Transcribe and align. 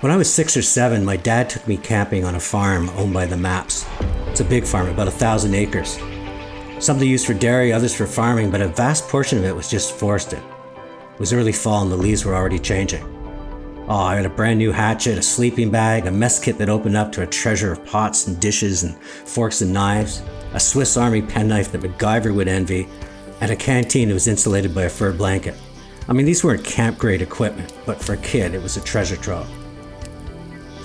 When 0.00 0.12
I 0.12 0.16
was 0.16 0.32
six 0.32 0.56
or 0.56 0.62
seven, 0.62 1.04
my 1.04 1.16
dad 1.16 1.50
took 1.50 1.66
me 1.66 1.76
camping 1.76 2.24
on 2.24 2.36
a 2.36 2.40
farm 2.40 2.88
owned 2.90 3.12
by 3.12 3.26
the 3.26 3.36
Maps. 3.36 3.84
It's 4.28 4.38
a 4.38 4.44
big 4.44 4.64
farm, 4.64 4.88
about 4.88 5.08
a 5.08 5.10
thousand 5.10 5.56
acres. 5.56 5.98
Some 6.78 7.00
they 7.00 7.06
used 7.06 7.26
for 7.26 7.34
dairy, 7.34 7.72
others 7.72 7.96
for 7.96 8.06
farming, 8.06 8.52
but 8.52 8.60
a 8.60 8.68
vast 8.68 9.08
portion 9.08 9.38
of 9.38 9.44
it 9.44 9.56
was 9.56 9.68
just 9.68 9.96
forested. 9.96 10.38
It 10.38 11.18
was 11.18 11.32
early 11.32 11.50
fall 11.50 11.82
and 11.82 11.90
the 11.90 11.96
leaves 11.96 12.24
were 12.24 12.36
already 12.36 12.60
changing. 12.60 13.02
Oh, 13.88 13.96
I 13.96 14.14
had 14.14 14.24
a 14.24 14.30
brand 14.30 14.60
new 14.60 14.70
hatchet, 14.70 15.18
a 15.18 15.22
sleeping 15.22 15.68
bag, 15.68 16.06
a 16.06 16.12
mess 16.12 16.38
kit 16.38 16.58
that 16.58 16.68
opened 16.68 16.96
up 16.96 17.10
to 17.12 17.22
a 17.22 17.26
treasure 17.26 17.72
of 17.72 17.84
pots 17.84 18.28
and 18.28 18.38
dishes 18.38 18.84
and 18.84 18.96
forks 19.02 19.62
and 19.62 19.72
knives, 19.72 20.22
a 20.52 20.60
Swiss 20.60 20.96
Army 20.96 21.22
penknife 21.22 21.72
that 21.72 21.80
MacGyver 21.80 22.32
would 22.32 22.46
envy, 22.46 22.86
and 23.40 23.50
a 23.50 23.56
canteen 23.56 24.06
that 24.06 24.14
was 24.14 24.28
insulated 24.28 24.72
by 24.72 24.84
a 24.84 24.88
fur 24.88 25.12
blanket. 25.12 25.56
I 26.08 26.12
mean, 26.12 26.24
these 26.24 26.44
weren't 26.44 26.64
camp 26.64 26.98
grade 26.98 27.20
equipment, 27.20 27.72
but 27.84 28.00
for 28.00 28.12
a 28.12 28.18
kid, 28.18 28.54
it 28.54 28.62
was 28.62 28.76
a 28.76 28.80
treasure 28.80 29.16
trove. 29.16 29.57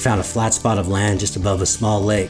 Found 0.04 0.20
a 0.20 0.24
flat 0.26 0.54
spot 0.54 0.78
of 0.78 0.90
land 0.90 1.22
just 1.22 1.38
above 1.38 1.62
a 1.62 1.66
small 1.66 2.02
lake. 2.02 2.30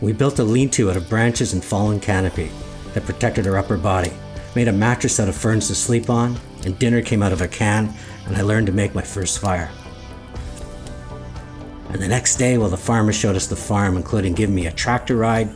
We 0.00 0.12
built 0.12 0.40
a 0.40 0.42
lean 0.42 0.70
to 0.70 0.90
out 0.90 0.96
of 0.96 1.08
branches 1.08 1.52
and 1.52 1.64
fallen 1.64 2.00
canopy 2.00 2.50
that 2.94 3.06
protected 3.06 3.44
her 3.44 3.56
upper 3.56 3.76
body, 3.76 4.12
made 4.56 4.66
a 4.66 4.72
mattress 4.72 5.20
out 5.20 5.28
of 5.28 5.36
ferns 5.36 5.68
to 5.68 5.76
sleep 5.76 6.10
on, 6.10 6.36
and 6.64 6.76
dinner 6.80 7.00
came 7.00 7.22
out 7.22 7.32
of 7.32 7.40
a 7.40 7.46
can, 7.46 7.94
and 8.26 8.36
I 8.36 8.42
learned 8.42 8.66
to 8.66 8.72
make 8.72 8.96
my 8.96 9.02
first 9.02 9.38
fire. 9.38 9.70
And 11.90 12.02
the 12.02 12.08
next 12.08 12.38
day, 12.38 12.58
well, 12.58 12.68
the 12.68 12.76
farmer 12.76 13.12
showed 13.12 13.36
us 13.36 13.46
the 13.46 13.54
farm, 13.54 13.96
including 13.96 14.32
giving 14.32 14.56
me 14.56 14.66
a 14.66 14.72
tractor 14.72 15.14
ride, 15.14 15.48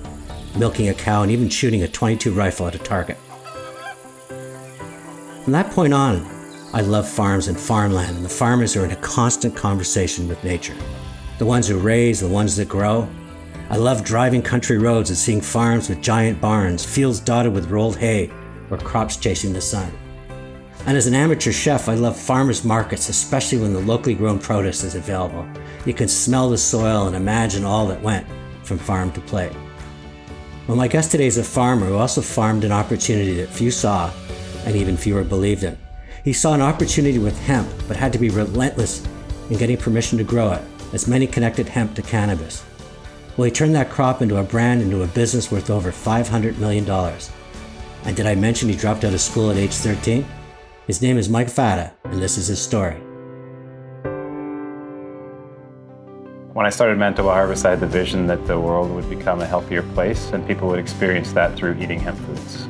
milking 0.57 0.89
a 0.89 0.95
cow, 0.95 1.23
and 1.23 1.33
even 1.33 1.49
shooting 1.49 1.83
a 1.83 1.89
22 1.89 2.33
rifle 2.33 2.69
at 2.69 2.77
a 2.77 2.79
target. 2.79 3.17
From 5.43 5.53
that 5.53 5.73
point 5.73 5.93
on, 5.93 6.25
I 6.73 6.83
love 6.83 7.09
farms 7.09 7.49
and 7.49 7.59
farmland, 7.59 8.15
and 8.15 8.25
the 8.25 8.29
farmers 8.29 8.77
are 8.77 8.85
in 8.85 8.93
a 8.93 8.97
constant 8.97 9.57
conversation 9.57 10.29
with 10.29 10.45
nature. 10.45 10.77
The 11.39 11.47
ones 11.47 11.69
who 11.69 11.79
raise, 11.79 12.21
the 12.21 12.29
ones 12.29 12.57
that 12.57 12.69
grow. 12.69 13.09
I 13.69 13.77
love 13.77 14.05
driving 14.05 14.41
country 14.41 14.79
roads 14.79 15.11
and 15.11 15.19
seeing 15.19 15.41
farms 15.41 15.89
with 15.89 16.01
giant 16.01 16.41
barns, 16.41 16.85
fields 16.85 17.21
dotted 17.21 17.53
with 17.53 17.71
rolled 17.71 17.97
hay, 17.97 18.31
or 18.71 18.79
crops 18.79 19.17
chasing 19.17 19.53
the 19.53 19.61
sun. 19.61 19.93
And 20.87 20.97
as 20.97 21.07
an 21.07 21.15
amateur 21.15 21.53
chef, 21.53 21.89
I 21.89 21.95
love 21.95 22.17
farmers 22.17 22.65
markets, 22.65 23.09
especially 23.09 23.59
when 23.59 23.73
the 23.73 23.81
locally 23.81 24.15
grown 24.15 24.39
produce 24.39 24.85
is 24.85 24.95
available. 24.95 25.47
You 25.85 25.93
can 25.93 26.09
smell 26.09 26.49
the 26.49 26.57
soil 26.57 27.07
and 27.07 27.17
imagine 27.17 27.65
all 27.65 27.87
that 27.89 28.01
went 28.01 28.27
from 28.63 28.79
farm 28.79 29.13
to 29.13 29.21
plate. 29.21 29.53
Well, 30.67 30.77
my 30.77 30.89
guest 30.89 31.11
today 31.11 31.27
is 31.27 31.39
a 31.39 31.45
farmer 31.45 31.87
who 31.87 31.97
also 31.97 32.23
farmed 32.23 32.65
an 32.65 32.73
opportunity 32.73 33.35
that 33.35 33.49
few 33.49 33.71
saw 33.71 34.11
and 34.65 34.75
even 34.75 34.97
fewer 34.97 35.23
believed 35.23 35.65
in. 35.65 35.77
He 36.25 36.33
saw 36.33 36.55
an 36.55 36.63
opportunity 36.63 37.19
with 37.19 37.39
hemp, 37.41 37.69
but 37.87 37.97
had 37.97 38.13
to 38.13 38.19
be 38.19 38.31
relentless 38.31 39.07
in 39.51 39.59
getting 39.59 39.77
permission 39.77 40.19
to 40.19 40.25
grow 40.25 40.53
it, 40.53 40.63
as 40.93 41.09
many 41.09 41.27
connected 41.27 41.69
hemp 41.69 41.95
to 41.95 42.03
cannabis. 42.03 42.65
Well, 43.37 43.45
he 43.45 43.51
turned 43.51 43.75
that 43.75 43.91
crop 43.91 44.23
into 44.23 44.39
a 44.39 44.43
brand, 44.43 44.83
into 44.83 45.03
a 45.03 45.07
business 45.07 45.51
worth 45.51 45.69
over 45.69 45.91
$500 45.91 46.59
million. 46.59 46.89
And 48.05 48.17
did 48.17 48.27
I 48.27 48.35
mention 48.35 48.69
he 48.69 48.77
dropped 48.77 49.05
out 49.05 49.13
of 49.13 49.21
school 49.21 49.51
at 49.51 49.57
age 49.57 49.75
13? 49.75 50.27
His 50.87 51.03
name 51.03 51.19
is 51.19 51.29
Mike 51.29 51.51
Fata, 51.51 51.93
and 52.05 52.23
this 52.23 52.39
is 52.39 52.47
his 52.47 52.63
story. 52.63 52.97
When 56.53 56.65
I 56.65 56.71
started 56.71 56.97
Manitoba 56.97 57.31
Harvest, 57.31 57.67
I 57.67 57.71
had 57.71 57.81
the 57.81 57.87
vision 57.87 58.27
that 58.29 58.47
the 58.47 58.59
world 58.59 58.91
would 58.93 59.11
become 59.11 59.43
a 59.43 59.47
healthier 59.47 59.83
place 59.83 60.31
and 60.31 60.47
people 60.47 60.69
would 60.69 60.79
experience 60.79 61.33
that 61.33 61.55
through 61.55 61.75
eating 61.79 62.01
hemp 62.01 62.19
foods. 62.21 62.67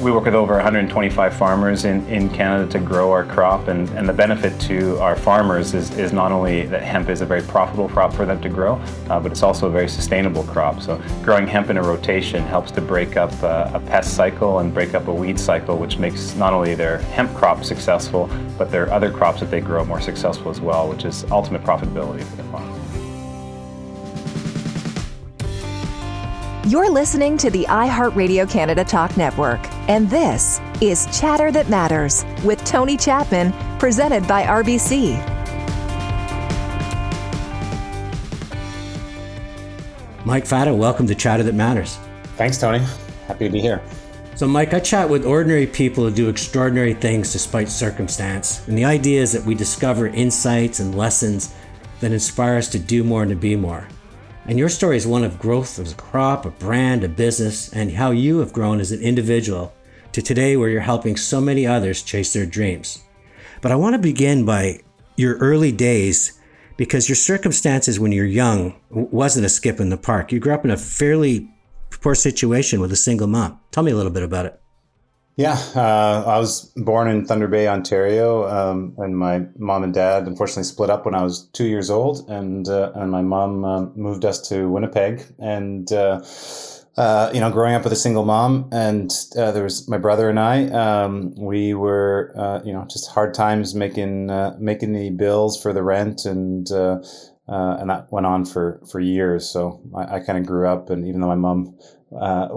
We 0.00 0.10
work 0.12 0.24
with 0.24 0.34
over 0.34 0.54
125 0.54 1.36
farmers 1.36 1.84
in, 1.84 2.06
in 2.06 2.30
Canada 2.30 2.66
to 2.72 2.78
grow 2.78 3.12
our 3.12 3.22
crop, 3.22 3.68
and, 3.68 3.86
and 3.90 4.08
the 4.08 4.14
benefit 4.14 4.58
to 4.62 4.98
our 4.98 5.14
farmers 5.14 5.74
is, 5.74 5.90
is 5.98 6.10
not 6.10 6.32
only 6.32 6.64
that 6.68 6.82
hemp 6.82 7.10
is 7.10 7.20
a 7.20 7.26
very 7.26 7.42
profitable 7.42 7.86
crop 7.86 8.14
for 8.14 8.24
them 8.24 8.40
to 8.40 8.48
grow, 8.48 8.76
uh, 9.10 9.20
but 9.20 9.30
it's 9.30 9.42
also 9.42 9.66
a 9.66 9.70
very 9.70 9.90
sustainable 9.90 10.42
crop. 10.44 10.80
So 10.80 10.98
growing 11.22 11.46
hemp 11.46 11.68
in 11.68 11.76
a 11.76 11.82
rotation 11.82 12.42
helps 12.44 12.70
to 12.72 12.80
break 12.80 13.18
up 13.18 13.30
uh, 13.42 13.72
a 13.74 13.80
pest 13.80 14.16
cycle 14.16 14.60
and 14.60 14.72
break 14.72 14.94
up 14.94 15.06
a 15.08 15.12
weed 15.12 15.38
cycle, 15.38 15.76
which 15.76 15.98
makes 15.98 16.34
not 16.34 16.54
only 16.54 16.74
their 16.74 16.98
hemp 16.98 17.34
crop 17.34 17.62
successful, 17.62 18.30
but 18.56 18.70
their 18.70 18.90
other 18.90 19.10
crops 19.10 19.40
that 19.40 19.50
they 19.50 19.60
grow 19.60 19.84
more 19.84 20.00
successful 20.00 20.50
as 20.50 20.62
well, 20.62 20.88
which 20.88 21.04
is 21.04 21.30
ultimate 21.30 21.62
profitability 21.62 22.24
for 22.24 22.36
the 22.36 22.44
farm. 22.44 22.79
You're 26.70 26.88
listening 26.88 27.36
to 27.38 27.50
the 27.50 27.64
iHeartRadio 27.64 28.48
Canada 28.48 28.84
Talk 28.84 29.16
Network, 29.16 29.58
and 29.88 30.08
this 30.08 30.60
is 30.80 31.08
Chatter 31.18 31.50
That 31.50 31.68
Matters 31.68 32.24
with 32.44 32.64
Tony 32.64 32.96
Chapman, 32.96 33.52
presented 33.80 34.24
by 34.28 34.44
RBC. 34.44 35.16
Mike 40.24 40.46
Fata, 40.46 40.72
welcome 40.72 41.08
to 41.08 41.14
Chatter 41.16 41.42
That 41.42 41.56
Matters. 41.56 41.98
Thanks, 42.36 42.56
Tony. 42.58 42.78
Happy 43.26 43.46
to 43.46 43.50
be 43.52 43.60
here. 43.60 43.82
So, 44.36 44.46
Mike, 44.46 44.72
I 44.72 44.78
chat 44.78 45.10
with 45.10 45.26
ordinary 45.26 45.66
people 45.66 46.04
who 46.04 46.14
do 46.14 46.28
extraordinary 46.28 46.94
things 46.94 47.32
despite 47.32 47.68
circumstance. 47.68 48.64
And 48.68 48.78
the 48.78 48.84
idea 48.84 49.20
is 49.20 49.32
that 49.32 49.44
we 49.44 49.56
discover 49.56 50.06
insights 50.06 50.78
and 50.78 50.96
lessons 50.96 51.52
that 51.98 52.12
inspire 52.12 52.58
us 52.58 52.68
to 52.68 52.78
do 52.78 53.02
more 53.02 53.22
and 53.22 53.30
to 53.30 53.36
be 53.36 53.56
more. 53.56 53.88
And 54.46 54.58
your 54.58 54.68
story 54.68 54.96
is 54.96 55.06
one 55.06 55.24
of 55.24 55.38
growth 55.38 55.78
as 55.78 55.92
a 55.92 55.96
crop, 55.96 56.44
a 56.46 56.50
brand, 56.50 57.04
a 57.04 57.08
business, 57.08 57.72
and 57.72 57.92
how 57.92 58.10
you 58.10 58.38
have 58.38 58.52
grown 58.52 58.80
as 58.80 58.90
an 58.90 59.00
individual 59.00 59.72
to 60.12 60.22
today 60.22 60.56
where 60.56 60.68
you're 60.68 60.80
helping 60.80 61.16
so 61.16 61.40
many 61.40 61.66
others 61.66 62.02
chase 62.02 62.32
their 62.32 62.46
dreams. 62.46 63.04
But 63.60 63.70
I 63.70 63.76
want 63.76 63.94
to 63.94 63.98
begin 63.98 64.44
by 64.44 64.80
your 65.16 65.36
early 65.36 65.72
days 65.72 66.40
because 66.76 67.08
your 67.08 67.16
circumstances 67.16 68.00
when 68.00 68.10
you're 68.10 68.24
young 68.24 68.74
wasn't 68.88 69.46
a 69.46 69.50
skip 69.50 69.80
in 69.80 69.90
the 69.90 69.98
park. 69.98 70.32
You 70.32 70.40
grew 70.40 70.54
up 70.54 70.64
in 70.64 70.70
a 70.70 70.76
fairly 70.76 71.50
poor 71.90 72.14
situation 72.14 72.80
with 72.80 72.90
a 72.92 72.96
single 72.96 73.26
mom. 73.26 73.60
Tell 73.70 73.82
me 73.82 73.92
a 73.92 73.96
little 73.96 74.12
bit 74.12 74.22
about 74.22 74.46
it. 74.46 74.60
Yeah, 75.40 75.58
uh, 75.74 76.22
I 76.26 76.38
was 76.38 76.66
born 76.76 77.08
in 77.08 77.24
Thunder 77.24 77.48
Bay, 77.48 77.66
Ontario, 77.66 78.46
um, 78.46 78.94
and 78.98 79.16
my 79.16 79.46
mom 79.56 79.84
and 79.84 79.94
dad 79.94 80.26
unfortunately 80.26 80.64
split 80.64 80.90
up 80.90 81.06
when 81.06 81.14
I 81.14 81.22
was 81.22 81.48
two 81.54 81.64
years 81.64 81.88
old, 81.88 82.28
and 82.28 82.68
uh, 82.68 82.92
and 82.94 83.10
my 83.10 83.22
mom 83.22 83.64
uh, 83.64 83.86
moved 83.96 84.26
us 84.26 84.46
to 84.50 84.68
Winnipeg, 84.68 85.24
and 85.38 85.90
uh, 85.92 86.20
uh, 86.98 87.30
you 87.32 87.40
know, 87.40 87.50
growing 87.50 87.74
up 87.74 87.84
with 87.84 87.92
a 87.94 87.96
single 87.96 88.26
mom, 88.26 88.68
and 88.70 89.10
uh, 89.38 89.50
there 89.52 89.64
was 89.64 89.88
my 89.88 89.96
brother 89.96 90.28
and 90.28 90.38
I. 90.38 90.66
Um, 90.66 91.34
we 91.36 91.72
were, 91.72 92.34
you 92.62 92.74
know, 92.74 92.86
just 92.90 93.08
hard 93.08 93.32
times 93.32 93.74
making 93.74 94.26
making 94.58 94.92
the 94.92 95.08
bills 95.08 95.58
for 95.58 95.72
the 95.72 95.82
rent, 95.82 96.26
and 96.26 96.70
and 97.50 97.90
that 97.90 98.10
went 98.12 98.26
on 98.26 98.44
for 98.44 98.80
for 98.90 99.00
years. 99.00 99.48
So 99.48 99.80
I, 99.94 100.16
I 100.16 100.20
kind 100.20 100.38
of 100.38 100.46
grew 100.46 100.68
up, 100.68 100.90
and 100.90 101.06
even 101.06 101.20
though 101.20 101.28
my 101.28 101.34
mom 101.34 101.78
uh, 102.18 102.48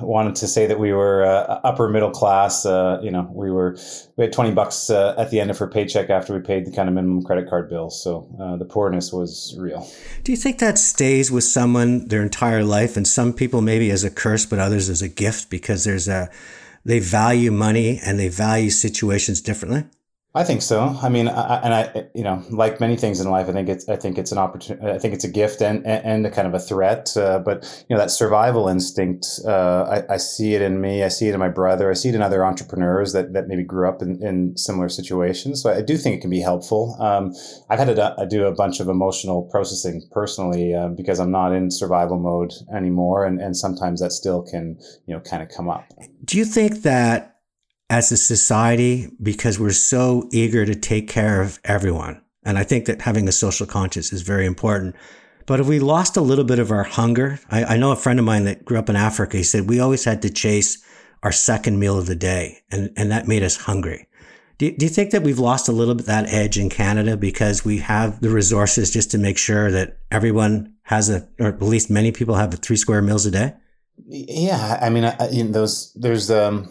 wanted 0.00 0.36
to 0.36 0.46
say 0.46 0.66
that 0.66 0.78
we 0.78 0.92
were 0.92 1.24
uh, 1.24 1.60
upper 1.64 1.88
middle 1.88 2.10
class. 2.10 2.64
Uh, 2.64 3.00
you 3.02 3.10
know, 3.10 3.28
we 3.32 3.50
were 3.50 3.76
we 4.16 4.24
had 4.24 4.32
twenty 4.32 4.52
bucks 4.52 4.90
uh, 4.90 5.14
at 5.18 5.30
the 5.30 5.40
end 5.40 5.50
of 5.50 5.58
her 5.58 5.66
paycheck 5.66 6.08
after 6.08 6.32
we 6.32 6.40
paid 6.40 6.66
the 6.66 6.70
kind 6.70 6.88
of 6.88 6.94
minimum 6.94 7.22
credit 7.22 7.48
card 7.48 7.68
bills. 7.68 8.00
So 8.02 8.28
uh, 8.40 8.56
the 8.56 8.64
poorness 8.64 9.12
was 9.12 9.56
real. 9.58 9.88
Do 10.22 10.32
you 10.32 10.38
think 10.38 10.60
that 10.60 10.78
stays 10.78 11.32
with 11.32 11.44
someone 11.44 12.06
their 12.08 12.22
entire 12.22 12.62
life, 12.62 12.96
and 12.96 13.06
some 13.06 13.32
people 13.32 13.60
maybe 13.60 13.90
as 13.90 14.04
a 14.04 14.10
curse, 14.10 14.46
but 14.46 14.58
others 14.58 14.88
as 14.88 15.02
a 15.02 15.08
gift 15.08 15.50
because 15.50 15.84
there's 15.84 16.06
a 16.06 16.30
they 16.84 17.00
value 17.00 17.50
money 17.50 17.98
and 18.04 18.20
they 18.20 18.28
value 18.28 18.70
situations 18.70 19.40
differently? 19.40 19.84
I 20.36 20.44
think 20.44 20.60
so. 20.60 20.94
I 21.02 21.08
mean, 21.08 21.28
I, 21.28 21.60
and 21.62 21.72
I, 21.72 22.04
you 22.14 22.22
know, 22.22 22.44
like 22.50 22.78
many 22.78 22.94
things 22.94 23.20
in 23.20 23.30
life, 23.30 23.48
I 23.48 23.52
think 23.52 23.70
it's, 23.70 23.88
I 23.88 23.96
think 23.96 24.18
it's 24.18 24.32
an 24.32 24.36
opportunity. 24.36 24.86
I 24.86 24.98
think 24.98 25.14
it's 25.14 25.24
a 25.24 25.30
gift 25.30 25.62
and 25.62 25.84
and 25.86 26.26
a 26.26 26.30
kind 26.30 26.46
of 26.46 26.52
a 26.52 26.58
threat. 26.58 27.16
Uh, 27.16 27.38
but 27.38 27.64
you 27.88 27.96
know, 27.96 27.98
that 27.98 28.10
survival 28.10 28.68
instinct, 28.68 29.26
uh, 29.46 30.02
I, 30.08 30.14
I, 30.14 30.16
see 30.18 30.54
it 30.54 30.60
in 30.60 30.78
me. 30.82 31.02
I 31.02 31.08
see 31.08 31.28
it 31.28 31.32
in 31.32 31.40
my 31.40 31.48
brother. 31.48 31.90
I 31.90 31.94
see 31.94 32.10
it 32.10 32.14
in 32.14 32.20
other 32.20 32.44
entrepreneurs 32.44 33.14
that, 33.14 33.32
that 33.32 33.48
maybe 33.48 33.62
grew 33.62 33.88
up 33.88 34.02
in, 34.02 34.22
in 34.22 34.54
similar 34.58 34.90
situations. 34.90 35.62
So 35.62 35.72
I 35.72 35.80
do 35.80 35.96
think 35.96 36.18
it 36.18 36.20
can 36.20 36.28
be 36.28 36.40
helpful. 36.40 36.98
Um, 37.00 37.32
I've 37.70 37.78
had 37.78 37.96
to 37.96 38.26
do 38.28 38.44
a 38.44 38.52
bunch 38.52 38.78
of 38.78 38.90
emotional 38.90 39.44
processing 39.50 40.02
personally 40.10 40.74
uh, 40.74 40.88
because 40.88 41.18
I'm 41.18 41.30
not 41.30 41.54
in 41.54 41.70
survival 41.70 42.18
mode 42.18 42.52
anymore, 42.74 43.24
and 43.24 43.40
and 43.40 43.56
sometimes 43.56 44.02
that 44.02 44.12
still 44.12 44.42
can 44.42 44.78
you 45.06 45.14
know 45.14 45.20
kind 45.20 45.42
of 45.42 45.48
come 45.48 45.70
up. 45.70 45.86
Do 46.26 46.36
you 46.36 46.44
think 46.44 46.82
that? 46.82 47.35
As 47.88 48.10
a 48.10 48.16
society 48.16 49.08
because 49.22 49.58
we're 49.58 49.70
so 49.70 50.28
eager 50.32 50.66
to 50.66 50.74
take 50.74 51.08
care 51.08 51.40
of 51.40 51.60
everyone. 51.64 52.20
And 52.44 52.58
I 52.58 52.64
think 52.64 52.86
that 52.86 53.02
having 53.02 53.28
a 53.28 53.32
social 53.32 53.66
conscience 53.66 54.12
is 54.12 54.22
very 54.22 54.46
important. 54.46 54.94
But 55.46 55.60
if 55.60 55.66
we 55.66 55.78
lost 55.78 56.16
a 56.16 56.20
little 56.20 56.44
bit 56.44 56.58
of 56.58 56.70
our 56.70 56.82
hunger, 56.82 57.38
I, 57.50 57.64
I, 57.64 57.76
know 57.76 57.92
a 57.92 57.96
friend 57.96 58.18
of 58.18 58.24
mine 58.24 58.44
that 58.44 58.64
grew 58.64 58.78
up 58.78 58.88
in 58.88 58.96
Africa, 58.96 59.36
he 59.36 59.44
said 59.44 59.68
we 59.68 59.78
always 59.78 60.04
had 60.04 60.22
to 60.22 60.30
chase 60.30 60.84
our 61.22 61.30
second 61.32 61.78
meal 61.78 61.98
of 61.98 62.06
the 62.06 62.16
day, 62.16 62.58
and, 62.70 62.92
and 62.96 63.10
that 63.10 63.28
made 63.28 63.42
us 63.42 63.56
hungry. 63.56 64.08
Do, 64.58 64.70
do 64.70 64.86
you 64.86 64.90
think 64.90 65.10
that 65.10 65.22
we've 65.22 65.38
lost 65.38 65.68
a 65.68 65.72
little 65.72 65.94
bit 65.94 66.06
that 66.06 66.28
edge 66.28 66.58
in 66.58 66.68
Canada 66.68 67.16
because 67.16 67.64
we 67.64 67.78
have 67.78 68.20
the 68.20 68.30
resources 68.30 68.90
just 68.90 69.10
to 69.12 69.18
make 69.18 69.38
sure 69.38 69.70
that 69.70 69.98
everyone 70.10 70.74
has 70.82 71.10
a, 71.10 71.28
or 71.38 71.48
at 71.48 71.62
least 71.62 71.90
many 71.90 72.10
people 72.10 72.34
have 72.34 72.54
three 72.54 72.76
square 72.76 73.02
meals 73.02 73.26
a 73.26 73.30
day? 73.30 73.54
Yeah, 74.06 74.78
I 74.80 74.90
mean, 74.90 75.04
I, 75.04 75.28
you 75.30 75.44
know, 75.44 75.52
those 75.52 75.92
there's 75.94 76.30
um, 76.30 76.70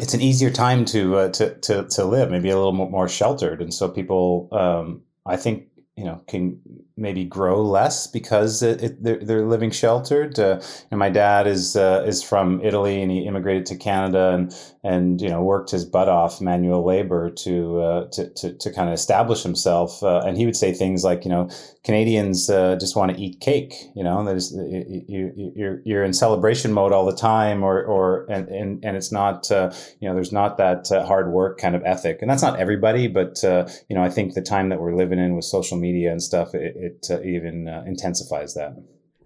it's 0.00 0.14
an 0.14 0.20
easier 0.20 0.50
time 0.50 0.84
to 0.86 1.16
uh, 1.16 1.28
to 1.30 1.54
to 1.60 1.86
to 1.88 2.04
live, 2.04 2.30
maybe 2.30 2.50
a 2.50 2.56
little 2.56 2.72
more 2.72 3.08
sheltered, 3.08 3.60
and 3.60 3.72
so 3.72 3.88
people, 3.88 4.48
um, 4.52 5.02
I 5.24 5.36
think, 5.36 5.68
you 5.96 6.04
know 6.04 6.22
can 6.28 6.60
maybe 6.98 7.24
grow 7.24 7.62
less 7.62 8.06
because 8.06 8.62
it, 8.62 8.82
it, 8.82 9.02
they're, 9.02 9.18
they're 9.22 9.46
living 9.46 9.70
sheltered. 9.70 10.38
Uh, 10.38 10.60
and 10.90 10.98
my 10.98 11.10
dad 11.10 11.46
is 11.46 11.76
uh, 11.76 12.04
is 12.06 12.22
from 12.22 12.60
Italy 12.62 13.02
and 13.02 13.10
he 13.10 13.26
immigrated 13.26 13.66
to 13.66 13.76
Canada 13.76 14.30
and 14.32 14.54
and 14.82 15.20
you 15.20 15.28
know 15.28 15.42
worked 15.42 15.70
his 15.70 15.84
butt 15.84 16.08
off 16.08 16.40
manual 16.40 16.84
labor 16.84 17.30
to 17.30 17.80
uh, 17.80 18.08
to, 18.12 18.30
to, 18.34 18.52
to 18.54 18.72
kind 18.72 18.88
of 18.88 18.94
establish 18.94 19.42
himself. 19.42 20.02
Uh, 20.02 20.22
and 20.24 20.36
he 20.36 20.46
would 20.46 20.56
say 20.56 20.72
things 20.72 21.04
like 21.04 21.24
you 21.24 21.30
know 21.30 21.50
Canadians 21.84 22.48
uh, 22.48 22.76
just 22.76 22.96
want 22.96 23.14
to 23.14 23.20
eat 23.20 23.40
cake. 23.40 23.74
You 23.94 24.04
know, 24.04 24.26
you, 24.28 25.52
you're 25.54 25.82
you're 25.84 26.04
in 26.04 26.12
celebration 26.12 26.72
mode 26.72 26.92
all 26.92 27.04
the 27.04 27.16
time, 27.16 27.62
or 27.62 27.82
or 27.84 28.26
and 28.30 28.48
and, 28.48 28.84
and 28.84 28.96
it's 28.96 29.12
not 29.12 29.50
uh, 29.50 29.72
you 30.00 30.08
know 30.08 30.14
there's 30.14 30.32
not 30.32 30.56
that 30.56 30.88
hard 31.06 31.30
work 31.30 31.58
kind 31.58 31.74
of 31.74 31.82
ethic, 31.84 32.18
and 32.22 32.30
that's 32.30 32.42
not 32.42 32.58
everybody, 32.58 33.06
but 33.06 33.40
you 33.42 33.96
know 33.96 34.02
I 34.02 34.08
think 34.08 34.34
the 34.34 34.42
time 34.42 34.70
that 34.70 34.80
we're 34.80 34.94
living 34.94 35.18
in 35.18 35.36
with 35.36 35.44
social 35.44 35.76
media 35.76 35.85
and 36.06 36.22
stuff, 36.22 36.54
it, 36.54 36.76
it 36.76 37.06
uh, 37.10 37.20
even 37.22 37.68
uh, 37.68 37.84
intensifies 37.86 38.54
that. 38.54 38.76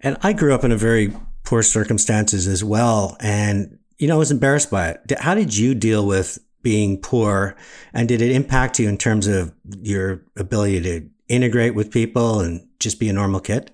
And 0.01 0.17
I 0.23 0.33
grew 0.33 0.55
up 0.55 0.65
in 0.65 0.73
a 0.73 0.77
very 0.77 1.12
poor 1.45 1.62
circumstances 1.62 2.47
as 2.47 2.62
well, 2.65 3.17
and 3.21 3.79
you 3.99 4.09
know 4.09 4.17
I 4.17 4.19
was 4.19 4.31
embarrassed 4.31 4.71
by 4.71 4.91
it. 4.91 5.19
How 5.19 5.35
did 5.35 5.57
you 5.57 5.75
deal 5.75 6.07
with 6.07 6.39
being 6.62 7.01
poor, 7.01 7.57
and 7.93 8.09
did 8.09 8.23
it 8.23 8.33
impact 8.33 8.79
you 8.79 8.89
in 8.89 8.99
terms 8.99 9.27
of 9.27 9.53
your 9.79 10.23
ability 10.37 10.81
to 10.83 11.09
integrate 11.29 11.75
with 11.75 11.91
people 11.91 12.41
and 12.41 12.67
just 12.79 12.99
be 12.99 13.09
a 13.09 13.12
normal 13.12 13.41
kid? 13.41 13.73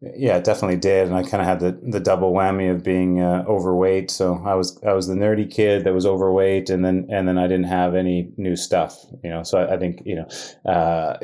Yeah, 0.00 0.36
it 0.36 0.44
definitely 0.44 0.76
did, 0.76 1.08
and 1.08 1.16
I 1.16 1.24
kind 1.24 1.40
of 1.40 1.46
had 1.48 1.58
the, 1.58 1.72
the 1.82 1.98
double 1.98 2.32
whammy 2.32 2.70
of 2.70 2.84
being 2.84 3.20
uh, 3.20 3.42
overweight. 3.48 4.12
So 4.12 4.40
I 4.46 4.54
was 4.54 4.80
I 4.84 4.92
was 4.92 5.08
the 5.08 5.14
nerdy 5.14 5.50
kid 5.50 5.82
that 5.82 5.92
was 5.92 6.06
overweight, 6.06 6.70
and 6.70 6.84
then 6.84 7.08
and 7.10 7.26
then 7.26 7.36
I 7.36 7.48
didn't 7.48 7.64
have 7.66 7.96
any 7.96 8.30
new 8.36 8.54
stuff, 8.54 8.96
you 9.24 9.30
know. 9.30 9.42
So 9.42 9.58
I, 9.58 9.74
I 9.74 9.76
think 9.76 10.02
you 10.04 10.14
know, 10.14 10.70
uh, 10.70 11.16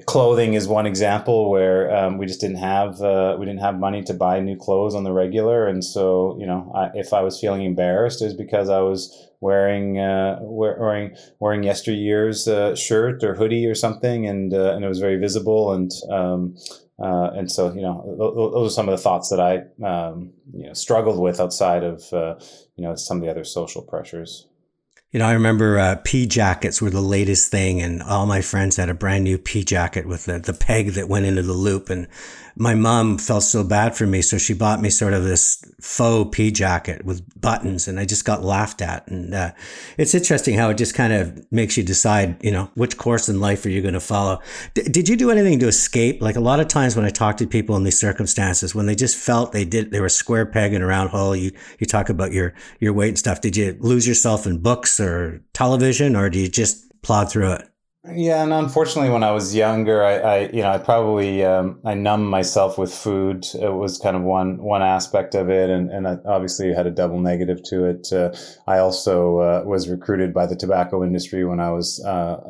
clothing 0.06 0.54
is 0.54 0.66
one 0.66 0.86
example 0.86 1.50
where 1.50 1.94
um, 1.94 2.16
we 2.16 2.24
just 2.24 2.40
didn't 2.40 2.56
have 2.56 2.98
uh, 3.02 3.36
we 3.38 3.44
didn't 3.44 3.60
have 3.60 3.78
money 3.78 4.02
to 4.04 4.14
buy 4.14 4.40
new 4.40 4.56
clothes 4.56 4.94
on 4.94 5.04
the 5.04 5.12
regular, 5.12 5.66
and 5.66 5.84
so 5.84 6.34
you 6.40 6.46
know, 6.46 6.72
I, 6.74 6.96
if 6.98 7.12
I 7.12 7.20
was 7.20 7.38
feeling 7.38 7.62
embarrassed, 7.66 8.22
it 8.22 8.26
was 8.26 8.34
because 8.34 8.70
I 8.70 8.80
was 8.80 9.28
wearing 9.44 9.98
uh, 9.98 10.38
wearing 10.40 11.14
wearing 11.38 11.62
yesteryear's 11.62 12.48
uh, 12.48 12.74
shirt 12.74 13.22
or 13.22 13.34
hoodie 13.34 13.66
or 13.66 13.74
something, 13.74 14.26
and 14.26 14.54
uh, 14.54 14.72
and 14.74 14.84
it 14.84 14.88
was 14.88 15.00
very 15.00 15.18
visible 15.18 15.72
and. 15.72 15.90
Um, 16.10 16.56
uh, 16.96 17.30
and 17.34 17.50
so, 17.50 17.74
you 17.74 17.82
know, 17.82 18.04
those 18.54 18.70
are 18.70 18.72
some 18.72 18.88
of 18.88 18.96
the 18.96 19.02
thoughts 19.02 19.28
that 19.30 19.40
I, 19.40 19.54
um, 19.84 20.30
you 20.52 20.68
know, 20.68 20.74
struggled 20.74 21.18
with 21.18 21.40
outside 21.40 21.82
of, 21.82 22.04
uh, 22.12 22.36
you 22.76 22.84
know, 22.84 22.94
some 22.94 23.16
of 23.16 23.24
the 23.24 23.30
other 23.32 23.42
social 23.42 23.82
pressures. 23.82 24.46
You 25.10 25.18
know, 25.18 25.26
I 25.26 25.32
remember 25.32 25.76
uh, 25.76 25.96
pea 26.04 26.26
jackets 26.26 26.80
were 26.80 26.90
the 26.90 27.00
latest 27.00 27.50
thing, 27.50 27.82
and 27.82 28.00
all 28.00 28.26
my 28.26 28.40
friends 28.42 28.76
had 28.76 28.90
a 28.90 28.94
brand 28.94 29.24
new 29.24 29.38
pea 29.38 29.64
jacket 29.64 30.06
with 30.06 30.26
the, 30.26 30.38
the 30.38 30.52
peg 30.52 30.90
that 30.90 31.08
went 31.08 31.26
into 31.26 31.42
the 31.42 31.52
loop. 31.52 31.90
And 31.90 32.06
my 32.56 32.74
mom 32.74 33.18
felt 33.18 33.42
so 33.42 33.64
bad 33.64 33.96
for 33.96 34.06
me, 34.06 34.22
so 34.22 34.38
she 34.38 34.54
bought 34.54 34.80
me 34.80 34.90
sort 34.90 35.12
of 35.12 35.24
this 35.24 35.62
faux 35.80 36.34
pea 36.34 36.50
jacket 36.50 37.04
with 37.04 37.22
buttons, 37.40 37.88
and 37.88 37.98
I 37.98 38.04
just 38.04 38.24
got 38.24 38.44
laughed 38.44 38.80
at. 38.80 39.08
And 39.08 39.34
uh, 39.34 39.52
it's 39.98 40.14
interesting 40.14 40.56
how 40.56 40.70
it 40.70 40.76
just 40.76 40.94
kind 40.94 41.12
of 41.12 41.50
makes 41.50 41.76
you 41.76 41.82
decide, 41.82 42.42
you 42.44 42.50
know, 42.50 42.70
which 42.74 42.96
course 42.96 43.28
in 43.28 43.40
life 43.40 43.64
are 43.66 43.70
you 43.70 43.82
going 43.82 43.94
to 43.94 44.00
follow. 44.00 44.40
D- 44.74 44.82
did 44.82 45.08
you 45.08 45.16
do 45.16 45.30
anything 45.30 45.58
to 45.60 45.68
escape? 45.68 46.22
Like 46.22 46.36
a 46.36 46.40
lot 46.40 46.60
of 46.60 46.68
times 46.68 46.94
when 46.94 47.04
I 47.04 47.10
talk 47.10 47.36
to 47.38 47.46
people 47.46 47.76
in 47.76 47.82
these 47.82 47.98
circumstances, 47.98 48.74
when 48.74 48.86
they 48.86 48.94
just 48.94 49.16
felt 49.16 49.52
they 49.52 49.64
did, 49.64 49.90
they 49.90 50.00
were 50.00 50.08
square 50.08 50.46
peg 50.46 50.74
in 50.74 50.82
a 50.82 50.86
round 50.86 51.10
hole. 51.10 51.34
You 51.34 51.50
you 51.80 51.86
talk 51.86 52.08
about 52.08 52.32
your 52.32 52.54
your 52.78 52.92
weight 52.92 53.08
and 53.08 53.18
stuff. 53.18 53.40
Did 53.40 53.56
you 53.56 53.76
lose 53.80 54.06
yourself 54.06 54.46
in 54.46 54.58
books 54.58 55.00
or 55.00 55.42
television, 55.52 56.14
or 56.14 56.30
do 56.30 56.38
you 56.38 56.48
just 56.48 56.84
plod 57.02 57.30
through 57.30 57.52
it? 57.52 57.68
Yeah, 58.06 58.42
and 58.42 58.52
unfortunately, 58.52 59.10
when 59.10 59.22
I 59.24 59.30
was 59.30 59.54
younger, 59.54 60.04
I, 60.04 60.16
I 60.18 60.38
you 60.50 60.60
know, 60.60 60.70
I 60.70 60.76
probably 60.76 61.42
um, 61.42 61.80
I 61.86 61.94
numbed 61.94 62.28
myself 62.28 62.76
with 62.76 62.92
food. 62.92 63.46
It 63.54 63.72
was 63.72 63.96
kind 63.96 64.14
of 64.14 64.20
one 64.22 64.58
one 64.58 64.82
aspect 64.82 65.34
of 65.34 65.48
it, 65.48 65.70
and 65.70 65.90
and 65.90 66.06
I 66.06 66.18
obviously 66.26 66.74
had 66.74 66.86
a 66.86 66.90
double 66.90 67.18
negative 67.18 67.62
to 67.70 67.86
it. 67.86 68.12
Uh, 68.12 68.34
I 68.66 68.76
also 68.76 69.38
uh, 69.38 69.62
was 69.64 69.88
recruited 69.88 70.34
by 70.34 70.44
the 70.44 70.54
tobacco 70.54 71.02
industry 71.02 71.46
when 71.46 71.60
I 71.60 71.70
was 71.70 72.04
uh, 72.04 72.40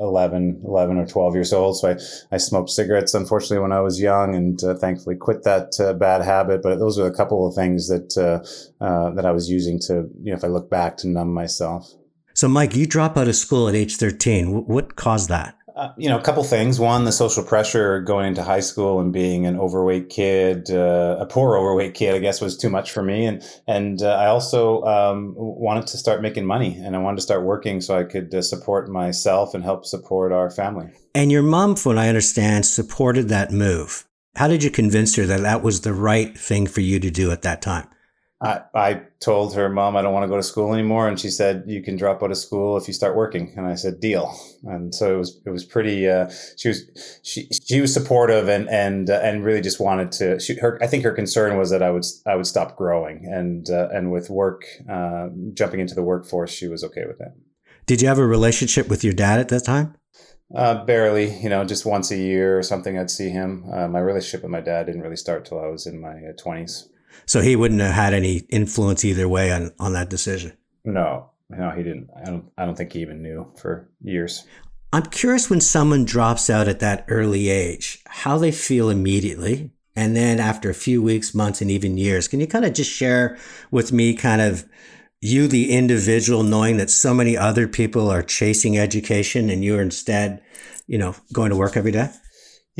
11, 0.00 0.62
11 0.64 0.96
or 0.96 1.06
twelve 1.06 1.34
years 1.34 1.52
old. 1.52 1.76
So 1.76 1.90
I 1.90 1.96
I 2.32 2.36
smoked 2.36 2.70
cigarettes, 2.70 3.12
unfortunately, 3.12 3.58
when 3.58 3.72
I 3.72 3.80
was 3.80 4.00
young, 4.00 4.36
and 4.36 4.62
uh, 4.62 4.74
thankfully 4.76 5.16
quit 5.16 5.42
that 5.42 5.80
uh, 5.80 5.92
bad 5.92 6.22
habit. 6.22 6.62
But 6.62 6.78
those 6.78 7.00
are 7.00 7.06
a 7.08 7.14
couple 7.14 7.48
of 7.48 7.56
things 7.56 7.88
that 7.88 8.16
uh, 8.16 9.10
that 9.10 9.26
I 9.26 9.32
was 9.32 9.50
using 9.50 9.80
to, 9.80 10.08
you 10.22 10.30
know, 10.30 10.36
if 10.36 10.44
I 10.44 10.48
look 10.48 10.70
back, 10.70 10.98
to 10.98 11.08
numb 11.08 11.34
myself. 11.34 11.92
So, 12.40 12.48
Mike, 12.48 12.74
you 12.74 12.86
drop 12.86 13.18
out 13.18 13.28
of 13.28 13.36
school 13.36 13.68
at 13.68 13.74
age 13.74 13.96
13. 13.96 14.64
What 14.64 14.96
caused 14.96 15.28
that? 15.28 15.58
Uh, 15.76 15.90
you 15.98 16.08
know, 16.08 16.18
a 16.18 16.22
couple 16.22 16.42
things. 16.42 16.80
One, 16.80 17.04
the 17.04 17.12
social 17.12 17.44
pressure 17.44 18.00
going 18.00 18.28
into 18.28 18.42
high 18.42 18.60
school 18.60 18.98
and 18.98 19.12
being 19.12 19.44
an 19.44 19.58
overweight 19.58 20.08
kid, 20.08 20.70
uh, 20.70 21.18
a 21.20 21.26
poor 21.26 21.58
overweight 21.58 21.92
kid, 21.92 22.14
I 22.14 22.18
guess, 22.18 22.40
was 22.40 22.56
too 22.56 22.70
much 22.70 22.92
for 22.92 23.02
me. 23.02 23.26
And 23.26 23.42
and 23.66 24.00
uh, 24.00 24.14
I 24.14 24.28
also 24.28 24.82
um, 24.84 25.34
wanted 25.36 25.86
to 25.88 25.98
start 25.98 26.22
making 26.22 26.46
money, 26.46 26.80
and 26.82 26.96
I 26.96 26.98
wanted 27.00 27.16
to 27.16 27.22
start 27.24 27.44
working 27.44 27.82
so 27.82 27.98
I 27.98 28.04
could 28.04 28.34
uh, 28.34 28.40
support 28.40 28.88
myself 28.88 29.52
and 29.52 29.62
help 29.62 29.84
support 29.84 30.32
our 30.32 30.48
family. 30.50 30.88
And 31.14 31.30
your 31.30 31.42
mom, 31.42 31.76
from 31.76 31.96
what 31.96 31.98
I 31.98 32.08
understand, 32.08 32.64
supported 32.64 33.28
that 33.28 33.52
move. 33.52 34.06
How 34.36 34.48
did 34.48 34.64
you 34.64 34.70
convince 34.70 35.14
her 35.16 35.26
that 35.26 35.42
that 35.42 35.62
was 35.62 35.82
the 35.82 35.92
right 35.92 36.34
thing 36.38 36.66
for 36.66 36.80
you 36.80 37.00
to 37.00 37.10
do 37.10 37.32
at 37.32 37.42
that 37.42 37.60
time? 37.60 37.86
I, 38.42 38.62
I 38.74 39.02
told 39.20 39.54
her, 39.54 39.68
Mom, 39.68 39.96
I 39.96 40.02
don't 40.02 40.14
want 40.14 40.24
to 40.24 40.28
go 40.28 40.36
to 40.36 40.42
school 40.42 40.72
anymore. 40.72 41.08
And 41.08 41.20
she 41.20 41.28
said, 41.28 41.64
You 41.66 41.82
can 41.82 41.96
drop 41.96 42.22
out 42.22 42.30
of 42.30 42.38
school 42.38 42.78
if 42.78 42.88
you 42.88 42.94
start 42.94 43.14
working. 43.14 43.52
And 43.56 43.66
I 43.66 43.74
said, 43.74 44.00
Deal. 44.00 44.34
And 44.64 44.94
so 44.94 45.14
it 45.14 45.18
was, 45.18 45.40
it 45.44 45.50
was 45.50 45.62
pretty, 45.62 46.08
uh, 46.08 46.30
she 46.56 46.68
was, 46.68 47.20
she, 47.22 47.48
she 47.66 47.80
was 47.82 47.92
supportive 47.92 48.48
and, 48.48 48.68
and, 48.70 49.10
uh, 49.10 49.20
and 49.22 49.44
really 49.44 49.60
just 49.60 49.78
wanted 49.78 50.10
to, 50.12 50.40
she, 50.40 50.56
her, 50.56 50.78
I 50.82 50.86
think 50.86 51.04
her 51.04 51.12
concern 51.12 51.58
was 51.58 51.70
that 51.70 51.82
I 51.82 51.90
would, 51.90 52.04
I 52.26 52.34
would 52.34 52.46
stop 52.46 52.76
growing. 52.76 53.26
And, 53.26 53.68
uh, 53.68 53.88
and 53.92 54.10
with 54.10 54.30
work, 54.30 54.64
uh, 54.90 55.28
jumping 55.52 55.80
into 55.80 55.94
the 55.94 56.02
workforce, 56.02 56.50
she 56.50 56.66
was 56.66 56.82
okay 56.84 57.04
with 57.06 57.18
that. 57.18 57.34
Did 57.84 58.00
you 58.00 58.08
have 58.08 58.18
a 58.18 58.26
relationship 58.26 58.88
with 58.88 59.04
your 59.04 59.12
dad 59.12 59.38
at 59.38 59.48
that 59.48 59.64
time? 59.64 59.96
Uh, 60.54 60.84
barely, 60.84 61.38
you 61.40 61.48
know, 61.48 61.64
just 61.64 61.84
once 61.84 62.10
a 62.10 62.16
year 62.16 62.58
or 62.58 62.62
something, 62.62 62.98
I'd 62.98 63.10
see 63.10 63.28
him. 63.28 63.64
Uh, 63.72 63.86
my 63.86 64.00
relationship 64.00 64.42
with 64.42 64.50
my 64.50 64.60
dad 64.60 64.86
didn't 64.86 65.02
really 65.02 65.16
start 65.16 65.44
till 65.44 65.60
I 65.60 65.66
was 65.66 65.86
in 65.86 66.00
my 66.00 66.22
twenties. 66.38 66.88
So 67.26 67.40
he 67.40 67.56
wouldn't 67.56 67.80
have 67.80 67.94
had 67.94 68.14
any 68.14 68.38
influence 68.48 69.04
either 69.04 69.28
way 69.28 69.52
on, 69.52 69.72
on 69.78 69.92
that 69.92 70.10
decision. 70.10 70.52
No, 70.84 71.30
no, 71.48 71.70
he 71.70 71.82
didn't. 71.82 72.08
I 72.16 72.24
don't. 72.24 72.44
I 72.56 72.64
don't 72.64 72.76
think 72.76 72.92
he 72.92 73.00
even 73.00 73.22
knew 73.22 73.52
for 73.56 73.88
years. 74.02 74.44
I'm 74.92 75.04
curious 75.04 75.48
when 75.48 75.60
someone 75.60 76.04
drops 76.04 76.50
out 76.50 76.66
at 76.66 76.80
that 76.80 77.04
early 77.08 77.48
age, 77.48 78.02
how 78.06 78.38
they 78.38 78.50
feel 78.50 78.90
immediately, 78.90 79.70
and 79.94 80.16
then 80.16 80.40
after 80.40 80.70
a 80.70 80.74
few 80.74 81.00
weeks, 81.02 81.34
months, 81.34 81.60
and 81.60 81.70
even 81.70 81.96
years. 81.96 82.26
Can 82.26 82.40
you 82.40 82.46
kind 82.46 82.64
of 82.64 82.72
just 82.72 82.90
share 82.90 83.38
with 83.70 83.92
me, 83.92 84.14
kind 84.14 84.40
of 84.40 84.64
you, 85.20 85.46
the 85.46 85.72
individual, 85.72 86.42
knowing 86.42 86.78
that 86.78 86.90
so 86.90 87.14
many 87.14 87.36
other 87.36 87.68
people 87.68 88.10
are 88.10 88.22
chasing 88.22 88.78
education 88.78 89.50
and 89.50 89.62
you're 89.62 89.82
instead, 89.82 90.42
you 90.86 90.98
know, 90.98 91.14
going 91.32 91.50
to 91.50 91.56
work 91.56 91.76
every 91.76 91.92
day? 91.92 92.10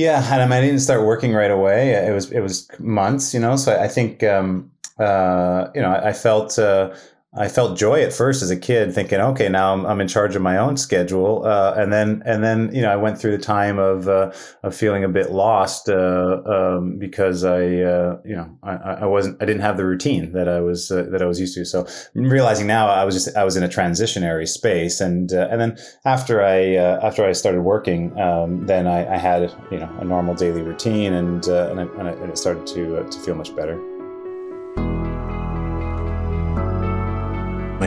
Yeah, 0.01 0.41
and 0.41 0.55
I 0.55 0.61
didn't 0.63 0.81
start 0.81 1.05
working 1.05 1.35
right 1.35 1.51
away. 1.51 1.91
It 1.91 2.15
was 2.15 2.33
it 2.33 2.41
was 2.41 2.67
months, 2.79 3.35
you 3.35 3.41
know. 3.41 3.57
So 3.57 3.79
I 3.79 3.87
think 3.87 4.23
um, 4.23 4.71
uh, 4.99 5.69
you 5.75 5.83
know 5.83 5.93
I, 5.93 6.15
felt 6.15 6.59
uh, 6.59 6.95
I 7.33 7.47
felt 7.49 7.79
joy 7.79 8.03
at 8.03 8.13
first 8.13 8.43
as 8.43 8.51
a 8.51 8.57
kid, 8.57 8.93
thinking, 8.93 9.21
okay, 9.21 9.49
now 9.49 9.73
I'm, 9.73 9.87
I'm 9.87 10.01
in 10.01 10.09
charge 10.09 10.35
of 10.35 10.43
my 10.43 10.57
own 10.57 10.77
schedule, 10.77 11.47
uh, 11.47 11.75
and 11.77 11.93
then 11.93 12.25
and 12.27 12.43
then 12.43 12.75
you 12.75 12.83
know 12.83 12.91
I 12.91 12.97
went 12.97 13.21
through 13.21 13.37
the 13.37 13.43
time 13.43 13.79
of 13.79 14.09
uh, 14.09 14.33
of 14.65 14.75
feeling 14.75 15.05
a 15.05 15.09
bit 15.09 15.31
lost 15.31 15.89
uh, 15.89 16.43
um, 16.45 16.99
because 16.99 17.45
I 17.45 17.61
uh, 17.83 18.19
you 18.25 18.35
know 18.35 18.59
I, 18.65 18.75
I 18.75 19.07
wasn't 19.07 19.41
I 19.41 19.45
didn't 19.45 19.63
have 19.63 19.77
the 19.77 19.87
routine 19.87 20.33
that 20.33 20.49
I 20.49 20.61
was 20.61 20.91
uh, 20.91 21.05
that 21.05 21.23
I 21.23 21.27
was 21.27 21.39
used 21.39 21.55
to. 21.55 21.65
So 21.65 21.87
realizing 22.15 22.67
now 22.67 22.89
I 22.89 23.05
was 23.05 23.15
just 23.15 23.37
I 23.37 23.45
was 23.45 23.57
in 23.57 23.63
a 23.63 23.69
transitionary 23.69 24.49
space, 24.49 25.01
and 25.01 25.33
uh, 25.33 25.47
and 25.53 25.61
then 25.61 25.79
after 26.05 26.43
I 26.43 26.75
after 26.75 27.25
I 27.25 27.31
started 27.31 27.63
working, 27.63 28.19
um, 28.19 28.67
then 28.67 28.89
I, 28.89 29.15
I, 29.15 29.19
had 29.19 29.55
you 29.71 29.79
know 29.79 29.97
a 30.01 30.05
normal 30.05 30.35
daily 30.35 30.63
routine, 30.63 31.13
and 31.13 31.47
and, 31.47 31.81
I, 31.81 32.11
and, 32.11 32.29
it 32.29 32.39
started 32.39 32.67
to 32.69 33.09
to 33.09 33.19
feel 33.21 33.37
much 33.37 33.55
better. 33.55 33.90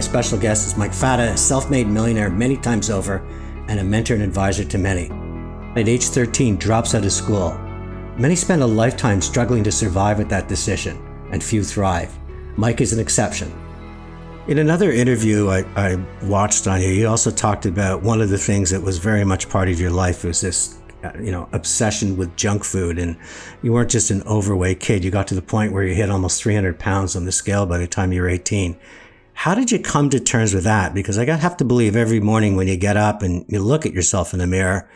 Special 0.04 0.38
guest 0.38 0.68
is 0.68 0.78
Mike 0.78 0.94
Fata, 0.94 1.32
a 1.32 1.38
self 1.38 1.70
made 1.70 1.88
millionaire 1.88 2.30
many 2.30 2.58
times 2.58 2.90
over 2.90 3.26
and 3.70 3.80
a 3.80 3.84
mentor 3.84 4.16
and 4.16 4.24
advisor 4.24 4.66
to 4.66 4.78
many. 4.78 5.10
At 5.80 5.88
age 5.88 6.06
13, 6.06 6.58
drops 6.58 6.94
out 6.94 7.06
of 7.06 7.12
school. 7.12 7.58
Many 8.18 8.36
spend 8.36 8.62
a 8.62 8.68
lifetime 8.68 9.22
struggling 9.22 9.64
to 9.64 9.72
survive 9.72 10.20
at 10.20 10.30
that 10.30 10.48
decision, 10.48 11.02
and 11.32 11.44
few 11.44 11.64
thrive. 11.64 12.16
Mike 12.58 12.82
is 12.82 12.94
an 12.94 13.00
exception. 13.00 13.52
In 14.48 14.58
another 14.58 14.92
interview 14.92 15.50
I, 15.50 15.66
I 15.76 15.96
watched 16.24 16.68
on 16.68 16.82
you, 16.82 16.90
you 16.90 17.08
also 17.08 17.32
talked 17.32 17.66
about 17.66 18.04
one 18.04 18.22
of 18.22 18.30
the 18.30 18.38
things 18.38 18.72
that 18.72 18.82
was 18.82 18.98
very 18.98 19.24
much 19.24 19.50
part 19.50 19.70
of 19.70 19.80
your 19.80 19.92
life 19.92 20.26
was 20.26 20.42
this 20.42 20.78
uh, 21.04 21.12
you 21.20 21.32
know 21.32 21.48
obsession 21.54 22.18
with 22.18 22.36
junk 22.36 22.64
food 22.64 23.00
and 23.00 23.18
you 23.62 23.72
weren't 23.72 23.90
just 23.90 24.12
an 24.12 24.22
overweight 24.24 24.80
kid 24.80 25.04
you 25.04 25.12
got 25.12 25.28
to 25.28 25.36
the 25.36 25.42
point 25.42 25.74
where 25.74 25.84
you 25.84 25.94
hit 25.94 26.10
almost 26.10 26.42
300 26.42 26.80
pounds 26.80 27.16
on 27.16 27.26
the 27.26 27.32
scale 27.32 27.66
by 27.66 27.78
the 27.78 27.88
time 27.88 28.14
you 28.14 28.22
were 28.22 28.30
18 28.30 28.78
how 29.34 29.56
did 29.56 29.72
you 29.72 29.80
come 29.80 30.10
to 30.10 30.20
terms 30.20 30.54
with 30.54 30.64
that? 30.64 30.94
Because 30.94 31.18
I 31.18 31.26
have 31.26 31.58
to 31.58 31.66
believe 31.66 31.96
every 31.96 32.20
morning 32.20 32.56
when 32.56 32.68
you 32.68 32.78
get 32.78 32.98
up 32.98 33.22
and 33.22 33.46
you 33.48 33.60
look 33.60 33.86
at 33.86 33.94
yourself 33.94 34.34
in 34.34 34.40
the 34.40 34.48
mirror, 34.48 34.90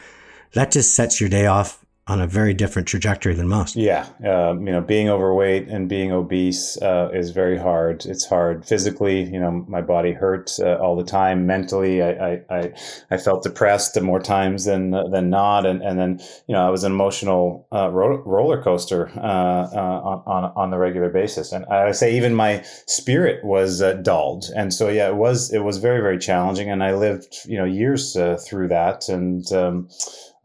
that 0.54 0.72
just 0.72 0.94
sets 0.94 1.20
your 1.20 1.30
day 1.30 1.46
off 1.48 1.84
on 2.08 2.22
a 2.22 2.28
very 2.28 2.54
different 2.54 2.88
trajectory 2.88 3.34
than 3.34 3.48
most. 3.48 3.76
Yeah, 3.76 4.08
um, 4.26 4.66
you 4.66 4.72
know, 4.72 4.80
being 4.80 5.10
overweight 5.10 5.68
and 5.68 5.90
being 5.90 6.12
obese 6.12 6.82
uh, 6.82 7.10
is 7.14 7.32
very 7.32 7.58
hard. 7.58 8.06
It's 8.06 8.26
hard 8.26 8.66
physically. 8.66 9.24
You 9.24 9.40
know, 9.40 9.66
my 9.68 9.82
body 9.82 10.14
hurt 10.14 10.52
uh, 10.60 10.76
all 10.76 10.96
the 10.96 11.04
time. 11.04 11.46
Mentally, 11.46 12.02
I, 12.02 12.12
I, 12.12 12.42
I, 12.50 12.74
I, 13.12 13.18
felt 13.18 13.44
depressed 13.44 14.00
more 14.02 14.22
times 14.22 14.66
than 14.66 14.92
than 14.92 15.30
not, 15.30 15.66
and 15.66 15.82
and 15.82 16.00
then 16.00 16.20
you 16.48 16.54
know, 16.54 16.66
I 16.66 16.70
was 16.70 16.86
an 16.86 16.94
emotional 16.94 17.68
uh, 17.74 17.90
ro- 17.90 18.24
roller 18.26 18.62
coaster 18.62 19.10
uh, 19.18 19.22
uh, 19.22 20.22
on 20.26 20.54
on 20.56 20.72
the 20.72 20.78
regular 20.78 21.10
basis. 21.10 21.52
And 21.52 21.66
I 21.66 21.92
say 21.92 22.16
even 22.16 22.34
my 22.34 22.64
spirit 22.86 23.44
was 23.44 23.82
uh, 23.82 23.94
dulled. 23.94 24.46
And 24.56 24.74
so 24.74 24.88
yeah, 24.88 25.10
it 25.10 25.16
was 25.16 25.52
it 25.52 25.60
was 25.60 25.78
very 25.78 26.00
very 26.00 26.20
challenging, 26.20 26.72
and 26.72 26.84
I 26.84 26.96
lived 26.96 27.36
you 27.46 27.58
know 27.58 27.66
years 27.66 28.14
through 28.48 28.70
that, 28.70 29.10
and. 29.10 29.52
Um, 29.52 29.90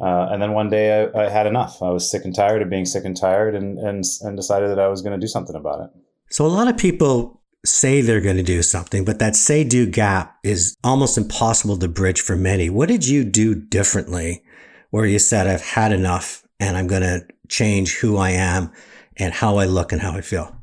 uh, 0.03 0.29
and 0.33 0.43
then 0.43 0.53
one 0.53 0.69
day 0.69 1.09
I, 1.15 1.27
I, 1.27 1.29
had 1.29 1.47
enough. 1.47 1.81
I 1.81 1.91
was 1.91 2.11
sick 2.11 2.25
and 2.25 2.35
tired 2.35 2.61
of 2.61 2.69
being 2.69 2.85
sick 2.85 3.05
and 3.05 3.17
tired 3.17 3.55
and, 3.55 3.79
and, 3.79 4.03
and 4.23 4.37
decided 4.37 4.69
that 4.71 4.81
I 4.81 4.89
was 4.89 5.01
going 5.01 5.19
to 5.19 5.25
do 5.25 5.29
something 5.29 5.55
about 5.55 5.81
it. 5.81 5.91
So 6.29 6.45
a 6.45 6.49
lot 6.49 6.67
of 6.67 6.77
people 6.77 7.41
say 7.65 8.01
they're 8.01 8.21
going 8.21 8.37
to 8.37 8.43
do 8.43 8.63
something, 8.63 9.05
but 9.05 9.21
that 9.21 9.37
say 9.37 9.63
do 9.63 9.87
gap 9.87 10.37
is 10.43 10.77
almost 10.83 11.17
impossible 11.17 11.77
to 11.77 11.87
bridge 11.87 12.21
for 12.21 12.35
many. 12.35 12.69
What 12.69 12.89
did 12.89 13.07
you 13.07 13.23
do 13.23 13.55
differently 13.55 14.43
where 14.91 15.07
you 15.07 15.21
said, 15.21 15.47
I've 15.47 15.63
had 15.63 15.93
enough 15.93 16.43
and 16.59 16.77
I'm 16.77 16.89
going 16.89 17.03
to 17.03 17.25
change 17.49 17.99
who 17.99 18.17
I 18.17 18.31
am 18.31 18.73
and 19.17 19.33
how 19.33 19.59
I 19.59 19.67
look 19.67 19.93
and 19.93 20.03
how 20.03 20.13
I 20.13 20.21
feel? 20.21 20.57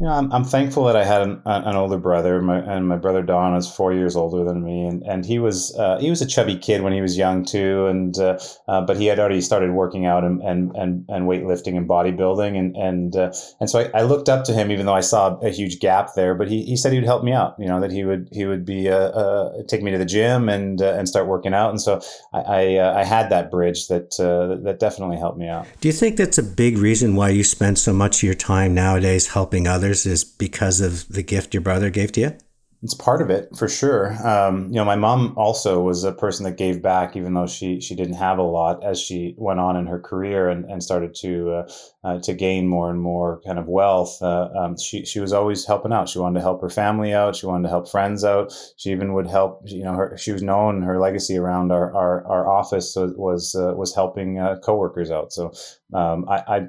You 0.00 0.06
know, 0.06 0.12
I'm, 0.12 0.32
I'm 0.32 0.44
thankful 0.44 0.84
that 0.84 0.96
I 0.96 1.04
had 1.04 1.20
an, 1.20 1.42
an 1.44 1.76
older 1.76 1.98
brother, 1.98 2.40
my, 2.40 2.60
and 2.60 2.88
my 2.88 2.96
brother 2.96 3.20
Don 3.20 3.54
is 3.54 3.70
four 3.70 3.92
years 3.92 4.16
older 4.16 4.44
than 4.44 4.64
me, 4.64 4.86
and, 4.86 5.02
and 5.02 5.26
he 5.26 5.38
was 5.38 5.76
uh, 5.76 5.98
he 5.98 6.08
was 6.08 6.22
a 6.22 6.26
chubby 6.26 6.56
kid 6.56 6.80
when 6.80 6.94
he 6.94 7.02
was 7.02 7.18
young 7.18 7.44
too, 7.44 7.86
and 7.86 8.18
uh, 8.18 8.38
uh, 8.66 8.80
but 8.80 8.96
he 8.96 9.04
had 9.04 9.18
already 9.18 9.42
started 9.42 9.72
working 9.72 10.06
out 10.06 10.24
and 10.24 10.40
and 10.40 10.74
and, 10.74 11.04
and 11.10 11.26
weightlifting 11.26 11.76
and 11.76 11.86
bodybuilding, 11.86 12.58
and 12.58 12.74
and 12.76 13.14
uh, 13.14 13.30
and 13.60 13.68
so 13.68 13.80
I, 13.80 13.98
I, 13.98 14.02
looked 14.02 14.30
up 14.30 14.44
to 14.44 14.54
him, 14.54 14.70
even 14.70 14.86
though 14.86 14.94
I 14.94 15.02
saw 15.02 15.36
a 15.40 15.50
huge 15.50 15.80
gap 15.80 16.14
there. 16.16 16.34
But 16.34 16.48
he, 16.48 16.64
he 16.64 16.76
said 16.76 16.92
he 16.92 16.98
would 16.98 17.04
help 17.04 17.22
me 17.22 17.34
out, 17.34 17.56
you 17.58 17.66
know, 17.66 17.78
that 17.82 17.92
he 17.92 18.02
would 18.02 18.30
he 18.32 18.46
would 18.46 18.64
be 18.64 18.88
uh, 18.88 18.96
uh, 18.96 19.62
take 19.68 19.82
me 19.82 19.90
to 19.90 19.98
the 19.98 20.06
gym 20.06 20.48
and 20.48 20.80
and 20.80 21.10
start 21.10 21.26
working 21.26 21.52
out, 21.52 21.68
and 21.68 21.80
so 21.80 22.00
I 22.32 22.38
I, 22.40 23.00
I 23.00 23.04
had 23.04 23.28
that 23.28 23.50
bridge 23.50 23.88
that 23.88 24.12
that 24.16 24.78
definitely 24.80 25.18
helped 25.18 25.36
me 25.36 25.46
out. 25.46 25.66
Do 25.82 25.88
you 25.88 25.92
think 25.92 26.16
that's 26.16 26.38
a 26.38 26.42
big 26.42 26.78
reason 26.78 27.16
why 27.16 27.28
you 27.28 27.44
spend 27.44 27.78
so 27.78 27.92
much 27.92 28.20
of 28.20 28.22
your 28.22 28.34
time 28.34 28.72
nowadays 28.72 29.26
helping 29.26 29.66
others? 29.66 29.89
Others 29.90 30.06
is 30.06 30.24
because 30.24 30.80
of 30.80 31.08
the 31.08 31.22
gift 31.22 31.52
your 31.52 31.62
brother 31.62 31.90
gave 31.90 32.12
to 32.12 32.20
you? 32.20 32.36
It's 32.82 32.94
part 32.94 33.20
of 33.20 33.28
it 33.28 33.54
for 33.58 33.68
sure. 33.68 34.16
Um, 34.26 34.68
you 34.68 34.76
know, 34.76 34.86
my 34.86 34.96
mom 34.96 35.34
also 35.36 35.82
was 35.82 36.02
a 36.02 36.12
person 36.12 36.44
that 36.44 36.56
gave 36.56 36.80
back, 36.80 37.14
even 37.14 37.34
though 37.34 37.46
she 37.46 37.78
she 37.78 37.94
didn't 37.94 38.14
have 38.14 38.38
a 38.38 38.42
lot 38.42 38.82
as 38.82 38.98
she 38.98 39.34
went 39.36 39.60
on 39.60 39.76
in 39.76 39.86
her 39.86 40.00
career 40.00 40.48
and, 40.48 40.64
and 40.64 40.82
started 40.82 41.14
to 41.16 41.50
uh, 41.50 41.72
uh, 42.04 42.18
to 42.20 42.32
gain 42.32 42.68
more 42.68 42.88
and 42.88 42.98
more 42.98 43.42
kind 43.44 43.58
of 43.58 43.66
wealth. 43.66 44.16
Uh, 44.22 44.48
um, 44.58 44.78
she 44.78 45.04
she 45.04 45.20
was 45.20 45.34
always 45.34 45.66
helping 45.66 45.92
out. 45.92 46.08
She 46.08 46.18
wanted 46.18 46.38
to 46.38 46.42
help 46.42 46.62
her 46.62 46.70
family 46.70 47.12
out. 47.12 47.36
She 47.36 47.44
wanted 47.44 47.64
to 47.64 47.68
help 47.68 47.86
friends 47.86 48.24
out. 48.24 48.50
She 48.78 48.88
even 48.92 49.12
would 49.12 49.26
help. 49.26 49.60
You 49.66 49.84
know, 49.84 49.92
her 49.92 50.16
she 50.16 50.32
was 50.32 50.42
known. 50.42 50.80
Her 50.80 50.98
legacy 50.98 51.36
around 51.36 51.72
our 51.72 51.94
our, 51.94 52.26
our 52.26 52.48
office 52.48 52.94
was 52.96 53.54
uh, 53.54 53.74
was 53.76 53.94
helping 53.94 54.38
uh, 54.38 54.56
coworkers 54.64 55.10
out. 55.10 55.34
So 55.34 55.52
um, 55.92 56.26
I, 56.30 56.38
I 56.48 56.60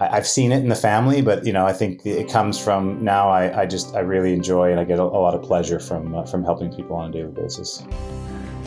I've 0.00 0.26
seen 0.26 0.50
it 0.50 0.58
in 0.58 0.68
the 0.68 0.74
family, 0.74 1.22
but 1.22 1.46
you 1.46 1.52
know, 1.52 1.64
I 1.64 1.72
think 1.72 2.04
it 2.04 2.28
comes 2.28 2.58
from 2.58 3.04
now. 3.04 3.28
I, 3.28 3.62
I 3.62 3.66
just 3.66 3.94
I 3.94 4.00
really 4.00 4.32
enjoy 4.32 4.72
and 4.72 4.80
I 4.80 4.84
get 4.84 4.98
a, 4.98 5.02
a 5.02 5.04
lot 5.04 5.34
of 5.34 5.42
pleasure 5.42 5.78
from 5.78 6.16
uh, 6.16 6.24
from 6.24 6.42
helping 6.42 6.74
people 6.74 6.96
on 6.96 7.10
a 7.10 7.12
daily 7.12 7.30
basis. 7.30 7.84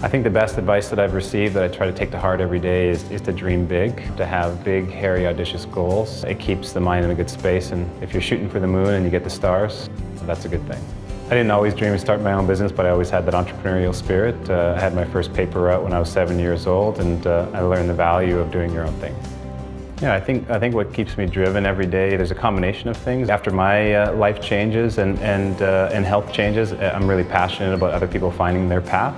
I 0.01 0.07
think 0.07 0.23
the 0.23 0.29
best 0.29 0.57
advice 0.57 0.87
that 0.89 0.99
I've 0.99 1.13
received 1.13 1.53
that 1.55 1.63
I 1.63 1.67
try 1.67 1.85
to 1.85 1.91
take 1.91 2.11
to 2.11 2.19
heart 2.19 2.39
every 2.39 2.59
day 2.59 2.87
is, 2.87 3.03
is 3.09 3.19
to 3.21 3.33
dream 3.33 3.65
big, 3.65 4.15
to 4.15 4.27
have 4.27 4.63
big, 4.63 4.89
hairy, 4.89 5.25
audacious 5.25 5.65
goals. 5.65 6.23
It 6.23 6.39
keeps 6.39 6.71
the 6.71 6.79
mind 6.79 7.03
in 7.03 7.11
a 7.11 7.15
good 7.15 7.31
space, 7.31 7.71
and 7.71 7.89
if 8.01 8.13
you're 8.13 8.21
shooting 8.21 8.47
for 8.47 8.59
the 8.59 8.67
moon 8.67 8.93
and 8.93 9.03
you 9.03 9.09
get 9.09 9.23
the 9.23 9.29
stars, 9.29 9.89
that's 10.21 10.45
a 10.45 10.49
good 10.49 10.65
thing. 10.67 10.81
I 11.25 11.31
didn't 11.31 11.51
always 11.51 11.73
dream 11.73 11.93
of 11.93 11.99
starting 11.99 12.23
my 12.23 12.33
own 12.33 12.47
business, 12.47 12.71
but 12.71 12.85
I 12.85 12.91
always 12.91 13.09
had 13.09 13.25
that 13.25 13.33
entrepreneurial 13.33 13.93
spirit. 13.93 14.49
Uh, 14.49 14.75
I 14.77 14.79
had 14.79 14.93
my 14.93 15.03
first 15.03 15.33
paper 15.33 15.61
route 15.61 15.83
when 15.83 15.91
I 15.91 15.99
was 15.99 16.09
seven 16.09 16.39
years 16.39 16.67
old, 16.67 16.99
and 16.99 17.25
uh, 17.27 17.49
I 17.53 17.61
learned 17.61 17.89
the 17.89 17.95
value 17.95 18.37
of 18.37 18.49
doing 18.51 18.71
your 18.71 18.85
own 18.85 18.93
thing. 18.99 19.15
Yeah, 20.01 20.13
I 20.13 20.19
think 20.19 20.47
I 20.51 20.59
think 20.59 20.75
what 20.75 20.93
keeps 20.93 21.17
me 21.17 21.25
driven 21.25 21.65
every 21.65 21.87
day. 21.87 22.15
There's 22.15 22.29
a 22.29 22.35
combination 22.35 22.87
of 22.87 22.95
things. 22.95 23.29
After 23.29 23.49
my 23.49 23.95
uh, 23.95 24.13
life 24.13 24.39
changes 24.39 24.99
and 24.99 25.17
and 25.19 25.59
uh, 25.61 25.89
and 25.91 26.05
health 26.05 26.31
changes, 26.31 26.71
uh, 26.71 26.93
I'm 26.95 27.07
really 27.07 27.23
passionate 27.23 27.73
about 27.73 27.93
other 27.95 28.07
people 28.07 28.31
finding 28.31 28.69
their 28.69 28.81
path. 28.81 29.15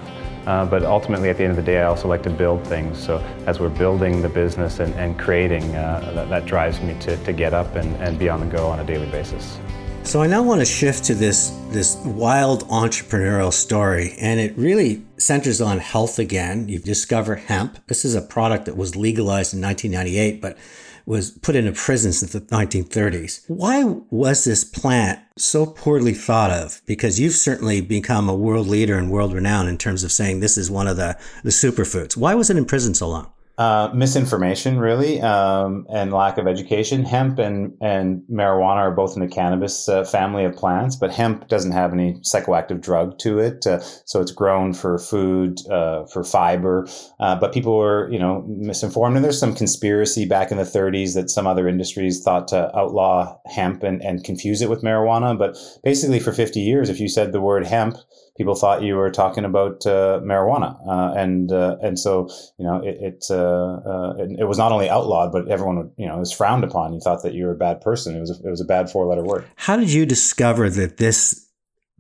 Uh, 0.48 0.66
but 0.66 0.84
ultimately, 0.84 1.30
at 1.30 1.38
the 1.38 1.44
end 1.44 1.52
of 1.52 1.58
the 1.58 1.64
day, 1.64 1.82
I 1.82 1.84
also 1.84 2.08
like 2.08 2.24
to 2.24 2.30
build 2.30 2.66
things. 2.66 2.98
So 2.98 3.18
as 3.46 3.60
we're 3.60 3.70
building 3.70 4.22
the 4.22 4.30
business 4.30 4.80
and, 4.80 4.94
and 4.96 5.20
creating, 5.20 5.76
uh, 5.76 6.12
that, 6.16 6.30
that, 6.30 6.46
drives 6.46 6.82
me 6.82 6.98
to, 7.02 7.18
to 7.18 7.34
get 7.34 7.54
up 7.54 7.76
and, 7.76 7.94
and 7.98 8.18
be 8.18 8.30
on 8.30 8.40
the 8.40 8.46
go 8.46 8.68
on 8.68 8.80
a 8.80 8.86
daily 8.86 9.06
basis. 9.12 9.60
So 10.04 10.24
I 10.24 10.28
now 10.28 10.42
want 10.42 10.62
to 10.62 10.66
shift 10.66 11.04
to 11.06 11.14
this 11.14 11.50
this 11.70 11.98
wild 12.06 12.68
entrepreneurial 12.70 13.52
story, 13.52 14.16
and 14.20 14.40
it 14.40 14.58
really 14.58 15.04
centers 15.20 15.62
on 15.62 15.80
health 15.80 16.18
again. 16.18 16.68
You've 16.70 16.84
discovered 16.84 17.38
hemp. 17.38 17.86
This 17.88 18.06
is 18.06 18.16
a 18.16 18.22
product 18.22 18.66
that 18.66 18.78
was 18.78 18.96
legalized 18.96 19.54
in 19.54 19.62
1998, 19.62 20.42
but 20.42 20.58
was 21.06 21.32
put 21.32 21.56
into 21.56 21.72
prison 21.72 22.14
since 22.14 22.34
the 22.34 22.42
1930s. 22.42 23.44
Why 23.48 23.84
was 23.84 24.44
this 24.44 24.64
plant 24.64 25.20
so 25.38 25.66
poorly 25.66 26.14
thought 26.14 26.52
of? 26.52 26.82
Because 26.86 27.20
you've 27.20 27.34
certainly 27.34 27.82
become 27.82 28.30
a 28.30 28.36
world 28.36 28.68
leader 28.68 28.98
and 28.98 29.10
world 29.10 29.34
renowned 29.34 29.70
in 29.70 29.78
terms 29.78 30.04
of 30.04 30.12
saying 30.12 30.40
this 30.40 30.58
is 30.58 30.70
one 30.70 30.88
of 30.88 30.98
the, 30.98 31.18
the 31.44 31.50
superfoods. 31.50 32.16
Why 32.16 32.36
was 32.36 32.50
it 32.50 32.58
in 32.58 32.66
prison 32.66 32.94
so 32.94 33.10
long? 33.10 33.32
Uh, 33.60 33.92
misinformation, 33.94 34.80
really, 34.80 35.20
um, 35.20 35.86
and 35.90 36.14
lack 36.14 36.38
of 36.38 36.48
education. 36.48 37.04
Hemp 37.04 37.40
and, 37.40 37.74
and 37.82 38.22
marijuana 38.32 38.78
are 38.78 38.92
both 38.92 39.18
in 39.18 39.20
the 39.20 39.28
cannabis 39.28 39.90
uh, 39.90 40.06
family 40.06 40.46
of 40.46 40.56
plants, 40.56 40.96
but 40.96 41.12
hemp 41.12 41.50
doesn't 41.50 41.74
have 41.74 41.92
any 41.92 42.14
psychoactive 42.22 42.80
drug 42.80 43.20
to 43.20 43.38
it, 43.38 43.68
uh, 43.68 43.82
so 44.06 44.22
it's 44.22 44.32
grown 44.32 44.74
for 44.74 44.98
food, 44.98 45.60
uh, 45.70 46.06
for 46.06 46.24
fiber. 46.24 46.88
Uh, 47.20 47.36
but 47.38 47.54
people 47.54 47.78
were, 47.78 48.10
you 48.10 48.18
know, 48.18 48.46
misinformed, 48.48 49.18
and 49.18 49.26
there's 49.26 49.38
some 49.38 49.54
conspiracy 49.54 50.24
back 50.24 50.52
in 50.52 50.58
the 50.58 50.64
30s 50.64 51.14
that 51.16 51.30
some 51.30 51.46
other 51.46 51.68
industries 51.68 52.24
thought 52.24 52.48
to 52.48 52.74
outlaw 52.78 53.38
hemp 53.54 53.84
and, 53.84 54.02
and 54.02 54.24
confuse 54.24 54.62
it 54.62 54.70
with 54.70 54.84
marijuana. 54.84 55.38
But 55.38 55.58
basically, 55.84 56.22
for 56.22 56.32
50 56.32 56.62
years, 56.62 56.88
if 56.88 57.02
you 57.02 57.10
said 57.10 57.34
the 57.34 57.42
word 57.42 57.68
hemp, 57.68 57.98
people 58.40 58.56
thought 58.56 58.82
you 58.82 58.96
were 58.96 59.12
talking 59.12 59.44
about 59.44 59.86
uh, 59.86 60.22
marijuana, 60.24 60.80
uh, 60.88 61.14
and 61.14 61.52
uh, 61.52 61.76
and 61.84 62.00
so 62.00 62.30
you 62.58 62.66
know 62.66 62.82
it 62.82 62.98
it, 63.02 63.26
uh, 63.30 63.36
uh, 63.36 64.14
it, 64.18 64.40
it 64.40 64.46
was 64.46 64.58
not 64.58 64.72
only 64.72 64.90
outlawed, 64.90 65.32
but 65.32 65.48
everyone 65.50 65.92
you 65.98 66.08
know 66.08 66.18
was 66.18 66.32
frowned 66.32 66.64
upon. 66.64 66.94
You 66.94 67.02
thought 67.02 67.22
that 67.24 67.34
you 67.34 67.46
were 67.46 67.52
a 67.52 67.58
bad 67.58 67.82
person. 67.82 68.16
It 68.16 68.22
was 68.22 68.32
a, 68.32 68.48
it 68.48 68.50
was 68.50 68.62
a 68.62 68.66
bad 68.66 68.90
four 68.90 69.06
letter 69.06 69.24
word. 69.24 69.46
How 69.58 69.76
did 69.76 69.92
you 69.92 70.06
discover 70.06 70.70
that 70.70 70.98
this 70.98 71.48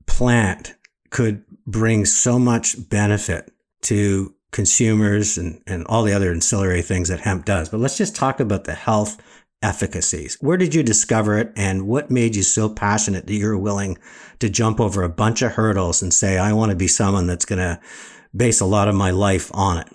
plant 0.08 0.76
could 1.10 1.44
bring 1.68 2.06
so 2.06 2.40
much 2.40 2.90
benefit 2.90 3.52
to 3.82 4.34
consumers 4.52 5.38
and, 5.38 5.62
and 5.68 5.86
all 5.88 6.04
the 6.04 6.14
other 6.14 6.32
ancillary 6.32 6.82
things 6.82 7.10
that 7.10 7.20
hemp 7.20 7.44
does? 7.44 7.68
But 7.68 7.82
let's 7.82 7.98
just 7.98 8.16
talk 8.16 8.40
about 8.40 8.64
the 8.64 8.76
health 8.76 9.22
efficacies. 9.62 10.38
Where 10.42 10.58
did 10.58 10.74
you 10.74 10.84
discover 10.84 11.38
it 11.38 11.52
and 11.56 11.88
what 11.88 12.10
made 12.10 12.36
you 12.36 12.44
so 12.44 12.70
passionate 12.70 13.28
that 13.28 13.34
you're 13.34 13.58
willing 13.58 13.98
to 14.40 14.50
jump 14.50 14.80
over 14.80 15.04
a 15.04 15.10
bunch 15.10 15.42
of 15.42 15.54
hurdles 15.54 16.02
and 16.02 16.14
say, 16.14 16.38
I 16.38 16.54
want 16.54 16.70
to 16.72 16.76
be 16.76 16.88
someone 16.88 17.28
that's 17.28 17.46
going 17.46 17.60
to 17.60 17.80
base 18.36 18.62
a 18.62 18.66
lot 18.66 18.88
of 18.88 18.96
my 18.96 19.12
life 19.12 19.50
on 19.54 19.80
it? 19.80 19.88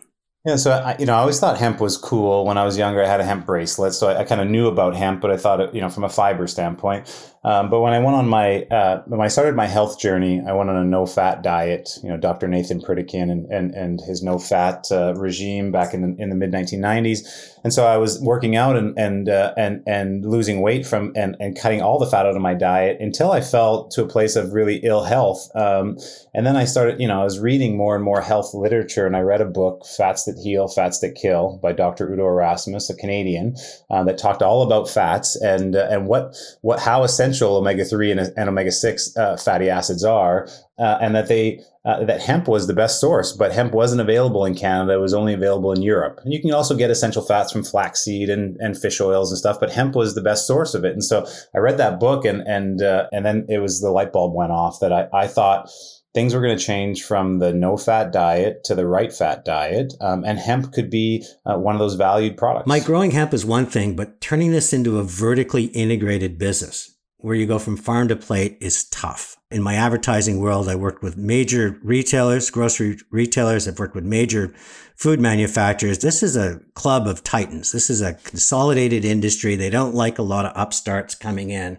Yeah, 0.44 0.56
so 0.56 0.72
I, 0.72 0.96
you 0.98 1.06
know, 1.06 1.14
I 1.14 1.20
always 1.20 1.40
thought 1.40 1.56
hemp 1.56 1.80
was 1.80 1.96
cool. 1.96 2.44
When 2.44 2.58
I 2.58 2.64
was 2.64 2.76
younger, 2.76 3.02
I 3.02 3.06
had 3.06 3.20
a 3.20 3.24
hemp 3.24 3.46
bracelet, 3.46 3.94
so 3.94 4.08
I, 4.08 4.20
I 4.20 4.24
kind 4.24 4.42
of 4.42 4.48
knew 4.48 4.66
about 4.66 4.94
hemp, 4.94 5.22
but 5.22 5.30
I 5.30 5.38
thought, 5.38 5.60
it, 5.60 5.74
you 5.74 5.80
know, 5.80 5.88
from 5.88 6.04
a 6.04 6.08
fiber 6.10 6.46
standpoint. 6.46 7.33
Um, 7.44 7.68
but 7.68 7.80
when 7.80 7.92
I 7.92 7.98
went 7.98 8.16
on 8.16 8.26
my 8.26 8.62
uh, 8.64 9.02
when 9.06 9.20
I 9.20 9.28
started 9.28 9.54
my 9.54 9.66
health 9.66 9.98
journey, 10.00 10.42
I 10.46 10.52
went 10.52 10.70
on 10.70 10.76
a 10.76 10.84
no 10.84 11.04
fat 11.04 11.42
diet. 11.42 11.90
You 12.02 12.08
know, 12.08 12.16
Dr. 12.16 12.48
Nathan 12.48 12.80
Pritikin 12.80 13.30
and 13.30 13.46
and, 13.52 13.74
and 13.74 14.00
his 14.00 14.22
no 14.22 14.38
fat 14.38 14.86
uh, 14.90 15.14
regime 15.14 15.70
back 15.70 15.92
in 15.92 16.00
the, 16.02 16.22
in 16.22 16.30
the 16.30 16.36
mid 16.36 16.52
1990s. 16.52 17.50
And 17.62 17.72
so 17.72 17.86
I 17.86 17.98
was 17.98 18.20
working 18.20 18.56
out 18.56 18.76
and 18.76 18.98
and 18.98 19.28
uh, 19.28 19.52
and 19.58 19.82
and 19.86 20.24
losing 20.24 20.62
weight 20.62 20.86
from 20.86 21.12
and 21.14 21.36
and 21.38 21.58
cutting 21.58 21.82
all 21.82 21.98
the 21.98 22.06
fat 22.06 22.26
out 22.26 22.34
of 22.34 22.40
my 22.40 22.54
diet 22.54 22.98
until 23.00 23.30
I 23.32 23.42
fell 23.42 23.88
to 23.88 24.02
a 24.02 24.08
place 24.08 24.36
of 24.36 24.52
really 24.52 24.76
ill 24.76 25.04
health. 25.04 25.50
Um, 25.54 25.98
and 26.32 26.46
then 26.46 26.56
I 26.56 26.64
started, 26.64 27.00
you 27.00 27.08
know, 27.08 27.20
I 27.20 27.24
was 27.24 27.38
reading 27.38 27.76
more 27.76 27.94
and 27.94 28.04
more 28.04 28.20
health 28.20 28.54
literature, 28.54 29.06
and 29.06 29.16
I 29.16 29.20
read 29.20 29.40
a 29.40 29.46
book, 29.46 29.86
Fats 29.86 30.24
That 30.24 30.38
Heal, 30.38 30.68
Fats 30.68 31.00
That 31.00 31.14
Kill, 31.14 31.58
by 31.62 31.72
Dr. 31.72 32.10
Udo 32.10 32.26
Erasmus, 32.26 32.90
a 32.90 32.96
Canadian, 32.96 33.56
uh, 33.90 34.02
that 34.04 34.18
talked 34.18 34.42
all 34.42 34.62
about 34.62 34.88
fats 34.88 35.36
and 35.36 35.76
uh, 35.76 35.88
and 35.90 36.06
what 36.06 36.34
what 36.62 36.80
how 36.80 37.02
essential 37.02 37.33
essential 37.34 37.56
omega 37.56 37.84
three 37.84 38.10
and, 38.10 38.20
and 38.36 38.48
omega 38.48 38.70
six 38.70 39.16
uh, 39.16 39.36
fatty 39.36 39.68
acids 39.68 40.04
are, 40.04 40.48
uh, 40.78 40.98
and 41.00 41.14
that 41.14 41.28
they 41.28 41.60
uh, 41.84 42.04
that 42.04 42.22
hemp 42.22 42.48
was 42.48 42.66
the 42.66 42.72
best 42.72 43.00
source, 43.00 43.32
but 43.32 43.52
hemp 43.52 43.72
wasn't 43.72 44.00
available 44.00 44.44
in 44.44 44.54
Canada; 44.54 44.94
it 44.94 45.00
was 45.00 45.14
only 45.14 45.34
available 45.34 45.72
in 45.72 45.82
Europe. 45.82 46.20
And 46.24 46.32
you 46.32 46.40
can 46.40 46.52
also 46.52 46.76
get 46.76 46.90
essential 46.90 47.22
fats 47.22 47.52
from 47.52 47.64
flaxseed 47.64 48.30
and, 48.30 48.56
and 48.58 48.78
fish 48.78 49.00
oils 49.00 49.30
and 49.30 49.38
stuff, 49.38 49.60
but 49.60 49.72
hemp 49.72 49.94
was 49.94 50.14
the 50.14 50.22
best 50.22 50.46
source 50.46 50.74
of 50.74 50.84
it. 50.84 50.92
And 50.92 51.04
so 51.04 51.26
I 51.54 51.58
read 51.58 51.78
that 51.78 52.00
book, 52.00 52.24
and 52.24 52.40
and 52.42 52.82
uh, 52.82 53.08
and 53.12 53.24
then 53.24 53.46
it 53.48 53.58
was 53.58 53.80
the 53.80 53.90
light 53.90 54.12
bulb 54.12 54.34
went 54.34 54.52
off 54.52 54.80
that 54.80 54.92
I 54.92 55.08
I 55.12 55.26
thought 55.26 55.70
things 56.14 56.32
were 56.32 56.40
going 56.40 56.56
to 56.56 56.64
change 56.64 57.02
from 57.02 57.40
the 57.40 57.52
no 57.52 57.76
fat 57.76 58.12
diet 58.12 58.62
to 58.64 58.74
the 58.76 58.86
right 58.86 59.12
fat 59.12 59.44
diet. 59.44 59.92
Um, 60.00 60.24
and 60.24 60.38
hemp 60.38 60.72
could 60.72 60.88
be 60.88 61.26
uh, 61.44 61.58
one 61.58 61.74
of 61.74 61.80
those 61.80 61.96
valued 61.96 62.36
products. 62.36 62.68
My 62.68 62.78
growing 62.78 63.10
hemp 63.10 63.34
is 63.34 63.44
one 63.44 63.66
thing, 63.66 63.96
but 63.96 64.20
turning 64.20 64.52
this 64.52 64.72
into 64.72 65.00
a 65.00 65.02
vertically 65.02 65.64
integrated 65.64 66.38
business 66.38 66.93
where 67.24 67.34
you 67.34 67.46
go 67.46 67.58
from 67.58 67.74
farm 67.74 68.06
to 68.06 68.14
plate 68.14 68.58
is 68.60 68.84
tough. 68.84 69.38
In 69.50 69.62
my 69.62 69.76
advertising 69.76 70.40
world, 70.40 70.68
I 70.68 70.74
worked 70.74 71.02
with 71.02 71.16
major 71.16 71.80
retailers, 71.82 72.50
grocery 72.50 72.98
retailers. 73.10 73.66
I've 73.66 73.78
worked 73.78 73.94
with 73.94 74.04
major 74.04 74.52
food 74.94 75.18
manufacturers. 75.20 76.00
This 76.00 76.22
is 76.22 76.36
a 76.36 76.60
club 76.74 77.06
of 77.06 77.24
titans. 77.24 77.72
This 77.72 77.88
is 77.88 78.02
a 78.02 78.12
consolidated 78.12 79.06
industry. 79.06 79.56
They 79.56 79.70
don't 79.70 79.94
like 79.94 80.18
a 80.18 80.22
lot 80.22 80.44
of 80.44 80.52
upstarts 80.54 81.14
coming 81.14 81.48
in. 81.48 81.78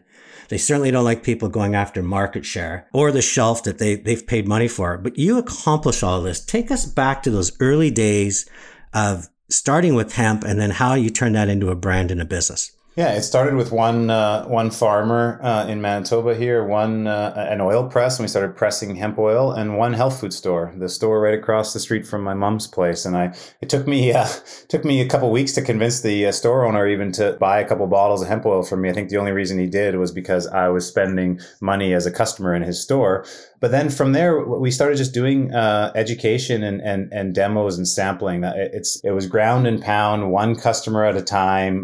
They 0.50 0.58
certainly 0.58 0.90
don't 0.90 1.06
like 1.06 1.22
people 1.22 1.48
going 1.48 1.76
after 1.76 2.02
market 2.02 2.44
share 2.44 2.88
or 2.92 3.12
the 3.12 3.22
shelf 3.22 3.62
that 3.66 3.78
they, 3.78 3.98
they've 3.98 4.26
paid 4.26 4.48
money 4.48 4.68
for. 4.68 4.98
But 4.98 5.20
you 5.20 5.38
accomplish 5.38 6.02
all 6.02 6.24
this. 6.24 6.44
Take 6.44 6.72
us 6.72 6.88
back 6.88 7.22
to 7.22 7.30
those 7.30 7.56
early 7.60 7.92
days 7.92 8.50
of 8.96 9.30
starting 9.50 9.94
with 9.94 10.16
hemp 10.16 10.44
and 10.44 10.60
then 10.60 10.72
how 10.72 10.96
you 10.96 11.12
turn 11.12 11.34
that 11.34 11.50
into 11.50 11.70
a 11.70 11.76
brand 11.76 12.10
and 12.10 12.20
a 12.20 12.26
business. 12.26 12.72
Yeah, 12.98 13.12
it 13.12 13.24
started 13.24 13.56
with 13.56 13.74
one 13.74 14.10
uh, 14.10 14.46
one 14.46 14.72
farmer 14.72 15.38
uh, 15.44 15.68
in 15.68 15.82
Manitoba 15.82 16.34
here, 16.34 16.64
one 16.64 17.08
uh, 17.08 17.34
an 17.36 17.60
oil 17.60 17.90
press, 17.90 18.18
and 18.18 18.24
we 18.24 18.30
started 18.30 18.56
pressing 18.56 18.96
hemp 18.96 19.20
oil, 19.20 19.52
and 19.52 19.78
one 19.78 19.92
health 19.92 20.22
food 20.22 20.32
store, 20.32 20.74
the 20.78 20.88
store 20.88 21.20
right 21.20 21.38
across 21.38 21.74
the 21.74 21.80
street 21.82 22.08
from 22.08 22.24
my 22.24 22.34
mom's 22.34 22.68
place. 22.68 23.04
And 23.04 23.18
I 23.18 23.36
it 23.60 23.68
took 23.68 23.86
me 23.86 24.14
uh, 24.14 24.26
took 24.70 24.86
me 24.86 25.02
a 25.02 25.10
couple 25.10 25.30
weeks 25.30 25.52
to 25.54 25.62
convince 25.62 26.00
the 26.04 26.28
uh, 26.28 26.32
store 26.32 26.66
owner 26.66 26.88
even 26.88 27.12
to 27.14 27.34
buy 27.34 27.60
a 27.60 27.68
couple 27.68 27.86
bottles 27.88 28.22
of 28.22 28.30
hemp 28.30 28.46
oil 28.46 28.64
for 28.64 28.78
me. 28.78 28.90
I 28.90 28.94
think 28.94 29.10
the 29.10 29.18
only 29.18 29.34
reason 29.34 29.60
he 29.60 29.68
did 29.68 29.98
was 29.98 30.14
because 30.14 30.48
I 30.48 30.70
was 30.70 30.88
spending 30.88 31.42
money 31.60 31.94
as 31.94 32.06
a 32.06 32.12
customer 32.12 32.56
in 32.56 32.62
his 32.62 32.82
store. 32.82 33.26
But 33.66 33.72
then 33.72 33.90
from 33.90 34.12
there, 34.12 34.46
we 34.46 34.70
started 34.70 34.96
just 34.96 35.12
doing 35.12 35.52
uh, 35.52 35.92
education 35.96 36.62
and, 36.62 36.82
and 36.82 37.12
and 37.12 37.34
demos 37.34 37.80
and 37.80 37.88
sampling. 37.88 38.44
It's 38.44 39.02
it 39.04 39.10
was 39.10 39.26
ground 39.26 39.66
and 39.66 39.82
pound, 39.82 40.30
one 40.30 40.56
customer 40.56 41.04
at 41.04 41.18
a 41.18 41.24
time, 41.24 41.78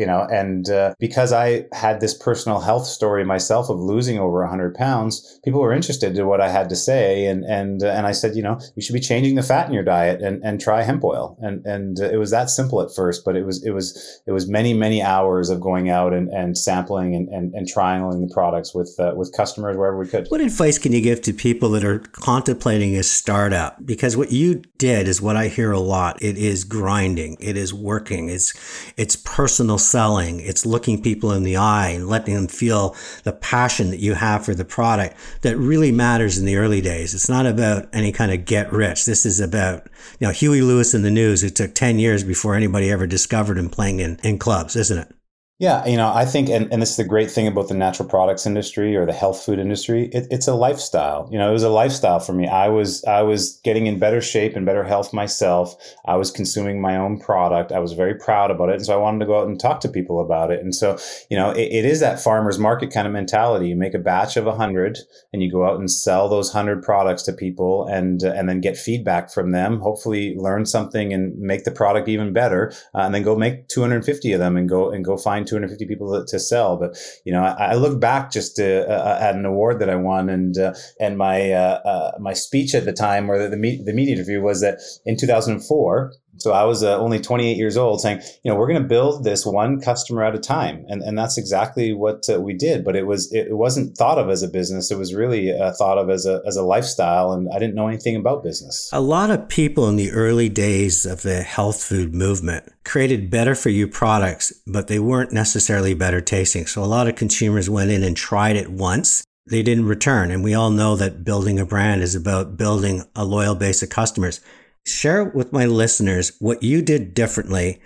you 0.00 0.06
know. 0.06 0.26
And 0.32 0.70
uh, 0.70 0.94
because 0.98 1.30
I 1.30 1.66
had 1.72 2.00
this 2.00 2.14
personal 2.14 2.60
health 2.60 2.86
story 2.86 3.22
myself 3.22 3.68
of 3.68 3.78
losing 3.78 4.18
over 4.18 4.40
100 4.40 4.74
pounds, 4.74 5.38
people 5.44 5.60
were 5.60 5.74
interested 5.74 6.16
in 6.16 6.26
what 6.26 6.40
I 6.40 6.48
had 6.48 6.70
to 6.70 6.74
say. 6.74 7.26
And 7.26 7.44
and 7.44 7.82
uh, 7.82 7.88
and 7.88 8.06
I 8.06 8.12
said, 8.12 8.34
you 8.34 8.42
know, 8.42 8.58
you 8.74 8.80
should 8.80 8.94
be 8.94 9.00
changing 9.00 9.34
the 9.34 9.42
fat 9.42 9.68
in 9.68 9.74
your 9.74 9.84
diet 9.84 10.22
and, 10.22 10.42
and 10.42 10.58
try 10.58 10.80
hemp 10.80 11.04
oil. 11.04 11.36
And 11.42 11.66
and 11.66 12.00
uh, 12.00 12.08
it 12.08 12.16
was 12.16 12.30
that 12.30 12.48
simple 12.48 12.80
at 12.80 12.94
first, 12.94 13.26
but 13.26 13.36
it 13.36 13.44
was 13.44 13.62
it 13.62 13.72
was 13.72 14.22
it 14.26 14.32
was 14.32 14.48
many 14.48 14.72
many 14.72 15.02
hours 15.02 15.50
of 15.50 15.60
going 15.60 15.90
out 15.90 16.14
and, 16.14 16.30
and 16.30 16.56
sampling 16.56 17.14
and, 17.14 17.28
and, 17.28 17.52
and 17.52 17.68
triangling 17.68 18.26
the 18.26 18.32
products 18.32 18.74
with 18.74 18.96
uh, 18.98 19.12
with 19.14 19.36
customers 19.36 19.76
wherever 19.76 19.98
we 19.98 20.08
could. 20.08 20.26
What 20.28 20.40
advice 20.40 20.78
can 20.78 20.92
you 20.92 21.02
give 21.02 21.09
to 21.22 21.32
people 21.32 21.70
that 21.70 21.84
are 21.84 21.98
contemplating 21.98 22.96
a 22.96 23.02
startup? 23.02 23.84
Because 23.84 24.16
what 24.16 24.32
you 24.32 24.62
did 24.78 25.08
is 25.08 25.20
what 25.20 25.36
I 25.36 25.48
hear 25.48 25.72
a 25.72 25.80
lot. 25.80 26.22
It 26.22 26.36
is 26.36 26.64
grinding. 26.64 27.36
It 27.40 27.56
is 27.56 27.72
working. 27.74 28.28
It's 28.28 28.54
it's 28.96 29.16
personal 29.16 29.78
selling 29.78 30.40
it's 30.40 30.66
looking 30.66 31.02
people 31.02 31.32
in 31.32 31.42
the 31.42 31.56
eye 31.56 31.88
and 31.90 32.08
letting 32.08 32.34
them 32.34 32.48
feel 32.48 32.96
the 33.24 33.32
passion 33.32 33.90
that 33.90 34.00
you 34.00 34.14
have 34.14 34.44
for 34.44 34.54
the 34.54 34.64
product 34.64 35.16
that 35.42 35.56
really 35.56 35.92
matters 35.92 36.38
in 36.38 36.44
the 36.44 36.56
early 36.56 36.80
days. 36.80 37.14
It's 37.14 37.28
not 37.28 37.46
about 37.46 37.88
any 37.92 38.12
kind 38.12 38.32
of 38.32 38.44
get 38.44 38.72
rich. 38.72 39.06
This 39.06 39.24
is 39.26 39.40
about, 39.40 39.88
you 40.18 40.26
know, 40.26 40.32
Huey 40.32 40.62
Lewis 40.62 40.94
and 40.94 41.04
the 41.04 41.10
News, 41.10 41.40
who 41.42 41.50
took 41.50 41.74
10 41.74 41.98
years 41.98 42.24
before 42.24 42.54
anybody 42.54 42.90
ever 42.90 43.06
discovered 43.06 43.58
him 43.58 43.68
playing 43.68 44.00
in, 44.00 44.18
in 44.22 44.38
clubs, 44.38 44.76
isn't 44.76 44.98
it? 44.98 45.14
Yeah, 45.60 45.84
you 45.84 45.98
know, 45.98 46.10
I 46.10 46.24
think, 46.24 46.48
and, 46.48 46.72
and 46.72 46.80
this 46.80 46.92
is 46.92 46.96
the 46.96 47.04
great 47.04 47.30
thing 47.30 47.46
about 47.46 47.68
the 47.68 47.74
natural 47.74 48.08
products 48.08 48.46
industry 48.46 48.96
or 48.96 49.04
the 49.04 49.12
health 49.12 49.44
food 49.44 49.58
industry. 49.58 50.08
It, 50.10 50.26
it's 50.30 50.48
a 50.48 50.54
lifestyle. 50.54 51.28
You 51.30 51.36
know, 51.36 51.50
it 51.50 51.52
was 51.52 51.62
a 51.62 51.68
lifestyle 51.68 52.18
for 52.18 52.32
me. 52.32 52.48
I 52.48 52.68
was 52.68 53.04
I 53.04 53.20
was 53.20 53.60
getting 53.62 53.86
in 53.86 53.98
better 53.98 54.22
shape 54.22 54.56
and 54.56 54.64
better 54.64 54.84
health 54.84 55.12
myself. 55.12 55.74
I 56.06 56.16
was 56.16 56.30
consuming 56.30 56.80
my 56.80 56.96
own 56.96 57.20
product. 57.20 57.72
I 57.72 57.78
was 57.78 57.92
very 57.92 58.14
proud 58.14 58.50
about 58.50 58.70
it, 58.70 58.76
and 58.76 58.86
so 58.86 58.94
I 58.94 59.02
wanted 59.02 59.18
to 59.18 59.26
go 59.26 59.38
out 59.38 59.48
and 59.48 59.60
talk 59.60 59.80
to 59.80 59.88
people 59.90 60.18
about 60.18 60.50
it. 60.50 60.60
And 60.60 60.74
so, 60.74 60.96
you 61.28 61.36
know, 61.36 61.50
it, 61.50 61.70
it 61.70 61.84
is 61.84 62.00
that 62.00 62.22
farmers 62.22 62.58
market 62.58 62.90
kind 62.90 63.06
of 63.06 63.12
mentality. 63.12 63.68
You 63.68 63.76
make 63.76 63.92
a 63.92 63.98
batch 63.98 64.38
of 64.38 64.46
a 64.46 64.56
hundred, 64.56 64.96
and 65.30 65.42
you 65.42 65.52
go 65.52 65.66
out 65.66 65.78
and 65.78 65.90
sell 65.90 66.30
those 66.30 66.50
hundred 66.50 66.82
products 66.82 67.22
to 67.24 67.34
people, 67.34 67.86
and 67.86 68.24
uh, 68.24 68.32
and 68.32 68.48
then 68.48 68.62
get 68.62 68.78
feedback 68.78 69.30
from 69.30 69.52
them. 69.52 69.80
Hopefully, 69.80 70.34
learn 70.38 70.64
something 70.64 71.12
and 71.12 71.38
make 71.38 71.64
the 71.64 71.70
product 71.70 72.08
even 72.08 72.32
better, 72.32 72.72
uh, 72.94 73.00
and 73.00 73.14
then 73.14 73.22
go 73.22 73.36
make 73.36 73.68
two 73.68 73.82
hundred 73.82 74.06
fifty 74.06 74.32
of 74.32 74.40
them, 74.40 74.56
and 74.56 74.66
go 74.66 74.90
and 74.90 75.04
go 75.04 75.18
find 75.18 75.49
250 75.50 75.86
people 75.86 76.24
to, 76.24 76.38
sell. 76.38 76.76
But 76.76 76.96
you 77.24 77.32
know, 77.32 77.42
I, 77.42 77.72
I 77.72 77.74
look 77.74 78.00
back 78.00 78.30
just 78.30 78.56
to, 78.56 78.88
uh, 78.88 78.92
uh, 78.92 79.18
at 79.20 79.34
an 79.34 79.44
award 79.44 79.80
that 79.80 79.90
I 79.90 79.96
won, 79.96 80.28
and 80.28 80.56
uh, 80.56 80.74
and 80.98 81.18
my 81.18 81.52
uh, 81.52 81.80
uh 81.84 82.12
my 82.20 82.32
speech 82.32 82.74
at 82.74 82.84
the 82.84 82.92
time, 82.92 83.30
or 83.30 83.38
the 83.38 83.48
the, 83.48 83.82
the 83.84 83.92
media 83.92 84.14
interview, 84.14 84.40
was 84.40 84.60
that 84.60 84.78
in 85.04 85.16
2004 85.16 86.12
so 86.40 86.52
I 86.52 86.64
was 86.64 86.82
uh, 86.82 86.98
only 86.98 87.20
28 87.20 87.56
years 87.56 87.76
old 87.76 88.00
saying, 88.00 88.20
you 88.42 88.50
know, 88.50 88.58
we're 88.58 88.66
going 88.66 88.82
to 88.82 88.88
build 88.88 89.24
this 89.24 89.44
one 89.44 89.80
customer 89.80 90.24
at 90.24 90.34
a 90.34 90.38
time. 90.38 90.84
And, 90.88 91.02
and 91.02 91.16
that's 91.16 91.36
exactly 91.36 91.92
what 91.92 92.24
uh, 92.32 92.40
we 92.40 92.54
did. 92.54 92.84
But 92.84 92.96
it 92.96 93.06
was, 93.06 93.30
it 93.32 93.56
wasn't 93.56 93.96
thought 93.96 94.18
of 94.18 94.30
as 94.30 94.42
a 94.42 94.48
business. 94.48 94.90
It 94.90 94.98
was 94.98 95.14
really 95.14 95.52
uh, 95.52 95.72
thought 95.72 95.98
of 95.98 96.08
as 96.08 96.24
a, 96.24 96.40
as 96.46 96.56
a 96.56 96.62
lifestyle. 96.62 97.32
And 97.32 97.48
I 97.54 97.58
didn't 97.58 97.74
know 97.74 97.88
anything 97.88 98.16
about 98.16 98.42
business. 98.42 98.88
A 98.92 99.00
lot 99.00 99.30
of 99.30 99.48
people 99.48 99.88
in 99.88 99.96
the 99.96 100.12
early 100.12 100.48
days 100.48 101.04
of 101.04 101.22
the 101.22 101.42
health 101.42 101.82
food 101.82 102.14
movement 102.14 102.72
created 102.84 103.30
better 103.30 103.54
for 103.54 103.68
you 103.68 103.86
products, 103.86 104.52
but 104.66 104.88
they 104.88 104.98
weren't 104.98 105.32
necessarily 105.32 105.92
better 105.92 106.22
tasting. 106.22 106.66
So 106.66 106.82
a 106.82 106.86
lot 106.86 107.06
of 107.06 107.16
consumers 107.16 107.68
went 107.68 107.90
in 107.90 108.02
and 108.02 108.16
tried 108.16 108.56
it 108.56 108.70
once 108.70 109.24
they 109.46 109.62
didn't 109.62 109.86
return. 109.86 110.30
And 110.30 110.42
we 110.42 110.54
all 110.54 110.70
know 110.70 110.96
that 110.96 111.24
building 111.24 111.58
a 111.58 111.66
brand 111.66 112.02
is 112.02 112.14
about 112.14 112.56
building 112.56 113.04
a 113.14 113.24
loyal 113.24 113.54
base 113.54 113.82
of 113.82 113.90
customers 113.90 114.40
share 114.84 115.24
with 115.24 115.52
my 115.52 115.66
listeners 115.66 116.32
what 116.38 116.62
you 116.62 116.82
did 116.82 117.14
differently 117.14 117.80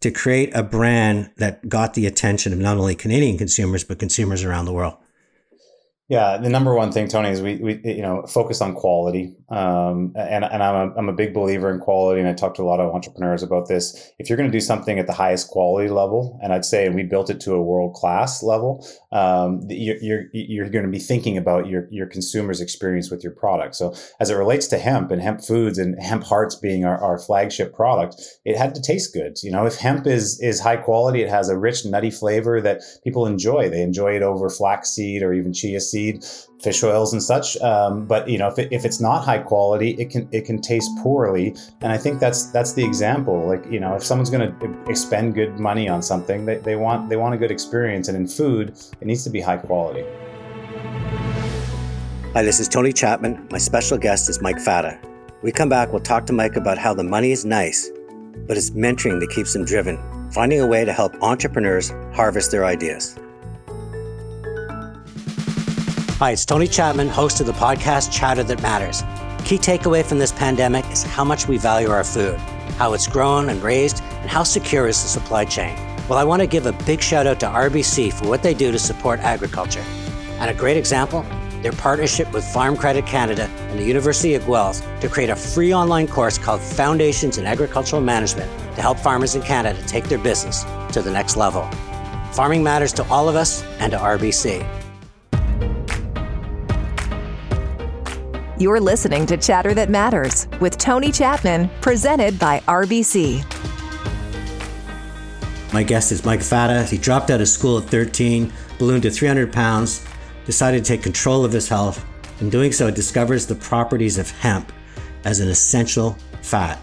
to 0.00 0.10
create 0.10 0.54
a 0.54 0.62
brand 0.62 1.30
that 1.36 1.68
got 1.68 1.94
the 1.94 2.06
attention 2.06 2.52
of 2.52 2.58
not 2.58 2.76
only 2.76 2.94
Canadian 2.94 3.36
consumers, 3.36 3.84
but 3.84 3.98
consumers 3.98 4.44
around 4.44 4.64
the 4.64 4.72
world. 4.72 4.96
Yeah, 6.10 6.38
the 6.38 6.48
number 6.48 6.74
one 6.74 6.90
thing, 6.90 7.06
Tony, 7.06 7.28
is 7.28 7.42
we, 7.42 7.56
we 7.56 7.80
you 7.84 8.00
know 8.00 8.22
focus 8.22 8.62
on 8.62 8.74
quality, 8.74 9.34
um, 9.50 10.14
and 10.16 10.42
and 10.42 10.62
I'm 10.62 10.90
a, 10.90 10.94
I'm 10.94 11.08
a 11.10 11.12
big 11.12 11.34
believer 11.34 11.70
in 11.70 11.80
quality, 11.80 12.18
and 12.18 12.26
I 12.26 12.32
talk 12.32 12.54
to 12.54 12.62
a 12.62 12.64
lot 12.64 12.80
of 12.80 12.94
entrepreneurs 12.94 13.42
about 13.42 13.68
this. 13.68 14.10
If 14.18 14.30
you're 14.30 14.38
going 14.38 14.50
to 14.50 14.56
do 14.56 14.62
something 14.62 14.98
at 14.98 15.06
the 15.06 15.12
highest 15.12 15.48
quality 15.48 15.90
level, 15.90 16.40
and 16.42 16.50
I'd 16.54 16.64
say, 16.64 16.88
we 16.88 17.02
built 17.02 17.28
it 17.28 17.40
to 17.40 17.52
a 17.52 17.60
world 17.62 17.92
class 17.92 18.42
level, 18.42 18.88
um, 19.12 19.60
you're, 19.68 19.98
you're 20.00 20.24
you're 20.32 20.70
going 20.70 20.86
to 20.86 20.90
be 20.90 20.98
thinking 20.98 21.36
about 21.36 21.66
your 21.66 21.86
your 21.90 22.06
consumer's 22.06 22.62
experience 22.62 23.10
with 23.10 23.22
your 23.22 23.34
product. 23.34 23.74
So 23.74 23.94
as 24.18 24.30
it 24.30 24.34
relates 24.34 24.66
to 24.68 24.78
hemp 24.78 25.10
and 25.10 25.20
hemp 25.20 25.42
foods 25.44 25.76
and 25.76 26.02
hemp 26.02 26.24
hearts 26.24 26.54
being 26.54 26.86
our, 26.86 26.96
our 26.96 27.18
flagship 27.18 27.74
product, 27.74 28.16
it 28.46 28.56
had 28.56 28.74
to 28.76 28.80
taste 28.80 29.12
good. 29.12 29.36
You 29.42 29.50
know, 29.50 29.66
if 29.66 29.76
hemp 29.76 30.06
is 30.06 30.40
is 30.40 30.60
high 30.60 30.78
quality, 30.78 31.20
it 31.20 31.28
has 31.28 31.50
a 31.50 31.58
rich 31.58 31.84
nutty 31.84 32.10
flavor 32.10 32.62
that 32.62 32.80
people 33.04 33.26
enjoy. 33.26 33.68
They 33.68 33.82
enjoy 33.82 34.16
it 34.16 34.22
over 34.22 34.48
flaxseed 34.48 35.22
or 35.22 35.34
even 35.34 35.52
chia 35.52 35.82
seed 35.82 35.97
seed, 35.98 36.24
fish 36.62 36.82
oils 36.82 37.12
and 37.12 37.22
such. 37.22 37.56
Um, 37.58 38.06
but 38.06 38.28
you 38.28 38.38
know, 38.38 38.48
if, 38.48 38.58
it, 38.58 38.72
if 38.72 38.84
it's 38.84 39.00
not 39.00 39.24
high 39.24 39.38
quality, 39.38 39.90
it 39.98 40.10
can 40.10 40.28
it 40.32 40.44
can 40.44 40.60
taste 40.60 40.90
poorly. 41.02 41.54
And 41.80 41.92
I 41.92 41.98
think 41.98 42.20
that's 42.20 42.50
that's 42.50 42.72
the 42.72 42.84
example. 42.84 43.46
Like 43.46 43.64
you 43.70 43.80
know, 43.80 43.94
if 43.94 44.02
someone's 44.02 44.30
going 44.30 44.46
to 44.52 44.90
expend 44.90 45.34
good 45.34 45.58
money 45.58 45.88
on 45.88 46.02
something, 46.02 46.46
they, 46.46 46.58
they 46.58 46.76
want 46.76 47.08
they 47.08 47.16
want 47.16 47.34
a 47.34 47.38
good 47.38 47.50
experience. 47.50 48.08
And 48.08 48.16
in 48.16 48.26
food, 48.26 48.78
it 49.00 49.06
needs 49.06 49.24
to 49.24 49.30
be 49.30 49.40
high 49.40 49.58
quality. 49.58 50.04
Hi, 52.34 52.42
this 52.42 52.60
is 52.60 52.68
Tony 52.68 52.92
Chapman. 52.92 53.48
My 53.50 53.58
special 53.58 53.98
guest 53.98 54.28
is 54.28 54.40
Mike 54.40 54.60
Fata. 54.60 54.98
We 55.42 55.52
come 55.52 55.68
back, 55.68 55.92
we'll 55.92 56.02
talk 56.02 56.26
to 56.26 56.32
Mike 56.32 56.56
about 56.56 56.78
how 56.78 56.94
the 56.94 57.04
money 57.04 57.30
is 57.30 57.44
nice, 57.44 57.90
but 58.48 58.56
it's 58.56 58.70
mentoring 58.70 59.20
that 59.20 59.30
keeps 59.30 59.54
him 59.54 59.64
driven, 59.64 59.96
finding 60.32 60.60
a 60.60 60.66
way 60.66 60.84
to 60.84 60.92
help 60.92 61.14
entrepreneurs 61.22 61.90
harvest 62.12 62.50
their 62.50 62.64
ideas. 62.64 63.16
Hi, 66.18 66.32
it's 66.32 66.44
Tony 66.44 66.66
Chapman, 66.66 67.06
host 67.06 67.38
of 67.38 67.46
the 67.46 67.52
podcast 67.52 68.10
Chatter 68.10 68.42
That 68.42 68.60
Matters. 68.60 69.02
Key 69.44 69.56
takeaway 69.56 70.04
from 70.04 70.18
this 70.18 70.32
pandemic 70.32 70.84
is 70.90 71.04
how 71.04 71.22
much 71.22 71.46
we 71.46 71.58
value 71.58 71.90
our 71.90 72.02
food, 72.02 72.34
how 72.76 72.92
it's 72.92 73.06
grown 73.06 73.50
and 73.50 73.62
raised, 73.62 74.02
and 74.02 74.28
how 74.28 74.42
secure 74.42 74.88
is 74.88 75.00
the 75.00 75.08
supply 75.08 75.44
chain. 75.44 75.76
Well, 76.08 76.18
I 76.18 76.24
want 76.24 76.42
to 76.42 76.48
give 76.48 76.66
a 76.66 76.72
big 76.72 77.00
shout 77.00 77.28
out 77.28 77.38
to 77.38 77.46
RBC 77.46 78.12
for 78.12 78.26
what 78.26 78.42
they 78.42 78.52
do 78.52 78.72
to 78.72 78.80
support 78.80 79.20
agriculture. 79.20 79.84
And 80.40 80.50
a 80.50 80.54
great 80.54 80.76
example, 80.76 81.24
their 81.62 81.70
partnership 81.70 82.32
with 82.32 82.44
Farm 82.44 82.76
Credit 82.76 83.06
Canada 83.06 83.44
and 83.70 83.78
the 83.78 83.84
University 83.84 84.34
of 84.34 84.44
Guelph 84.44 84.82
to 85.00 85.08
create 85.08 85.30
a 85.30 85.36
free 85.36 85.72
online 85.72 86.08
course 86.08 86.36
called 86.36 86.60
Foundations 86.60 87.38
in 87.38 87.46
Agricultural 87.46 88.02
Management 88.02 88.50
to 88.74 88.82
help 88.82 88.98
farmers 88.98 89.36
in 89.36 89.42
Canada 89.42 89.80
take 89.86 90.08
their 90.08 90.18
business 90.18 90.64
to 90.90 91.00
the 91.00 91.12
next 91.12 91.36
level. 91.36 91.62
Farming 92.32 92.64
matters 92.64 92.92
to 92.94 93.04
all 93.04 93.28
of 93.28 93.36
us 93.36 93.62
and 93.78 93.92
to 93.92 93.98
RBC. 93.98 94.77
You're 98.60 98.80
listening 98.80 99.24
to 99.26 99.36
Chatter 99.36 99.72
That 99.72 99.88
Matters 99.88 100.48
with 100.58 100.78
Tony 100.78 101.12
Chapman, 101.12 101.70
presented 101.80 102.40
by 102.40 102.58
RBC. 102.66 103.44
My 105.72 105.84
guest 105.84 106.10
is 106.10 106.24
Mike 106.24 106.42
Fata. 106.42 106.82
He 106.82 106.98
dropped 106.98 107.30
out 107.30 107.40
of 107.40 107.46
school 107.46 107.78
at 107.78 107.84
13, 107.84 108.52
ballooned 108.80 109.04
to 109.04 109.12
300 109.12 109.52
pounds, 109.52 110.04
decided 110.44 110.84
to 110.84 110.88
take 110.88 111.04
control 111.04 111.44
of 111.44 111.52
his 111.52 111.68
health, 111.68 112.04
In 112.40 112.50
doing 112.50 112.72
so, 112.72 112.90
discovers 112.90 113.46
the 113.46 113.54
properties 113.54 114.18
of 114.18 114.28
hemp 114.28 114.72
as 115.24 115.38
an 115.38 115.48
essential 115.48 116.18
fat. 116.42 116.80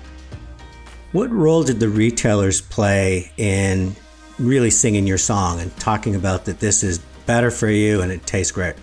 What 1.12 1.30
role 1.30 1.64
did 1.64 1.82
the 1.82 1.90
retailers 1.90 2.62
play 2.62 3.34
in 3.36 3.98
really 4.40 4.70
singing 4.70 5.06
your 5.06 5.18
song 5.18 5.60
and 5.60 5.76
talking 5.76 6.16
about 6.16 6.46
that 6.46 6.62
this 6.62 6.84
is 6.84 7.00
better 7.26 7.52
for 7.52 7.70
you 7.70 8.00
and 8.02 8.14
it 8.14 8.26
tastes 8.26 8.54
great? 8.54 8.76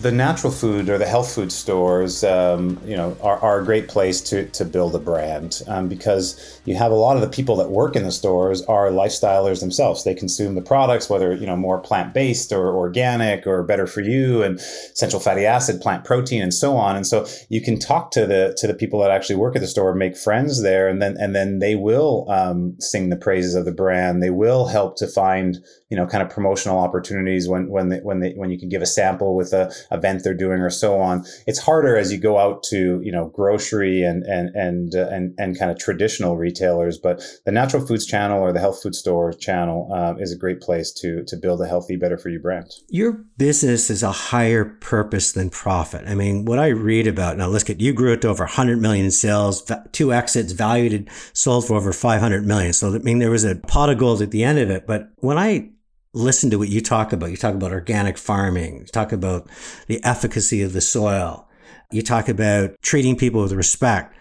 The 0.00 0.10
natural 0.10 0.50
food 0.50 0.88
or 0.88 0.96
the 0.96 1.06
health 1.06 1.34
food 1.34 1.52
stores, 1.52 2.24
um, 2.24 2.80
you 2.86 2.96
know, 2.96 3.16
are, 3.22 3.38
are, 3.38 3.60
a 3.60 3.64
great 3.64 3.86
place 3.86 4.22
to, 4.22 4.46
to 4.48 4.64
build 4.64 4.94
a 4.94 4.98
brand 4.98 5.60
um, 5.68 5.88
because 5.88 6.60
you 6.64 6.74
have 6.74 6.90
a 6.90 6.94
lot 6.94 7.16
of 7.16 7.22
the 7.22 7.28
people 7.28 7.54
that 7.56 7.70
work 7.70 7.96
in 7.96 8.02
the 8.04 8.12
stores 8.12 8.62
are 8.62 8.88
lifestylers 8.88 9.60
themselves. 9.60 10.04
They 10.04 10.14
consume 10.14 10.54
the 10.54 10.62
products, 10.62 11.10
whether 11.10 11.34
you 11.34 11.46
know 11.46 11.56
more 11.56 11.78
plant 11.78 12.14
based 12.14 12.50
or 12.50 12.74
organic 12.74 13.46
or 13.46 13.62
better 13.62 13.86
for 13.86 14.00
you, 14.00 14.42
and 14.42 14.58
essential 14.58 15.20
fatty 15.20 15.44
acid, 15.44 15.82
plant 15.82 16.04
protein, 16.04 16.42
and 16.42 16.54
so 16.54 16.76
on. 16.76 16.96
And 16.96 17.06
so 17.06 17.26
you 17.50 17.60
can 17.60 17.78
talk 17.78 18.10
to 18.12 18.26
the 18.26 18.54
to 18.58 18.66
the 18.66 18.74
people 18.74 19.00
that 19.00 19.10
actually 19.10 19.36
work 19.36 19.54
at 19.54 19.60
the 19.60 19.68
store, 19.68 19.94
make 19.94 20.16
friends 20.16 20.62
there, 20.62 20.88
and 20.88 21.02
then 21.02 21.16
and 21.18 21.34
then 21.34 21.58
they 21.58 21.74
will 21.74 22.24
um, 22.30 22.74
sing 22.80 23.10
the 23.10 23.16
praises 23.16 23.54
of 23.54 23.66
the 23.66 23.72
brand. 23.72 24.22
They 24.22 24.30
will 24.30 24.66
help 24.66 24.96
to 24.96 25.06
find 25.06 25.58
you 25.90 25.96
know 25.96 26.06
kind 26.06 26.22
of 26.22 26.30
promotional 26.30 26.78
opportunities 26.78 27.48
when 27.48 27.68
when 27.68 27.90
they, 27.90 27.98
when 27.98 28.20
they, 28.20 28.32
when 28.32 28.50
you 28.50 28.58
can 28.58 28.70
give 28.70 28.80
a 28.80 28.86
sample 28.86 29.36
with 29.36 29.52
a 29.52 29.70
event 29.90 30.22
they're 30.24 30.34
doing 30.34 30.60
or 30.60 30.70
so 30.70 30.98
on. 31.00 31.24
It's 31.46 31.58
harder 31.58 31.96
as 31.96 32.12
you 32.12 32.18
go 32.18 32.38
out 32.38 32.62
to 32.64 33.00
you 33.02 33.12
know 33.12 33.26
grocery 33.28 34.02
and 34.02 34.24
and 34.24 34.54
and 34.54 34.94
uh, 34.94 35.08
and 35.10 35.34
and 35.38 35.58
kind 35.58 35.70
of 35.70 35.78
traditional 35.78 36.36
retailers, 36.36 36.98
but 36.98 37.22
the 37.44 37.52
natural 37.52 37.84
foods 37.86 38.06
channel 38.06 38.40
or 38.40 38.52
the 38.52 38.60
health 38.60 38.82
food 38.82 38.94
store 38.94 39.32
channel 39.32 39.92
um, 39.92 40.20
is 40.20 40.32
a 40.32 40.36
great 40.36 40.60
place 40.60 40.92
to 40.92 41.24
to 41.26 41.36
build 41.36 41.60
a 41.60 41.66
healthy, 41.66 41.96
better 41.96 42.18
for 42.18 42.28
you 42.28 42.38
brand. 42.38 42.70
Your 42.88 43.12
business 43.38 43.90
is 43.90 44.02
a 44.02 44.12
higher 44.12 44.64
purpose 44.64 45.32
than 45.32 45.50
profit. 45.50 46.06
I 46.06 46.14
mean, 46.14 46.44
what 46.44 46.58
I 46.58 46.68
read 46.68 47.06
about 47.06 47.36
now, 47.36 47.48
let's 47.48 47.64
get 47.64 47.80
you 47.80 47.92
grew 47.92 48.12
it 48.12 48.22
to 48.22 48.28
over 48.28 48.44
100 48.44 48.80
million 48.80 49.04
in 49.04 49.10
sales, 49.10 49.70
two 49.92 50.12
exits, 50.12 50.52
valued 50.52 51.08
sold 51.32 51.66
for 51.66 51.76
over 51.76 51.92
500 51.92 52.46
million. 52.46 52.72
So 52.72 52.94
I 52.94 52.98
mean, 52.98 53.18
there 53.18 53.30
was 53.30 53.44
a 53.44 53.56
pot 53.56 53.90
of 53.90 53.98
gold 53.98 54.22
at 54.22 54.30
the 54.30 54.44
end 54.44 54.58
of 54.58 54.70
it. 54.70 54.86
But 54.86 55.10
when 55.16 55.38
I 55.38 55.70
listen 56.12 56.50
to 56.50 56.58
what 56.58 56.68
you 56.68 56.80
talk 56.80 57.12
about. 57.12 57.30
You 57.30 57.36
talk 57.36 57.54
about 57.54 57.72
organic 57.72 58.18
farming, 58.18 58.78
you 58.78 58.86
talk 58.86 59.12
about 59.12 59.48
the 59.86 60.02
efficacy 60.04 60.62
of 60.62 60.72
the 60.72 60.80
soil, 60.80 61.48
you 61.90 62.02
talk 62.02 62.28
about 62.28 62.80
treating 62.82 63.16
people 63.16 63.42
with 63.42 63.52
respect. 63.52 64.16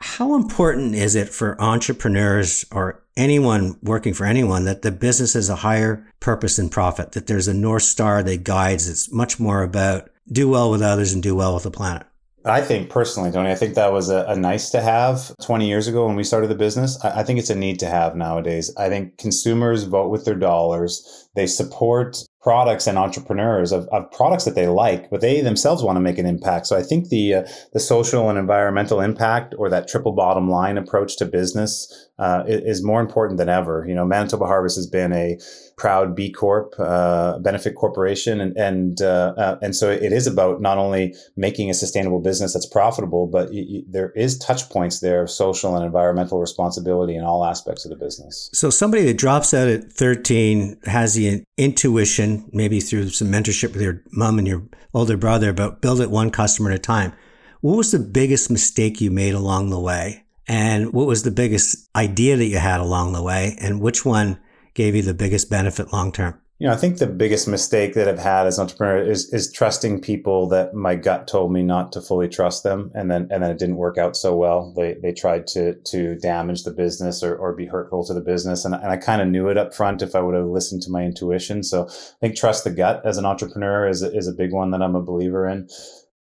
How 0.00 0.34
important 0.34 0.94
is 0.94 1.14
it 1.14 1.28
for 1.28 1.60
entrepreneurs 1.60 2.64
or 2.72 3.02
anyone 3.16 3.78
working 3.82 4.14
for 4.14 4.24
anyone 4.24 4.64
that 4.64 4.82
the 4.82 4.90
business 4.90 5.34
has 5.34 5.48
a 5.48 5.56
higher 5.56 6.04
purpose 6.18 6.56
than 6.56 6.68
profit, 6.68 7.12
that 7.12 7.28
there's 7.28 7.46
a 7.46 7.54
North 7.54 7.84
Star 7.84 8.22
that 8.22 8.42
guides? 8.42 8.88
It's 8.88 9.12
much 9.12 9.38
more 9.38 9.62
about 9.62 10.10
do 10.30 10.48
well 10.48 10.70
with 10.70 10.82
others 10.82 11.12
and 11.12 11.22
do 11.22 11.36
well 11.36 11.54
with 11.54 11.62
the 11.62 11.70
planet. 11.70 12.06
I 12.44 12.60
think 12.60 12.90
personally, 12.90 13.30
Tony, 13.30 13.50
I 13.50 13.54
think 13.54 13.74
that 13.74 13.92
was 13.92 14.10
a, 14.10 14.24
a, 14.26 14.34
nice 14.34 14.70
to 14.70 14.80
have 14.80 15.36
20 15.42 15.68
years 15.68 15.86
ago 15.86 16.06
when 16.06 16.16
we 16.16 16.24
started 16.24 16.48
the 16.48 16.56
business. 16.56 16.98
I, 17.04 17.20
I, 17.20 17.22
think 17.22 17.38
it's 17.38 17.50
a 17.50 17.54
need 17.54 17.78
to 17.80 17.86
have 17.86 18.16
nowadays. 18.16 18.74
I 18.76 18.88
think 18.88 19.16
consumers 19.16 19.84
vote 19.84 20.08
with 20.08 20.24
their 20.24 20.34
dollars. 20.34 21.21
They 21.34 21.46
support 21.46 22.16
products 22.42 22.88
and 22.88 22.98
entrepreneurs 22.98 23.70
of, 23.70 23.86
of 23.92 24.10
products 24.10 24.44
that 24.44 24.56
they 24.56 24.66
like, 24.66 25.08
but 25.10 25.20
they 25.20 25.40
themselves 25.40 25.82
want 25.82 25.96
to 25.96 26.00
make 26.00 26.18
an 26.18 26.26
impact. 26.26 26.66
So 26.66 26.76
I 26.76 26.82
think 26.82 27.08
the 27.08 27.34
uh, 27.34 27.42
the 27.72 27.80
social 27.80 28.28
and 28.28 28.38
environmental 28.38 29.00
impact 29.00 29.54
or 29.56 29.70
that 29.70 29.88
triple 29.88 30.12
bottom 30.12 30.50
line 30.50 30.76
approach 30.76 31.16
to 31.18 31.24
business 31.24 32.08
uh, 32.18 32.42
is 32.46 32.84
more 32.84 33.00
important 33.00 33.38
than 33.38 33.48
ever. 33.48 33.84
You 33.88 33.94
know, 33.94 34.04
Manitoba 34.04 34.46
Harvest 34.46 34.76
has 34.76 34.86
been 34.86 35.12
a 35.12 35.38
proud 35.76 36.14
B 36.14 36.30
Corp 36.30 36.74
uh, 36.78 37.38
benefit 37.38 37.76
corporation, 37.76 38.40
and 38.40 38.56
and 38.56 39.00
uh, 39.00 39.34
uh, 39.36 39.58
and 39.62 39.74
so 39.74 39.88
it 39.90 40.12
is 40.12 40.26
about 40.26 40.60
not 40.60 40.78
only 40.78 41.14
making 41.36 41.70
a 41.70 41.74
sustainable 41.74 42.20
business 42.20 42.52
that's 42.54 42.66
profitable, 42.66 43.26
but 43.28 43.50
y- 43.52 43.64
y- 43.68 43.82
there 43.88 44.10
is 44.10 44.38
touch 44.38 44.68
points 44.68 45.00
there 45.00 45.22
of 45.22 45.30
social 45.30 45.76
and 45.76 45.84
environmental 45.84 46.40
responsibility 46.40 47.14
in 47.14 47.24
all 47.24 47.44
aspects 47.44 47.84
of 47.84 47.90
the 47.90 47.96
business. 47.96 48.50
So 48.52 48.68
somebody 48.68 49.04
that 49.06 49.16
drops 49.16 49.54
out 49.54 49.68
at 49.68 49.92
13 49.92 50.78
has 50.84 51.14
the 51.14 51.21
intuition, 51.56 52.48
maybe 52.52 52.80
through 52.80 53.10
some 53.10 53.28
mentorship 53.28 53.72
with 53.72 53.82
your 53.82 54.02
mom 54.12 54.38
and 54.38 54.46
your 54.46 54.62
older 54.92 55.16
brother, 55.16 55.50
about 55.50 55.80
build 55.80 56.00
it 56.00 56.10
one 56.10 56.30
customer 56.30 56.70
at 56.70 56.76
a 56.76 56.78
time. 56.78 57.12
What 57.60 57.76
was 57.76 57.92
the 57.92 57.98
biggest 57.98 58.50
mistake 58.50 59.00
you 59.00 59.10
made 59.10 59.34
along 59.34 59.70
the 59.70 59.80
way? 59.80 60.24
And 60.48 60.92
what 60.92 61.06
was 61.06 61.22
the 61.22 61.30
biggest 61.30 61.88
idea 61.94 62.36
that 62.36 62.46
you 62.46 62.58
had 62.58 62.80
along 62.80 63.12
the 63.12 63.22
way? 63.22 63.56
And 63.60 63.80
which 63.80 64.04
one 64.04 64.40
gave 64.74 64.96
you 64.96 65.02
the 65.02 65.14
biggest 65.14 65.48
benefit 65.48 65.92
long 65.92 66.10
term? 66.12 66.41
You 66.62 66.68
know, 66.68 66.74
I 66.74 66.76
think 66.76 66.98
the 66.98 67.08
biggest 67.08 67.48
mistake 67.48 67.94
that 67.94 68.06
I've 68.06 68.20
had 68.20 68.46
as 68.46 68.56
an 68.56 68.62
entrepreneur 68.62 69.02
is 69.02 69.34
is 69.34 69.50
trusting 69.50 70.00
people 70.00 70.46
that 70.50 70.74
my 70.74 70.94
gut 70.94 71.26
told 71.26 71.50
me 71.50 71.60
not 71.60 71.90
to 71.90 72.00
fully 72.00 72.28
trust 72.28 72.62
them, 72.62 72.92
and 72.94 73.10
then 73.10 73.26
and 73.32 73.42
then 73.42 73.50
it 73.50 73.58
didn't 73.58 73.78
work 73.78 73.98
out 73.98 74.16
so 74.16 74.36
well. 74.36 74.72
They 74.76 74.94
they 74.94 75.12
tried 75.12 75.48
to 75.48 75.74
to 75.74 76.14
damage 76.14 76.62
the 76.62 76.70
business 76.70 77.20
or, 77.24 77.34
or 77.34 77.52
be 77.52 77.66
hurtful 77.66 78.04
to 78.04 78.14
the 78.14 78.20
business, 78.20 78.64
and, 78.64 78.76
and 78.76 78.92
I 78.92 78.96
kind 78.96 79.20
of 79.20 79.26
knew 79.26 79.48
it 79.48 79.58
up 79.58 79.74
front 79.74 80.02
if 80.02 80.14
I 80.14 80.20
would 80.20 80.36
have 80.36 80.46
listened 80.46 80.82
to 80.82 80.90
my 80.92 81.02
intuition. 81.02 81.64
So 81.64 81.88
I 81.88 82.18
think 82.20 82.36
trust 82.36 82.62
the 82.62 82.70
gut 82.70 83.04
as 83.04 83.18
an 83.18 83.26
entrepreneur 83.26 83.88
is 83.88 84.02
is 84.02 84.28
a 84.28 84.32
big 84.32 84.52
one 84.52 84.70
that 84.70 84.82
I'm 84.82 84.94
a 84.94 85.02
believer 85.02 85.48
in 85.48 85.68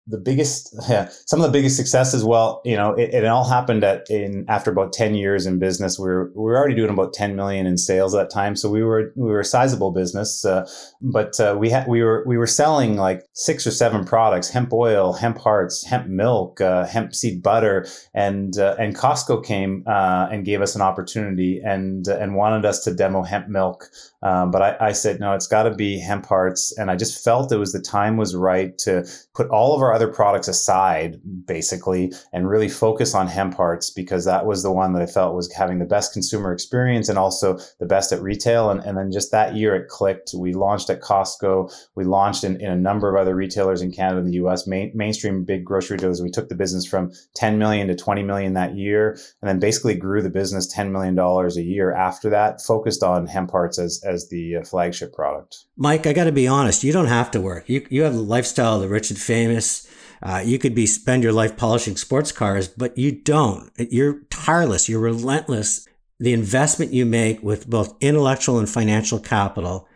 the 0.07 0.19
biggest 0.19 0.75
yeah, 0.89 1.09
some 1.27 1.41
of 1.41 1.47
the 1.47 1.53
biggest 1.53 1.77
successes 1.77 2.25
well 2.25 2.61
you 2.65 2.77
know 2.77 2.95
it, 2.95 3.15
it, 3.15 3.25
all 3.27 3.45
happened 3.45 3.85
at 3.85 4.09
in 4.11 4.45
after 4.49 4.71
about 4.71 4.93
10 4.93 5.15
years 5.15 5.47
in 5.47 5.59
business. 5.59 5.99
We 5.99 6.09
were 6.09 6.33
we 6.35 6.43
were 6.43 6.57
already 6.57 6.75
doing 6.75 6.91
about 6.91 7.13
10 7.13 7.37
million 7.37 7.67
in 7.67 7.77
sales 7.77 8.15
at 8.15 8.19
that 8.19 8.31
time 8.31 8.57
so 8.57 8.69
we 8.69 8.83
were 8.83 9.13
we 9.15 9.31
were 9.31 9.41
a 9.41 9.45
sizable 9.45 9.93
business 9.93 10.45
uh, 10.45 10.69
but 11.01 11.39
uh, 11.39 11.57
we 11.59 11.71
had 11.71 11.87
we 11.87 12.03
were 12.03 12.25
we 12.27 12.37
were 12.37 12.47
selling 12.47 12.97
like 12.97 13.23
six 13.35 13.67
or 13.67 13.71
seven 13.71 14.05
products 14.05 14.49
hemp 14.49 14.73
oil 14.73 15.13
hemp 15.13 15.39
hearts 15.39 15.85
hemp 15.85 16.07
milk 16.09 16.61
uh, 16.61 16.87
hemp 16.87 17.15
seed 17.15 17.43
butter 17.43 17.87
and 18.15 18.59
uh, 18.59 18.77
and 18.79 18.97
Costco 18.97 19.45
came 19.45 19.85
uh, 19.87 20.29
and 20.31 20.45
gave 20.45 20.61
us 20.61 20.75
an 20.75 20.83
opportunity 20.83 21.61
and 21.65 22.09
uh, 22.09 22.17
and 22.17 22.35
wanted 22.35 22.65
us 22.65 22.83
to 22.85 22.95
demo 22.95 23.23
hemp 23.23 23.49
milk 23.49 23.87
um, 24.23 24.51
but 24.51 24.63
I, 24.63 24.89
I 24.89 24.93
said 24.93 25.21
no 25.21 25.35
it's 25.35 25.47
got 25.47 25.65
to 25.65 25.75
be 25.75 25.99
hemp 25.99 26.27
hearts 26.27 26.77
and 26.79 26.91
I 26.91 26.97
just 26.97 27.23
felt 27.23 27.53
it 27.53 27.57
was 27.57 27.73
the 27.73 27.81
time 27.81 28.17
was 28.17 28.35
right 28.35 28.77
to 28.79 29.07
put 29.35 29.49
all 29.51 29.75
of 29.75 29.83
our 29.83 29.90
other 29.93 30.09
products 30.09 30.49
aside, 30.49 31.21
basically, 31.47 32.13
and 32.33 32.49
really 32.49 32.69
focus 32.69 33.15
on 33.15 33.27
hemp 33.27 33.55
hearts 33.55 33.91
because 33.91 34.25
that 34.25 34.47
was 34.47 34.63
the 34.63 34.73
one 34.73 34.93
that 34.93 35.03
I 35.03 35.07
felt 35.07 35.35
was 35.35 35.53
having 35.53 35.79
the 35.79 35.85
best 35.85 36.13
consumer 36.13 36.53
experience 36.53 37.09
and 37.09 37.19
also 37.19 37.59
the 37.79 37.87
best 37.87 38.13
at 38.13 38.23
retail. 38.23 38.71
And, 38.71 38.81
and 38.81 38.97
then 38.97 39.13
just 39.13 39.31
that 39.33 39.55
year 39.55 39.75
it 39.75 39.89
clicked. 39.89 40.33
We 40.37 40.53
launched 40.53 40.91
at 40.91 41.01
Costco. 41.01 41.73
We 41.95 42.05
launched 42.05 42.45
in, 42.45 42.61
in 42.61 42.71
a 42.71 42.77
number 42.77 43.09
of 43.09 43.21
other 43.21 43.35
retailers 43.35 43.83
in 43.83 43.93
Canada 43.93 44.21
and 44.21 44.29
the 44.29 44.45
US, 44.45 44.67
main, 44.67 44.93
mainstream 44.95 45.45
big 45.45 45.65
grocery 45.65 45.97
retailers. 45.97 46.23
We 46.23 46.31
took 46.31 46.49
the 46.49 46.55
business 46.55 46.87
from 46.87 47.13
10 47.35 47.59
million 47.59 47.89
to 47.89 47.95
20 47.95 48.23
million 48.23 48.55
that 48.55 48.77
year, 48.77 49.13
and 49.43 49.49
then 49.49 49.59
basically 49.59 49.95
grew 49.95 50.23
the 50.23 50.31
business 50.31 50.73
$10 50.75 50.91
million 50.91 51.19
a 51.19 51.61
year 51.61 51.93
after 51.93 52.31
that, 52.31 52.61
focused 52.61 53.03
on 53.03 53.27
hemp 53.27 53.51
hearts 53.51 53.79
as, 53.79 54.03
as 54.05 54.29
the 54.29 54.57
uh, 54.57 54.63
flagship 54.63 55.13
product. 55.13 55.65
Mike, 55.77 56.07
I 56.07 56.13
got 56.13 56.25
to 56.25 56.33
be 56.33 56.47
honest, 56.47 56.85
you 56.85 56.93
don't 56.93 57.07
have 57.07 57.31
to 57.33 57.41
work. 57.41 57.69
You, 57.69 57.87
you 57.91 58.03
have 58.03 58.15
the 58.15 58.21
lifestyle 58.21 58.77
of 58.77 58.83
the 58.83 58.89
rich 58.89 59.11
and 59.11 59.19
famous. 59.19 59.80
Uh, 60.23 60.43
you 60.45 60.59
could 60.59 60.75
be 60.75 60.87
spend 60.87 61.23
your 61.23 61.33
life 61.33 61.57
polishing 61.57 61.97
sports 61.97 62.33
cars, 62.33 62.69
but 62.69 62.97
you 62.99 63.11
don't. 63.11 63.71
You're 63.77 64.21
tireless. 64.31 64.89
You're 64.89 65.01
relentless. 65.01 65.87
The 66.19 66.33
investment 66.35 66.93
you 66.93 67.07
make 67.07 67.43
with 67.43 67.69
both 67.69 67.97
intellectual 68.01 68.59
and 68.59 68.69
financial 68.69 69.19
capital 69.19 69.89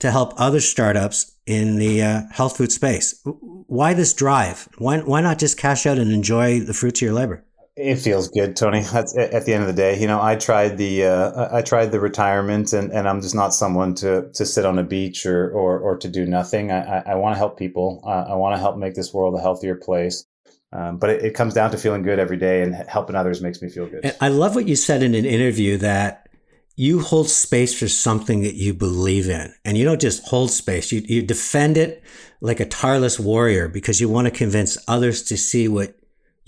to 0.00 0.10
help 0.10 0.34
other 0.36 0.60
startups 0.60 1.36
in 1.46 1.76
the 1.76 2.02
uh, 2.02 2.22
health 2.30 2.56
food 2.56 2.72
space. 2.72 3.20
Why 3.24 3.94
this 3.94 4.12
drive? 4.12 4.68
Why, 4.78 4.98
why 4.98 5.20
not 5.20 5.38
just 5.38 5.58
cash 5.58 5.86
out 5.86 5.98
and 5.98 6.12
enjoy 6.12 6.60
the 6.60 6.74
fruits 6.74 7.00
of 7.00 7.06
your 7.06 7.14
labor? 7.14 7.44
It 7.80 7.96
feels 7.96 8.28
good, 8.28 8.56
Tony. 8.56 8.82
That's, 8.82 9.16
at 9.16 9.46
the 9.46 9.54
end 9.54 9.62
of 9.62 9.66
the 9.66 9.74
day, 9.74 9.98
you 9.98 10.06
know, 10.06 10.20
I 10.20 10.36
tried 10.36 10.76
the 10.76 11.04
uh, 11.06 11.56
I 11.56 11.62
tried 11.62 11.92
the 11.92 12.00
retirement, 12.00 12.72
and, 12.74 12.92
and 12.92 13.08
I'm 13.08 13.22
just 13.22 13.34
not 13.34 13.54
someone 13.54 13.94
to 13.96 14.30
to 14.34 14.44
sit 14.44 14.66
on 14.66 14.78
a 14.78 14.84
beach 14.84 15.24
or 15.24 15.50
or, 15.50 15.78
or 15.78 15.96
to 15.98 16.08
do 16.08 16.26
nothing. 16.26 16.70
I, 16.70 16.98
I, 16.98 17.02
I 17.12 17.14
want 17.14 17.34
to 17.34 17.38
help 17.38 17.58
people. 17.58 18.02
Uh, 18.04 18.32
I 18.32 18.34
want 18.34 18.54
to 18.54 18.58
help 18.60 18.76
make 18.76 18.94
this 18.94 19.14
world 19.14 19.34
a 19.34 19.40
healthier 19.40 19.76
place. 19.76 20.26
Um, 20.72 20.98
but 20.98 21.10
it, 21.10 21.24
it, 21.24 21.34
comes 21.34 21.54
down 21.54 21.72
to 21.72 21.78
feeling 21.78 22.02
good 22.02 22.20
every 22.20 22.36
day, 22.36 22.62
and 22.62 22.74
helping 22.74 23.16
others 23.16 23.40
makes 23.40 23.60
me 23.60 23.68
feel 23.70 23.86
good. 23.86 24.04
And 24.04 24.16
I 24.20 24.28
love 24.28 24.54
what 24.54 24.68
you 24.68 24.76
said 24.76 25.02
in 25.02 25.14
an 25.14 25.24
interview 25.24 25.78
that 25.78 26.28
you 26.76 27.00
hold 27.00 27.28
space 27.28 27.76
for 27.76 27.88
something 27.88 28.42
that 28.42 28.54
you 28.54 28.74
believe 28.74 29.28
in, 29.28 29.52
and 29.64 29.76
you 29.76 29.84
don't 29.84 30.00
just 30.00 30.28
hold 30.28 30.50
space. 30.50 30.92
You 30.92 31.02
you 31.06 31.22
defend 31.22 31.76
it 31.76 32.04
like 32.40 32.60
a 32.60 32.66
tireless 32.66 33.18
warrior 33.18 33.68
because 33.68 34.00
you 34.00 34.08
want 34.08 34.26
to 34.26 34.30
convince 34.30 34.76
others 34.86 35.22
to 35.24 35.36
see 35.36 35.66
what 35.66 35.99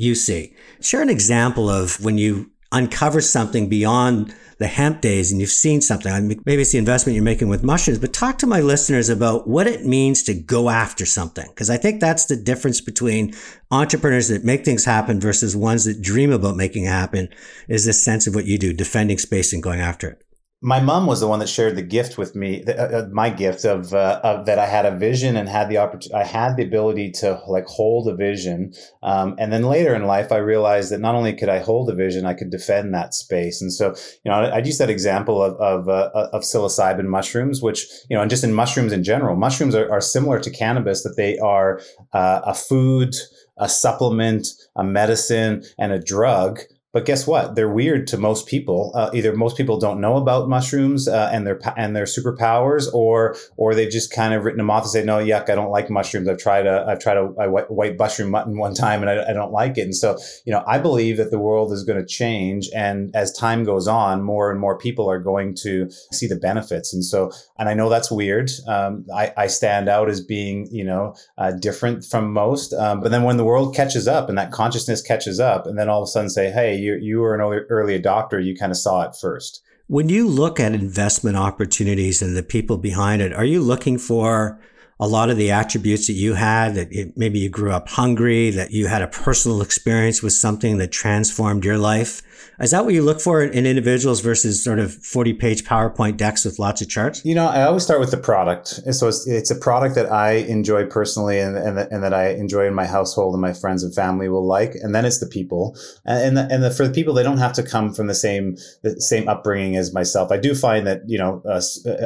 you 0.03 0.15
see. 0.15 0.55
Share 0.81 1.03
an 1.03 1.11
example 1.11 1.69
of 1.69 2.03
when 2.05 2.19
you 2.19 2.51
uncover 2.73 3.21
something 3.21 3.69
beyond 3.69 4.35
the 4.59 4.67
hemp 4.67 5.01
days 5.01 5.31
and 5.31 5.41
you've 5.41 5.51
seen 5.51 5.81
something. 5.81 6.41
Maybe 6.45 6.63
it's 6.63 6.73
the 6.73 6.79
investment 6.79 7.15
you're 7.15 7.25
making 7.25 7.49
with 7.49 7.63
mushrooms, 7.63 7.99
but 7.99 8.13
talk 8.13 8.39
to 8.39 8.47
my 8.47 8.61
listeners 8.61 9.09
about 9.09 9.47
what 9.47 9.67
it 9.67 9.85
means 9.85 10.23
to 10.25 10.35
go 10.35 10.71
after 10.71 11.05
something. 11.05 11.47
Because 11.49 11.69
I 11.69 11.77
think 11.77 12.01
that's 12.01 12.27
the 12.27 12.37
difference 12.37 12.81
between 12.81 13.35
entrepreneurs 13.71 14.29
that 14.29 14.45
make 14.45 14.65
things 14.65 14.85
happen 14.85 15.21
versus 15.21 15.55
ones 15.55 15.85
that 15.85 16.01
dream 16.01 16.33
about 16.33 16.57
making 16.57 16.85
it 16.85 16.89
happen 16.89 17.29
is 17.69 17.85
this 17.85 18.03
sense 18.03 18.27
of 18.27 18.35
what 18.35 18.47
you 18.47 18.59
do, 18.59 18.73
defending 18.73 19.19
space 19.19 19.53
and 19.53 19.63
going 19.63 19.81
after 19.81 20.11
it. 20.11 20.23
My 20.65 20.81
mom 20.81 21.07
was 21.07 21.19
the 21.19 21.27
one 21.27 21.41
that 21.41 21.49
shared 21.49 21.75
the 21.75 21.83
gift 21.83 22.17
with 22.17 22.37
me, 22.37 22.63
uh, 22.65 22.73
uh, 22.73 23.09
my 23.11 23.29
gift 23.29 23.65
of, 23.65 23.93
uh, 23.93 24.21
of, 24.23 24.47
that 24.47 24.61
I 24.61 24.67
had 24.67 24.87
a 24.87 24.97
vision 24.97 25.37
and 25.37 25.49
had 25.49 25.69
the 25.69 25.79
opportunity, 25.79 26.15
I 26.15 26.25
had 26.25 26.57
the 26.57 26.63
ability 26.63 27.11
to 27.23 27.43
like 27.49 27.67
hold 27.67 28.07
a 28.07 28.15
vision. 28.15 28.73
Um, 29.03 29.35
and 29.39 29.53
then 29.53 29.65
later 29.65 29.93
in 29.93 30.05
life, 30.05 30.31
I 30.31 30.37
realized 30.37 30.93
that 30.93 31.01
not 31.01 31.17
only 31.17 31.35
could 31.35 31.49
I 31.49 31.59
hold 31.59 31.91
a 31.91 31.95
vision, 31.97 32.27
I 32.27 32.35
could 32.35 32.51
defend 32.51 32.95
that 32.95 33.13
space. 33.13 33.61
And 33.61 33.73
so, 33.73 33.89
you 34.25 34.31
know, 34.31 34.35
I, 34.35 34.45
I 34.47 34.59
use 34.59 34.79
that 34.79 34.89
example 34.89 35.43
of, 35.43 35.55
of, 35.57 35.89
uh, 35.89 36.29
of 36.33 36.43
psilocybin 36.43 37.07
mushrooms, 37.07 37.61
which, 37.61 37.85
you 38.09 38.17
know, 38.17 38.23
and 38.23 38.31
just 38.31 38.45
in 38.45 38.55
mushrooms 38.55 38.93
in 38.93 39.03
general, 39.03 39.35
mushrooms 39.35 39.75
are, 39.75 39.91
are 39.91 40.01
similar 40.01 40.39
to 40.39 40.51
cannabis, 40.51 41.03
that 41.03 41.17
they 41.17 41.39
are 41.39 41.81
uh, 42.13 42.41
a 42.45 42.55
food, 42.55 43.17
a 43.59 43.69
supplement, 43.69 44.47
a 44.77 44.85
medicine, 44.85 45.65
and 45.77 45.93
a 45.93 45.99
drug 45.99 46.61
but 46.93 47.07
guess 47.07 47.27
what? 47.27 47.55
They're 47.55 47.73
weird 47.73 48.07
to 48.09 48.19
most 48.19 48.47
people. 48.47 48.93
Uh, 48.95 49.11
either 49.15 49.35
most 49.35 49.57
people 49.57 49.79
don't 49.79 49.99
know 49.99 50.17
about 50.17 50.49
mushrooms 50.49 51.09
uh, 51.09 51.31
and 51.33 51.47
their 51.47 51.59
and 51.77 51.97
their 51.97 52.05
superpowers, 52.05 52.93
or 52.93 53.35
or 53.57 53.75
they've 53.75 53.91
just 53.91 54.13
kind 54.13 54.35
of 54.35 54.45
written 54.45 54.59
them 54.59 54.71
off 54.71 54.83
and 54.83 54.91
say, 54.91 55.03
"No, 55.03 55.17
yuck, 55.17 55.49
I 55.49 55.55
don't 55.55 55.71
like 55.71 55.89
mushrooms. 55.89 56.29
I've 56.29 56.39
tried 56.39 56.67
a 56.67 56.85
I've 56.87 56.99
tried 56.99 57.17
a, 57.17 57.25
a 57.41 57.49
white 57.73 57.99
mushroom 57.99 58.31
mutton 58.31 58.59
one 58.59 58.75
time, 58.75 59.01
and 59.01 59.09
I, 59.09 59.31
I, 59.31 59.33
don't 59.33 59.53
like 59.53 59.79
it." 59.79 59.83
And 59.83 59.97
so, 59.97 60.19
you 60.45 60.53
know, 60.53 60.63
I 60.67 60.79
believe 60.79 61.17
that 61.17 61.31
the 61.31 61.39
world 61.39 61.73
is 61.73 61.83
going 61.83 61.99
to 61.99 62.07
change, 62.07 62.69
and 62.75 63.15
as 63.17 63.33
time 63.33 63.65
goes 63.65 63.89
on, 63.89 64.23
more 64.23 64.51
and 64.51 64.61
more 64.61 64.77
people 64.77 65.11
are 65.11 65.21
going 65.21 65.55
to 65.63 65.91
see 66.13 66.27
the 66.27 66.37
benefits. 66.37 66.93
And 66.93 67.03
so, 67.03 67.33
and 67.59 67.71
I 67.71 67.75
know 67.75 67.89
that's 67.89 68.11
weird. 68.11 68.51
Um, 68.69 69.07
I, 69.15 69.33
I, 69.37 69.47
stand 69.47 69.89
out 69.89 70.09
as 70.11 70.21
being, 70.21 70.69
you 70.71 70.85
know, 70.85 71.15
uh, 71.39 71.53
different 71.53 72.05
from 72.05 72.33
most. 72.33 72.73
Um, 72.75 73.01
but 73.01 73.11
then 73.11 73.23
when 73.23 73.37
the 73.39 73.45
world 73.45 73.75
catches 73.75 74.07
up 74.07 74.29
and 74.29 74.37
that 74.37 74.51
consciousness 74.51 75.01
catches 75.01 75.41
up, 75.41 75.67
and 75.67 75.79
then 75.79 75.89
all 75.89 76.03
of 76.03 76.07
a 76.07 76.11
sudden 76.11 76.29
say, 76.29 76.51
"Hey," 76.51 76.82
you 76.83 76.99
you 77.01 77.21
were 77.21 77.35
an 77.35 77.41
early, 77.41 78.01
adopter, 78.01 78.45
you 78.45 78.57
kind 78.57 78.73
of 78.73 78.77
saw 78.77 79.03
it 79.03 79.15
first. 79.15 79.63
When 79.87 80.09
you 80.09 80.29
look 80.29 80.59
at 80.61 80.73
investment 80.75 81.37
opportunities 81.37 82.23
and 82.23 82.37
the 82.37 82.43
people 82.43 82.79
behind 82.79 83.21
it, 83.23 83.33
are 83.33 83.45
you 83.45 83.61
looking 83.61 83.99
for 83.99 84.59
a 85.01 85.07
lot 85.07 85.31
of 85.31 85.37
the 85.37 85.51
attributes 85.51 86.07
that 86.07 86.13
you 86.13 86.35
had 86.35 86.75
that 86.75 86.93
it, 86.93 87.17
maybe 87.17 87.39
you 87.39 87.49
grew 87.49 87.73
up 87.73 87.89
hungry, 87.89 88.51
that 88.51 88.71
you 88.71 88.87
had 88.87 89.03
a 89.03 89.09
personal 89.09 89.61
experience 89.61 90.23
with 90.23 90.33
something 90.33 90.79
that 90.79 90.93
transformed 90.93 91.65
your 91.65 91.79
life? 91.79 92.23
Is 92.61 92.71
that 92.71 92.85
what 92.85 92.95
you 92.95 93.03
look 93.03 93.21
for 93.21 93.43
in 93.43 93.67
individuals 93.67 94.21
versus 94.21 94.63
sort 94.63 94.79
of 94.79 94.93
40 94.93 95.33
page 95.35 95.65
PowerPoint 95.65 96.17
decks 96.17 96.45
with 96.45 96.59
lots 96.59 96.83
of 96.83 96.89
charts? 96.89 97.25
You 97.25 97.35
know, 97.35 97.47
I 97.47 97.63
always 97.63 97.83
start 97.83 98.01
with 98.01 98.11
the 98.11 98.17
product. 98.17 98.69
So 98.95 99.09
it's, 99.09 99.27
it's 99.27 99.51
a 99.51 99.57
product 99.57 99.95
that 99.95 100.13
I 100.13 100.33
enjoy 100.33 100.87
personally 100.87 101.39
and, 101.39 101.57
and, 101.57 101.79
and, 101.79 102.03
that 102.03 102.13
I 102.13 102.31
enjoy 102.31 102.67
in 102.67 102.75
my 102.75 102.87
household 102.87 103.35
and 103.35 103.41
my 103.41 103.53
friends 103.53 103.83
and 103.83 103.95
family 103.95 104.29
will 104.29 104.47
like. 104.47 104.75
And 104.83 104.95
then 104.95 105.05
it's 105.05 105.19
the 105.19 105.27
people. 105.27 105.77
And, 106.05 106.37
the, 106.37 106.47
and 106.51 106.63
the, 106.63 106.71
for 106.71 106.87
the 106.87 106.93
people, 106.93 107.15
they 107.15 107.23
don't 107.23 107.39
have 107.39 107.53
to 107.55 107.63
come 107.63 107.93
from 107.93 108.07
the 108.07 108.15
same, 108.15 108.57
the 108.83 109.01
same 109.01 109.29
upbringing 109.29 109.77
as 109.77 109.95
myself. 109.95 110.31
I 110.31 110.37
do 110.37 110.55
find 110.55 110.87
that, 110.87 111.03
you 111.07 111.19
know, 111.19 111.43
uh, 111.49 111.61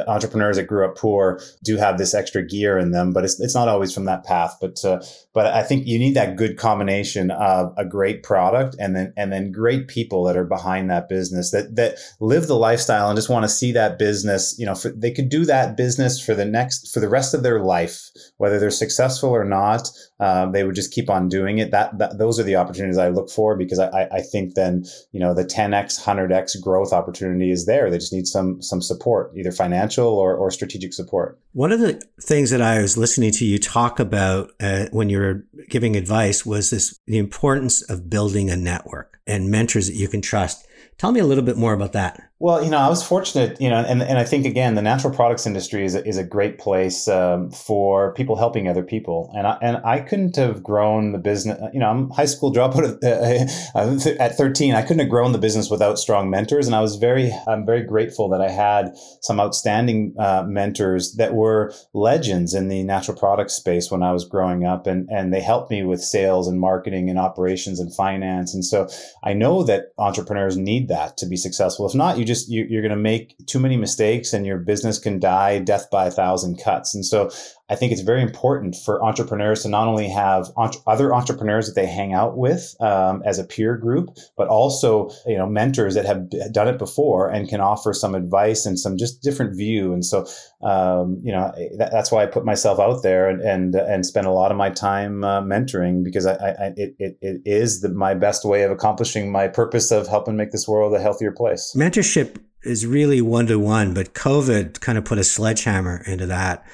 entrepreneurs 0.07 0.57
that 0.57 0.67
grew 0.67 0.85
up 0.85 0.97
poor 0.97 1.41
do 1.63 1.77
have 1.77 1.97
this 1.97 2.13
extra 2.13 2.45
gear 2.45 2.77
in 2.77 2.91
them, 2.91 3.11
but 3.11 3.25
it's, 3.25 3.39
it's 3.39 3.55
not 3.55 3.67
always 3.67 3.93
from 3.93 4.05
that 4.05 4.23
path. 4.23 4.57
But, 4.61 4.83
uh, 4.85 5.01
but 5.37 5.53
I 5.53 5.61
think 5.61 5.85
you 5.85 5.99
need 5.99 6.15
that 6.15 6.35
good 6.35 6.57
combination 6.57 7.29
of 7.29 7.71
a 7.77 7.85
great 7.85 8.23
product 8.23 8.75
and 8.79 8.95
then, 8.95 9.13
and 9.15 9.31
then 9.31 9.51
great 9.51 9.87
people 9.87 10.23
that 10.23 10.35
are 10.35 10.43
behind 10.43 10.89
that 10.89 11.07
business 11.07 11.51
that 11.51 11.75
that 11.75 11.99
live 12.19 12.47
the 12.47 12.55
lifestyle 12.55 13.07
and 13.07 13.15
just 13.15 13.29
want 13.29 13.43
to 13.43 13.49
see 13.49 13.71
that 13.73 13.99
business 13.99 14.55
you 14.57 14.65
know 14.65 14.73
for, 14.73 14.89
they 14.89 15.11
could 15.11 15.29
do 15.29 15.45
that 15.45 15.77
business 15.77 16.19
for 16.19 16.33
the 16.33 16.43
next 16.43 16.91
for 16.91 16.99
the 16.99 17.07
rest 17.07 17.35
of 17.35 17.43
their 17.43 17.61
life 17.61 18.09
whether 18.37 18.57
they're 18.57 18.71
successful 18.71 19.29
or 19.29 19.45
not 19.45 19.91
um, 20.19 20.51
they 20.51 20.63
would 20.63 20.75
just 20.75 20.91
keep 20.91 21.09
on 21.09 21.29
doing 21.29 21.59
it 21.59 21.71
that, 21.71 21.97
that 21.97 22.17
those 22.17 22.39
are 22.39 22.43
the 22.43 22.55
opportunities 22.55 22.97
i 22.97 23.09
look 23.09 23.29
for 23.29 23.55
because 23.55 23.79
I, 23.79 24.07
I 24.11 24.21
think 24.21 24.55
then 24.55 24.85
you 25.11 25.19
know 25.19 25.33
the 25.33 25.45
10x 25.45 26.01
100x 26.01 26.61
growth 26.61 26.93
opportunity 26.93 27.51
is 27.51 27.65
there 27.65 27.89
they 27.89 27.97
just 27.97 28.13
need 28.13 28.27
some 28.27 28.61
some 28.61 28.81
support 28.81 29.31
either 29.35 29.51
financial 29.51 30.07
or, 30.07 30.35
or 30.35 30.51
strategic 30.51 30.93
support 30.93 31.39
one 31.53 31.71
of 31.71 31.79
the 31.79 32.01
things 32.21 32.49
that 32.51 32.61
i 32.61 32.81
was 32.81 32.97
listening 32.97 33.31
to 33.31 33.45
you 33.45 33.59
talk 33.59 33.99
about 33.99 34.51
uh, 34.59 34.85
when 34.91 35.09
you 35.09 35.19
were 35.19 35.45
giving 35.69 35.95
advice 35.95 36.45
was 36.45 36.69
this 36.69 36.99
the 37.05 37.17
importance 37.17 37.81
of 37.89 38.09
building 38.09 38.49
a 38.49 38.55
network 38.55 39.17
and 39.27 39.51
mentors 39.51 39.87
that 39.87 39.95
you 39.95 40.07
can 40.07 40.21
trust. 40.21 40.65
Tell 40.97 41.11
me 41.11 41.19
a 41.19 41.25
little 41.25 41.43
bit 41.43 41.57
more 41.57 41.73
about 41.73 41.93
that. 41.93 42.23
Well, 42.39 42.63
you 42.63 42.69
know, 42.69 42.77
I 42.77 42.87
was 42.87 43.01
fortunate, 43.01 43.59
you 43.59 43.67
know, 43.67 43.77
and, 43.77 43.99
and 43.99 44.19
I 44.19 44.23
think 44.23 44.45
again, 44.45 44.75
the 44.75 44.81
natural 44.83 45.11
products 45.11 45.47
industry 45.47 45.83
is 45.83 45.95
a, 45.95 46.07
is 46.07 46.17
a 46.17 46.23
great 46.23 46.59
place 46.59 47.07
um, 47.07 47.49
for 47.49 48.13
people 48.13 48.35
helping 48.35 48.67
other 48.67 48.83
people. 48.83 49.31
And 49.35 49.47
I, 49.47 49.57
and 49.59 49.77
I 49.77 50.01
couldn't 50.01 50.35
have 50.35 50.61
grown 50.61 51.13
the 51.13 51.17
business, 51.17 51.59
you 51.73 51.79
know, 51.79 51.89
I'm 51.89 52.11
high 52.11 52.25
school 52.25 52.53
dropout 52.53 53.03
uh, 53.03 54.19
at 54.23 54.37
13. 54.37 54.75
I 54.75 54.83
couldn't 54.83 54.99
have 54.99 55.09
grown 55.09 55.31
the 55.31 55.39
business 55.39 55.71
without 55.71 55.97
strong 55.97 56.29
mentors. 56.29 56.67
And 56.67 56.75
I 56.75 56.81
was 56.81 56.97
very, 56.97 57.33
I'm 57.47 57.65
very 57.65 57.81
grateful 57.81 58.29
that 58.29 58.41
I 58.41 58.49
had 58.49 58.95
some 59.21 59.39
outstanding 59.39 60.13
uh, 60.19 60.43
mentors 60.47 61.15
that 61.15 61.33
were 61.33 61.73
legends 61.95 62.53
in 62.53 62.67
the 62.67 62.83
natural 62.83 63.17
products 63.17 63.55
space 63.55 63.89
when 63.89 64.03
I 64.03 64.11
was 64.11 64.25
growing 64.25 64.63
up. 64.63 64.85
And, 64.85 65.09
and 65.09 65.33
they 65.33 65.41
helped 65.41 65.71
me 65.71 65.83
with 65.83 66.03
sales 66.03 66.47
and 66.47 66.59
marketing 66.59 67.09
and 67.09 67.17
operations 67.17 67.79
and 67.79 67.91
finance. 67.95 68.53
And 68.53 68.63
so 68.63 68.87
I 69.23 69.33
know 69.33 69.63
that 69.63 69.85
entrepreneurs 69.97 70.55
need 70.55 70.87
that 70.89 71.17
to 71.17 71.25
be 71.25 71.35
successful. 71.35 71.87
If 71.87 71.95
not, 71.95 72.19
you 72.19 72.26
just 72.27 72.49
you, 72.49 72.65
you're 72.69 72.81
going 72.81 72.91
to 72.91 72.97
make 72.97 73.35
too 73.47 73.59
many 73.59 73.77
mistakes 73.77 74.33
and 74.33 74.45
your 74.45 74.57
business 74.57 74.99
can 74.99 75.19
die 75.19 75.59
death 75.59 75.89
by 75.89 76.05
a 76.05 76.11
thousand 76.11 76.61
cuts. 76.61 76.93
And 76.93 77.05
so 77.05 77.31
I 77.69 77.75
think 77.75 77.91
it's 77.91 78.01
very 78.01 78.21
important 78.21 78.75
for 78.75 79.03
entrepreneurs 79.03 79.63
to 79.63 79.69
not 79.69 79.87
only 79.87 80.07
have 80.07 80.47
entre- 80.55 80.81
other 80.87 81.13
entrepreneurs 81.13 81.67
that 81.67 81.75
they 81.75 81.85
hang 81.85 82.13
out 82.13 82.37
with 82.37 82.75
um, 82.79 83.21
as 83.25 83.39
a 83.39 83.43
peer 83.43 83.75
group, 83.75 84.09
but 84.37 84.47
also 84.47 85.09
you 85.25 85.37
know 85.37 85.45
mentors 85.45 85.95
that 85.95 86.05
have 86.05 86.29
done 86.51 86.67
it 86.67 86.77
before 86.77 87.29
and 87.29 87.49
can 87.49 87.59
offer 87.59 87.93
some 87.93 88.15
advice 88.15 88.65
and 88.65 88.79
some 88.79 88.97
just 88.97 89.21
different 89.21 89.55
view. 89.55 89.91
And 89.91 90.05
so 90.05 90.25
um, 90.61 91.19
you 91.21 91.31
know 91.31 91.51
that, 91.77 91.91
that's 91.91 92.11
why 92.11 92.23
I 92.23 92.25
put 92.25 92.45
myself 92.45 92.79
out 92.79 93.03
there 93.03 93.27
and 93.29 93.41
and, 93.41 93.75
and 93.75 94.05
spend 94.05 94.27
a 94.27 94.31
lot 94.31 94.51
of 94.51 94.57
my 94.57 94.69
time 94.69 95.23
uh, 95.23 95.41
mentoring 95.41 96.03
because 96.03 96.25
I, 96.25 96.33
I 96.35 96.73
it, 96.77 96.95
it, 96.99 97.17
it 97.21 97.41
is 97.45 97.81
the, 97.81 97.89
my 97.89 98.13
best 98.13 98.45
way 98.45 98.63
of 98.63 98.71
accomplishing 98.71 99.31
my 99.31 99.49
purpose 99.49 99.91
of 99.91 100.07
helping 100.07 100.37
make 100.37 100.51
this 100.51 100.67
world 100.67 100.93
a 100.93 100.99
healthier 100.99 101.31
place. 101.31 101.73
Mentorship 101.75 102.37
is 102.63 102.85
really 102.85 103.21
one 103.21 103.47
to 103.47 103.59
one, 103.59 103.93
but 103.93 104.13
COVID 104.13 104.79
kind 104.79 104.97
of 104.97 105.05
put 105.05 105.17
a 105.17 105.23
sledgehammer 105.23 106.01
into 106.05 106.25
that. 106.27 106.65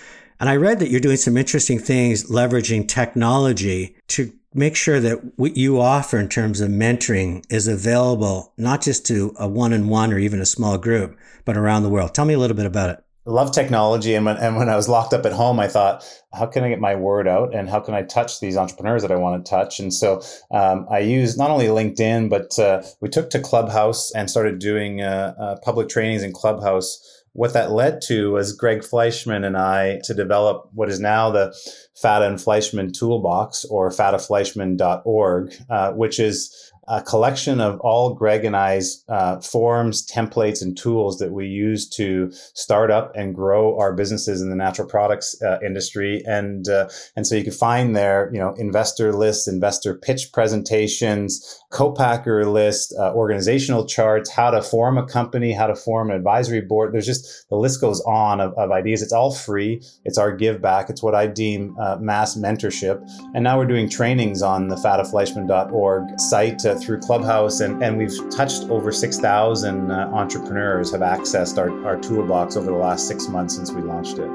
And 0.43 0.49
I 0.49 0.57
read 0.57 0.79
that 0.79 0.89
you're 0.89 0.99
doing 0.99 1.15
some 1.15 1.37
interesting 1.37 1.79
things 1.79 2.29
leveraging 2.29 2.89
technology 2.89 3.95
to 4.09 4.33
make 4.53 4.75
sure 4.75 4.99
that 4.99 5.39
what 5.39 5.55
you 5.55 5.79
offer 5.79 6.19
in 6.19 6.27
terms 6.27 6.59
of 6.59 6.69
mentoring 6.69 7.45
is 7.49 7.65
available 7.65 8.51
not 8.57 8.81
just 8.81 9.05
to 9.05 9.33
a 9.39 9.47
one 9.47 9.71
on 9.71 9.87
one 9.87 10.11
or 10.11 10.19
even 10.19 10.41
a 10.41 10.45
small 10.45 10.77
group, 10.77 11.17
but 11.45 11.55
around 11.55 11.83
the 11.83 11.89
world. 11.89 12.13
Tell 12.13 12.25
me 12.25 12.33
a 12.33 12.37
little 12.37 12.57
bit 12.57 12.65
about 12.65 12.89
it. 12.89 13.01
I 13.25 13.29
love 13.29 13.53
technology. 13.53 14.15
And 14.15 14.25
when, 14.25 14.35
and 14.35 14.57
when 14.57 14.67
I 14.67 14.75
was 14.75 14.89
locked 14.89 15.13
up 15.13 15.25
at 15.25 15.31
home, 15.31 15.61
I 15.61 15.69
thought, 15.69 16.05
how 16.33 16.47
can 16.47 16.65
I 16.65 16.67
get 16.67 16.81
my 16.81 16.95
word 16.95 17.25
out 17.25 17.55
and 17.55 17.69
how 17.69 17.79
can 17.79 17.93
I 17.93 18.01
touch 18.01 18.41
these 18.41 18.57
entrepreneurs 18.57 19.01
that 19.03 19.13
I 19.13 19.15
want 19.15 19.45
to 19.45 19.49
touch? 19.49 19.79
And 19.79 19.93
so 19.93 20.21
um, 20.51 20.85
I 20.91 20.99
used 20.99 21.37
not 21.37 21.51
only 21.51 21.67
LinkedIn, 21.67 22.29
but 22.29 22.59
uh, 22.59 22.83
we 22.99 23.07
took 23.07 23.29
to 23.29 23.39
Clubhouse 23.39 24.11
and 24.11 24.29
started 24.29 24.59
doing 24.59 25.01
uh, 25.01 25.35
uh, 25.39 25.55
public 25.63 25.87
trainings 25.87 26.21
in 26.21 26.33
Clubhouse 26.33 27.12
what 27.33 27.53
that 27.53 27.71
led 27.71 28.01
to 28.03 28.31
was 28.31 28.53
Greg 28.53 28.81
Fleischman 28.81 29.45
and 29.45 29.57
I 29.57 29.99
to 30.05 30.13
develop 30.13 30.69
what 30.73 30.89
is 30.89 30.99
now 30.99 31.31
the 31.31 31.53
Fata 31.95 32.27
and 32.27 32.37
Fleischman 32.37 32.97
Toolbox 32.97 33.65
or 33.65 33.89
fatafleischman.org, 33.89 35.53
uh, 35.69 35.91
which 35.93 36.19
is 36.19 36.71
a 36.87 37.01
collection 37.01 37.61
of 37.61 37.79
all 37.79 38.13
Greg 38.13 38.45
and 38.45 38.55
I's 38.55 39.03
uh, 39.07 39.39
forms, 39.39 40.05
templates, 40.05 40.61
and 40.61 40.77
tools 40.77 41.17
that 41.19 41.31
we 41.31 41.47
use 41.47 41.87
to 41.91 42.31
start 42.53 42.91
up 42.91 43.11
and 43.15 43.33
grow 43.33 43.77
our 43.79 43.93
businesses 43.93 44.41
in 44.41 44.49
the 44.49 44.55
natural 44.55 44.87
products 44.87 45.41
uh, 45.41 45.59
industry. 45.65 46.21
And 46.25 46.67
uh, 46.67 46.89
and 47.15 47.25
so 47.25 47.35
you 47.35 47.43
can 47.43 47.53
find 47.53 47.95
there, 47.95 48.29
you 48.33 48.39
know, 48.39 48.53
investor 48.57 49.13
lists, 49.13 49.47
investor 49.47 49.95
pitch 49.95 50.31
presentations, 50.33 51.59
co-packer 51.71 52.45
list, 52.45 52.93
uh, 52.99 53.13
organizational 53.13 53.85
charts, 53.85 54.29
how 54.29 54.51
to 54.51 54.61
form 54.61 54.97
a 54.97 55.05
company, 55.05 55.53
how 55.53 55.67
to 55.67 55.75
form 55.75 56.09
an 56.09 56.15
advisory 56.15 56.61
board. 56.61 56.93
There's 56.93 57.05
just 57.05 57.49
the 57.49 57.55
list 57.55 57.81
goes 57.81 58.01
on 58.01 58.41
of, 58.41 58.53
of 58.53 58.71
ideas. 58.71 59.01
It's 59.01 59.13
all 59.13 59.33
free. 59.33 59.81
It's 60.03 60.17
our 60.17 60.35
give 60.35 60.61
back. 60.61 60.89
It's 60.89 61.01
what 61.01 61.15
I 61.15 61.27
deem 61.27 61.75
uh, 61.79 61.97
mass 61.99 62.35
mentorship. 62.35 63.01
And 63.33 63.43
now 63.43 63.57
we're 63.57 63.65
doing 63.65 63.89
trainings 63.89 64.41
on 64.41 64.67
the 64.67 64.75
fatafleischman.org 64.75 66.19
site 66.19 66.65
through 66.79 66.99
Clubhouse, 66.99 67.59
and, 67.59 67.83
and 67.83 67.97
we've 67.97 68.17
touched 68.29 68.63
over 68.69 68.91
6,000 68.91 69.91
uh, 69.91 70.09
entrepreneurs 70.13 70.91
have 70.91 71.01
accessed 71.01 71.57
our, 71.57 71.85
our 71.85 71.97
toolbox 71.97 72.55
over 72.55 72.67
the 72.67 72.77
last 72.77 73.07
six 73.07 73.27
months 73.27 73.55
since 73.55 73.71
we 73.71 73.81
launched 73.81 74.17
it. 74.17 74.29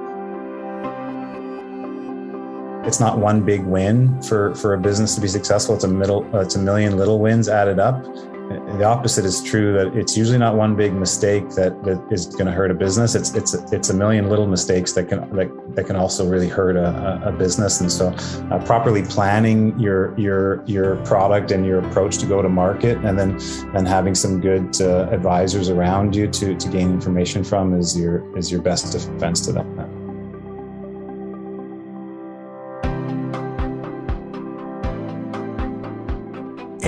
It's 2.87 3.01
not 3.01 3.19
one 3.19 3.43
big 3.45 3.65
win 3.65 4.21
for, 4.23 4.55
for 4.55 4.75
a 4.75 4.79
business 4.79 5.15
to 5.15 5.21
be 5.21 5.29
successful. 5.29 5.75
It's 5.75 5.85
a 5.85 5.89
middle, 5.89 6.25
uh, 6.35 6.41
it's 6.41 6.55
a 6.55 6.59
million 6.59 6.97
little 6.97 7.19
wins 7.19 7.49
added 7.49 7.79
up. 7.79 8.03
The 8.49 8.85
opposite 8.85 9.25
is 9.25 9.43
true 9.43 9.73
that 9.75 9.95
it's 9.95 10.17
usually 10.17 10.39
not 10.39 10.55
one 10.55 10.75
big 10.75 10.95
mistake 10.95 11.49
that, 11.51 11.83
that 11.85 12.03
is 12.11 12.27
going 12.27 12.47
to 12.47 12.53
hurt 12.53 12.71
a 12.71 12.75
business. 12.75 13.15
It's 13.15 13.35
it's 13.35 13.55
it's 13.73 13.91
a 13.91 13.95
million 13.95 14.29
little 14.29 14.47
mistakes 14.47 14.93
that 14.93 15.09
can 15.09 15.21
that, 15.37 15.75
that 15.75 15.87
can 15.87 15.97
also 15.97 16.27
really 16.27 16.49
hurt 16.49 16.77
a, 16.77 17.21
a 17.27 17.33
business. 17.33 17.81
And 17.81 17.93
so, 17.93 18.09
uh, 18.51 18.65
properly 18.65 19.03
planning 19.03 19.79
your 19.79 20.19
your 20.19 20.65
your 20.67 20.97
product 21.05 21.51
and 21.51 21.67
your 21.67 21.81
approach 21.81 22.19
to 22.19 22.27
go 22.27 22.41
to 22.41 22.49
market, 22.49 22.97
and 23.05 23.19
then 23.19 23.39
and 23.77 23.87
having 23.87 24.15
some 24.15 24.41
good 24.41 24.81
uh, 24.81 25.09
advisors 25.11 25.69
around 25.69 26.17
you 26.17 26.29
to 26.29 26.57
to 26.57 26.69
gain 26.69 26.91
information 26.91 27.45
from 27.45 27.79
is 27.79 27.99
your 27.99 28.37
is 28.37 28.51
your 28.51 28.63
best 28.63 28.93
defense 28.93 29.41
to 29.43 29.53
that. 29.53 29.98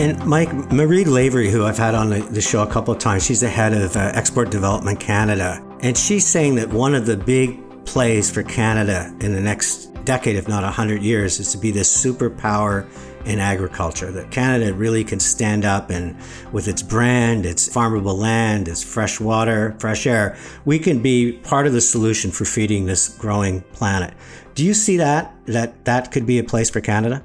And 0.01 0.25
Mike, 0.25 0.49
Mairead 0.71 1.09
Lavery, 1.09 1.51
who 1.51 1.67
I've 1.67 1.77
had 1.77 1.95
on 1.95 2.09
the 2.09 2.41
show 2.41 2.63
a 2.63 2.67
couple 2.67 2.95
of 2.95 2.99
times, 2.99 3.23
she's 3.23 3.43
the 3.43 3.51
head 3.51 3.75
of 3.75 3.95
uh, 3.97 4.13
Export 4.15 4.49
Development 4.49 4.99
Canada. 4.99 5.63
And 5.81 5.95
she's 5.95 6.27
saying 6.27 6.55
that 6.55 6.71
one 6.71 6.95
of 6.95 7.05
the 7.05 7.19
big 7.19 7.61
plays 7.85 8.31
for 8.31 8.43
Canada 8.43 9.15
in 9.21 9.35
the 9.35 9.41
next 9.43 9.93
decade, 10.07 10.37
if 10.37 10.49
not 10.49 10.63
100 10.63 11.03
years, 11.03 11.39
is 11.39 11.53
to 11.53 11.59
be 11.59 11.71
this 11.71 11.95
superpower 11.95 12.89
in 13.27 13.41
agriculture. 13.41 14.11
That 14.11 14.31
Canada 14.31 14.73
really 14.73 15.05
can 15.05 15.21
stand 15.21 15.67
up 15.67 15.91
and 15.91 16.17
with 16.51 16.67
its 16.67 16.81
brand, 16.81 17.45
its 17.45 17.69
farmable 17.69 18.17
land, 18.17 18.69
its 18.69 18.83
fresh 18.83 19.21
water, 19.21 19.77
fresh 19.81 20.07
air, 20.07 20.35
we 20.65 20.79
can 20.79 21.03
be 21.03 21.33
part 21.43 21.67
of 21.67 21.75
the 21.75 21.81
solution 21.83 22.31
for 22.31 22.47
feeding 22.47 22.87
this 22.87 23.07
growing 23.19 23.61
planet. 23.75 24.15
Do 24.55 24.65
you 24.65 24.73
see 24.73 24.97
that, 24.97 25.35
that 25.45 25.85
that 25.85 26.11
could 26.11 26.25
be 26.25 26.39
a 26.39 26.45
place 26.45 26.71
for 26.71 26.81
Canada? 26.81 27.23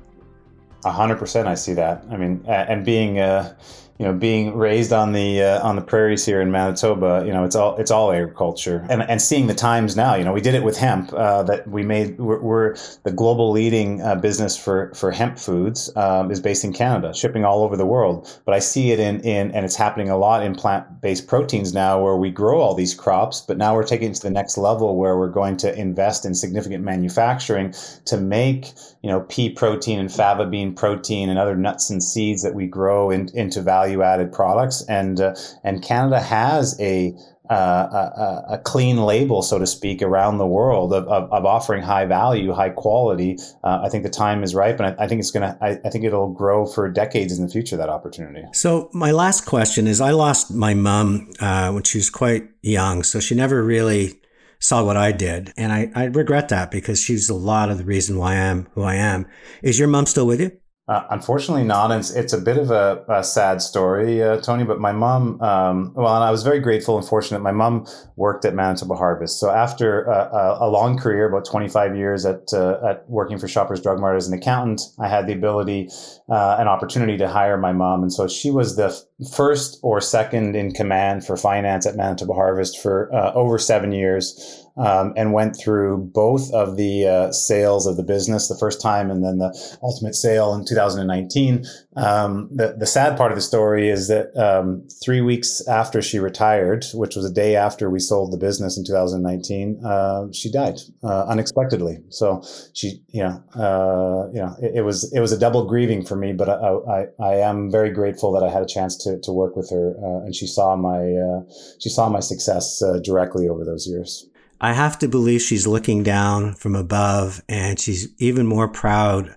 A 0.86 0.91
hundred 0.91 1.17
percent, 1.17 1.48
I 1.48 1.56
see 1.56 1.74
that. 1.74 2.04
I 2.12 2.15
mean, 2.15 2.45
and 2.48 2.86
being, 2.86 3.19
uh, 3.19 3.56
you 3.97 4.05
know, 4.05 4.12
being 4.12 4.58
raised 4.58 4.91
on 4.91 5.13
the 5.13 5.41
uh, 5.41 5.65
on 5.65 5.77
the 5.77 5.81
prairies 5.81 6.25
here 6.25 6.41
in 6.41 6.51
Manitoba, 6.51 7.23
you 7.25 7.31
know, 7.31 7.45
it's 7.45 7.55
all 7.55 7.77
it's 7.77 7.91
all 7.91 8.12
agriculture, 8.12 8.86
and 8.89 9.01
and 9.03 9.21
seeing 9.21 9.47
the 9.47 9.53
times 9.53 9.95
now, 9.95 10.15
you 10.15 10.25
know, 10.25 10.34
we 10.34 10.41
did 10.41 10.53
it 10.53 10.63
with 10.63 10.77
hemp. 10.77 11.13
Uh, 11.13 11.43
that 11.43 11.65
we 11.69 11.81
made 11.81 12.19
we're, 12.19 12.41
we're 12.41 12.75
the 13.03 13.12
global 13.12 13.51
leading 13.51 14.01
uh, 14.01 14.15
business 14.15 14.58
for 14.58 14.93
for 14.95 15.12
hemp 15.12 15.39
foods 15.39 15.95
um, 15.95 16.29
is 16.29 16.41
based 16.41 16.65
in 16.65 16.73
Canada, 16.73 17.13
shipping 17.13 17.45
all 17.45 17.63
over 17.63 17.77
the 17.77 17.86
world. 17.86 18.41
But 18.43 18.53
I 18.53 18.60
see 18.60 18.91
it 18.91 18.99
in 18.99 19.21
in 19.21 19.51
and 19.51 19.65
it's 19.65 19.77
happening 19.77 20.10
a 20.10 20.17
lot 20.17 20.43
in 20.43 20.55
plant 20.55 20.99
based 20.99 21.27
proteins 21.27 21.73
now, 21.73 22.01
where 22.03 22.17
we 22.17 22.31
grow 22.31 22.60
all 22.60 22.75
these 22.75 22.93
crops, 22.93 23.39
but 23.39 23.58
now 23.58 23.75
we're 23.75 23.88
taking 23.88 24.12
it 24.12 24.15
to 24.15 24.21
the 24.23 24.29
next 24.29 24.58
level 24.58 24.97
where 24.97 25.17
we're 25.17 25.29
going 25.29 25.55
to 25.58 25.73
invest 25.73 26.25
in 26.25 26.36
significant 26.36 26.84
manufacturing 26.84 27.73
to 28.03 28.17
make 28.17 28.73
you 29.01 29.10
know 29.10 29.21
pea 29.21 29.49
protein 29.49 29.99
and 29.99 30.12
fava 30.12 30.45
bean 30.45 30.75
protein 30.75 31.29
and 31.29 31.39
other 31.39 31.55
nuts 31.55 31.89
and 31.89 32.03
seeds 32.03 32.43
that 32.43 32.53
we 32.53 32.67
grow 32.67 33.10
in, 33.10 33.29
into 33.34 33.62
value 33.62 33.85
added 33.93 34.32
products 34.32 34.84
and 34.89 35.19
uh, 35.19 35.36
and 35.63 35.84
Canada 35.84 36.19
has 36.19 36.80
a 36.80 37.15
uh, 37.50 37.54
a, 37.54 38.54
a, 38.54 38.58
clean 38.58 38.98
label, 38.98 39.41
so 39.43 39.60
to 39.60 39.67
speak, 39.67 40.02
around 40.02 40.39
the 40.39 40.48
world 40.48 40.91
of, 40.93 41.08
of, 41.08 41.32
of 41.32 41.45
offering 41.45 41.84
high 41.84 42.06
value, 42.06 42.52
high 42.52 42.69
quality. 42.69 43.38
Uh, 43.63 43.82
I 43.84 43.89
think 43.89 44.04
the 44.04 44.10
time 44.10 44.43
is 44.43 44.56
ripe, 44.56 44.80
and 44.80 44.88
I, 44.88 45.04
I 45.04 45.08
think 45.08 45.19
it's 45.19 45.32
gonna. 45.32 45.58
I, 45.62 45.80
I, 45.86 45.89
think 45.89 46.06
it'll 46.06 46.32
grow 46.32 46.65
for 46.65 46.89
decades 46.89 47.38
in 47.38 47.45
the 47.45 47.52
future. 47.52 47.78
That 47.78 47.89
opportunity. 47.89 48.43
So 48.54 48.89
my 48.93 49.12
last 49.12 49.45
question 49.45 49.86
is: 49.86 50.02
I 50.02 50.12
lost 50.12 50.54
my 50.54 50.74
mom 50.74 51.32
uh, 51.39 51.71
when 51.71 51.84
she 51.84 52.00
was 52.00 52.10
quite 52.10 52.50
young, 52.63 53.04
so 53.04 53.19
she 53.19 53.36
never 53.36 53.63
really 53.63 54.19
saw 54.60 54.84
what 54.84 54.98
I 54.98 55.12
did. 55.12 55.54
And 55.56 55.71
I, 55.71 55.91
I 55.93 56.06
regret 56.06 56.50
that 56.50 56.71
because 56.71 57.00
she's 57.02 57.30
a 57.30 57.36
lot 57.36 57.69
of 57.69 57.78
the 57.78 57.86
reason 57.86 58.17
why 58.17 58.34
I 58.34 58.38
am 58.38 58.67
who 58.74 58.82
I 58.82 58.95
am. 58.95 59.28
Is 59.62 59.78
your 59.78 59.88
mom 59.88 60.08
still 60.08 60.26
with 60.26 60.41
you? 60.41 60.52
Uh, 60.88 61.02
unfortunately, 61.10 61.63
not. 61.63 61.89
It's, 61.89 62.12
it's 62.12 62.32
a 62.32 62.38
bit 62.38 62.58
of 62.58 62.69
a, 62.69 63.04
a 63.10 63.24
sad 63.24 63.60
story, 63.60 64.21
uh, 64.21 64.39
Tony. 64.39 64.63
But 64.63 64.80
my 64.80 64.91
mom, 64.91 65.41
um, 65.41 65.93
well, 65.95 66.13
and 66.13 66.24
I 66.24 66.30
was 66.30 66.43
very 66.43 66.60
grateful 66.60 66.95
and 66.95 67.08
fortunate. 67.08 67.39
My 67.39 67.52
mom 67.52 67.88
worked 68.17 68.45
at 68.45 68.54
Manitoba 68.54 68.93
Harvest. 68.93 69.39
So 69.39 69.50
after 69.50 70.04
a, 70.04 70.58
a 70.62 70.69
long 70.69 71.00
career, 71.00 71.28
about 71.28 71.45
25 71.45 71.95
years 71.95 72.24
at 72.24 72.54
uh, 72.54 72.78
at 72.88 73.10
working 73.10 73.39
for 73.39 73.48
Shoppers 73.48 73.82
Drug 73.82 74.00
Mart 74.00 74.15
as 74.15 74.28
an 74.28 74.36
accountant, 74.36 74.82
I 75.00 75.08
had 75.08 75.26
the 75.26 75.34
ability, 75.34 75.89
uh, 76.30 76.58
an 76.60 76.67
opportunity 76.67 77.17
to 77.17 77.28
hire 77.28 77.58
my 77.58 77.74
mom, 77.74 78.04
and 78.04 78.13
so 78.13 78.28
she 78.28 78.52
was 78.52 78.76
the 78.76 78.95
first 79.36 79.80
or 79.82 80.00
second 80.02 80.56
in 80.56 80.71
command 80.71 81.26
for 81.26 81.36
finance 81.36 81.88
at 81.88 81.95
Manitoba 81.95 82.34
Harvest 82.34 82.78
for 82.78 83.12
uh, 83.12 83.34
over 83.34 83.58
seven 83.58 83.91
years 83.91 84.64
um, 84.78 85.14
and 85.16 85.34
went 85.34 85.58
through 85.58 85.98
both 86.14 86.52
of 86.54 86.76
the 86.76 87.08
uh, 87.08 87.32
sales 87.32 87.88
of 87.88 87.96
the 87.98 88.04
business 88.04 88.48
the 88.48 88.58
first 88.58 88.82
time 88.82 89.10
and 89.10 89.24
then 89.24 89.38
the 89.38 89.78
ultimate 89.82 90.16
sale 90.16 90.54
in 90.54 90.66
2019. 90.66 91.66
Um, 91.96 92.50
the, 92.52 92.76
the 92.78 92.86
sad 92.86 93.18
part 93.18 93.32
of 93.32 93.38
the 93.38 93.42
story 93.42 93.90
is 93.90 94.10
that 94.10 94.36
um, 94.36 94.86
three 95.04 95.22
weeks 95.22 95.66
after 95.68 96.02
she 96.02 96.20
retired, 96.20 96.86
which 96.94 97.16
was 97.16 97.26
a 97.26 97.34
day 97.34 97.56
after 97.56 97.90
we 97.90 98.00
sold 98.00 98.34
the 98.34 98.38
business 98.38 98.78
in 98.78 98.84
2019, 98.84 99.82
uh, 99.86 100.26
she 100.34 100.52
died 100.52 100.80
uh, 101.04 101.26
unexpectedly. 101.28 102.00
So 102.10 102.44
she, 102.74 103.02
you 103.10 103.24
know, 103.24 103.44
uh, 103.56 104.30
you 104.34 104.42
know, 104.42 104.56
it, 104.62 104.80
it, 104.80 104.82
was 104.82 105.12
it 105.14 105.22
was 105.22 105.32
a 105.32 105.40
double 105.40 105.66
grieving 105.66 106.06
for 106.06 106.18
me, 106.18 106.34
but 106.34 106.50
I, 106.50 106.54
I, 106.54 107.06
I 107.24 107.36
am 107.36 107.72
very 107.72 107.92
grateful 107.92 108.34
that 108.34 108.44
I 108.44 108.52
had 108.52 108.62
a 108.62 108.68
chance 108.68 108.98
to, 109.06 109.20
to 109.22 109.32
work 109.32 109.56
with 109.56 109.70
her, 109.70 109.96
uh, 110.04 110.26
and 110.26 110.36
she 110.36 110.48
saw 110.48 110.76
my 110.76 111.00
uh, 111.00 111.42
she 111.80 111.90
saw 111.90 112.10
my 112.10 112.20
success 112.20 112.84
directly 113.04 113.48
over 113.48 113.64
those 113.64 113.88
years. 113.88 114.28
I 114.60 114.74
have 114.74 115.00
to 115.00 115.08
believe 115.08 115.41
she's 115.41 115.68
looking 115.68 116.04
down 116.04 116.56
from 116.56 116.76
above 116.76 117.41
and 117.50 117.80
she's 117.80 118.10
even 118.20 118.48
more 118.48 118.68
proud 118.68 119.36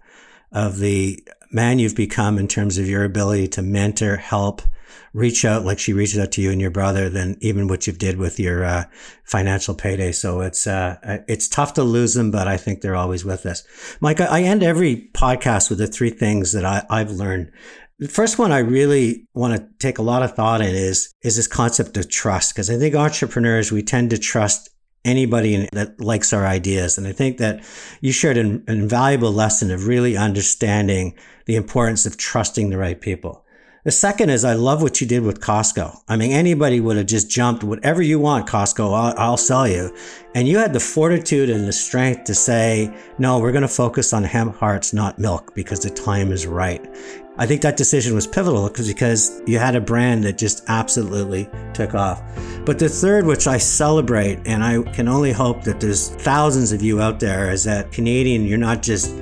of 0.52 0.78
the 0.78 1.22
man 1.50 1.78
you've 1.78 1.96
become 1.96 2.38
in 2.38 2.48
terms 2.48 2.78
of 2.78 2.88
your 2.88 3.04
ability 3.04 3.48
to 3.48 3.62
mentor, 3.62 4.16
help, 4.16 4.62
reach 5.12 5.44
out 5.44 5.64
like 5.64 5.78
she 5.78 5.92
reaches 5.92 6.18
out 6.18 6.32
to 6.32 6.40
you 6.40 6.50
and 6.50 6.60
your 6.60 6.70
brother 6.70 7.08
than 7.08 7.36
even 7.40 7.68
what 7.68 7.86
you've 7.86 7.98
did 7.98 8.18
with 8.18 8.38
your 8.38 8.64
uh, 8.64 8.84
financial 9.24 9.74
payday. 9.74 10.12
So 10.12 10.40
it's 10.40 10.66
uh, 10.66 10.96
it's 11.26 11.48
tough 11.48 11.74
to 11.74 11.82
lose 11.82 12.14
them, 12.14 12.30
but 12.30 12.48
I 12.48 12.56
think 12.56 12.80
they're 12.80 12.96
always 12.96 13.24
with 13.24 13.46
us. 13.46 13.64
Mike, 14.00 14.20
I 14.20 14.42
end 14.42 14.62
every 14.62 15.10
podcast 15.14 15.70
with 15.70 15.78
the 15.78 15.86
three 15.86 16.10
things 16.10 16.52
that 16.52 16.64
I, 16.64 16.84
I've 16.90 17.10
learned. 17.10 17.50
The 17.98 18.08
first 18.08 18.38
one 18.38 18.52
I 18.52 18.58
really 18.58 19.26
want 19.34 19.56
to 19.56 19.68
take 19.78 19.98
a 19.98 20.02
lot 20.02 20.22
of 20.22 20.34
thought 20.34 20.60
in 20.60 20.74
is 20.74 21.12
is 21.22 21.36
this 21.36 21.48
concept 21.48 21.96
of 21.96 22.08
trust 22.08 22.54
because 22.54 22.70
I 22.70 22.78
think 22.78 22.94
entrepreneurs 22.94 23.72
we 23.72 23.82
tend 23.82 24.10
to 24.10 24.18
trust 24.18 24.70
anybody 25.08 25.68
that 25.72 26.00
likes 26.00 26.32
our 26.32 26.46
ideas. 26.46 26.98
And 26.98 27.06
I 27.06 27.12
think 27.12 27.38
that 27.38 27.64
you 28.00 28.12
shared 28.12 28.36
an, 28.36 28.64
invaluable 28.68 29.32
lesson 29.32 29.70
of 29.70 29.86
really 29.86 30.16
understanding 30.16 31.14
the 31.46 31.56
importance 31.56 32.06
of 32.06 32.16
trusting 32.16 32.70
the 32.70 32.78
right 32.78 33.00
people. 33.00 33.44
The 33.88 33.92
second 33.92 34.28
is 34.28 34.44
I 34.44 34.52
love 34.52 34.82
what 34.82 35.00
you 35.00 35.06
did 35.06 35.22
with 35.22 35.40
Costco. 35.40 36.02
I 36.08 36.16
mean, 36.18 36.30
anybody 36.30 36.78
would 36.78 36.98
have 36.98 37.06
just 37.06 37.30
jumped, 37.30 37.64
whatever 37.64 38.02
you 38.02 38.18
want, 38.18 38.46
Costco, 38.46 38.80
I'll, 38.94 39.14
I'll 39.16 39.36
sell 39.38 39.66
you. 39.66 39.96
And 40.34 40.46
you 40.46 40.58
had 40.58 40.74
the 40.74 40.78
fortitude 40.78 41.48
and 41.48 41.66
the 41.66 41.72
strength 41.72 42.24
to 42.24 42.34
say, 42.34 42.94
no, 43.16 43.38
we're 43.38 43.50
going 43.50 43.62
to 43.62 43.66
focus 43.66 44.12
on 44.12 44.24
hemp 44.24 44.56
hearts, 44.56 44.92
not 44.92 45.18
milk, 45.18 45.54
because 45.54 45.80
the 45.80 45.88
time 45.88 46.32
is 46.32 46.46
right. 46.46 46.86
I 47.38 47.46
think 47.46 47.62
that 47.62 47.78
decision 47.78 48.14
was 48.14 48.26
pivotal 48.26 48.68
because 48.68 49.40
you 49.46 49.58
had 49.58 49.74
a 49.74 49.80
brand 49.80 50.22
that 50.24 50.36
just 50.36 50.64
absolutely 50.68 51.48
took 51.72 51.94
off. 51.94 52.22
But 52.66 52.78
the 52.78 52.90
third, 52.90 53.24
which 53.24 53.46
I 53.46 53.56
celebrate, 53.56 54.38
and 54.44 54.62
I 54.62 54.82
can 54.92 55.08
only 55.08 55.32
hope 55.32 55.64
that 55.64 55.80
there's 55.80 56.10
thousands 56.10 56.72
of 56.72 56.82
you 56.82 57.00
out 57.00 57.20
there, 57.20 57.50
is 57.50 57.64
that 57.64 57.90
Canadian, 57.90 58.44
you're 58.44 58.58
not 58.58 58.82
just 58.82 59.16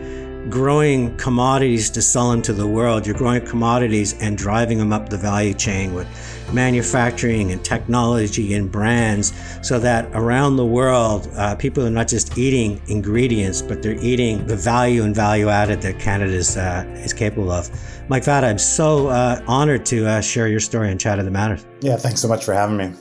growing 0.50 1.16
commodities 1.16 1.90
to 1.90 2.02
sell 2.02 2.30
them 2.30 2.42
to 2.42 2.52
the 2.52 2.66
world, 2.66 3.06
you're 3.06 3.16
growing 3.16 3.44
commodities 3.44 4.14
and 4.20 4.38
driving 4.38 4.78
them 4.78 4.92
up 4.92 5.08
the 5.08 5.16
value 5.16 5.54
chain 5.54 5.94
with 5.94 6.06
manufacturing 6.52 7.50
and 7.50 7.64
technology 7.64 8.54
and 8.54 8.70
brands 8.70 9.32
so 9.62 9.78
that 9.78 10.08
around 10.14 10.56
the 10.56 10.66
world, 10.66 11.28
uh, 11.36 11.54
people 11.56 11.84
are 11.84 11.90
not 11.90 12.08
just 12.08 12.38
eating 12.38 12.80
ingredients, 12.88 13.62
but 13.62 13.82
they're 13.82 14.02
eating 14.04 14.46
the 14.46 14.56
value 14.56 15.02
and 15.02 15.14
value 15.14 15.48
added 15.48 15.82
that 15.82 15.98
Canada 15.98 16.32
is, 16.32 16.56
uh, 16.56 16.84
is 17.04 17.12
capable 17.12 17.50
of. 17.50 17.68
Mike 18.08 18.24
Fata, 18.24 18.46
I'm 18.46 18.58
so 18.58 19.08
uh, 19.08 19.42
honored 19.48 19.84
to 19.86 20.06
uh, 20.06 20.20
share 20.20 20.46
your 20.46 20.60
story 20.60 20.90
and 20.90 21.00
Chatter 21.00 21.22
That 21.22 21.30
Matters. 21.32 21.66
Yeah, 21.80 21.96
thanks 21.96 22.20
so 22.20 22.28
much 22.28 22.44
for 22.44 22.54
having 22.54 22.76
me. 22.76 22.92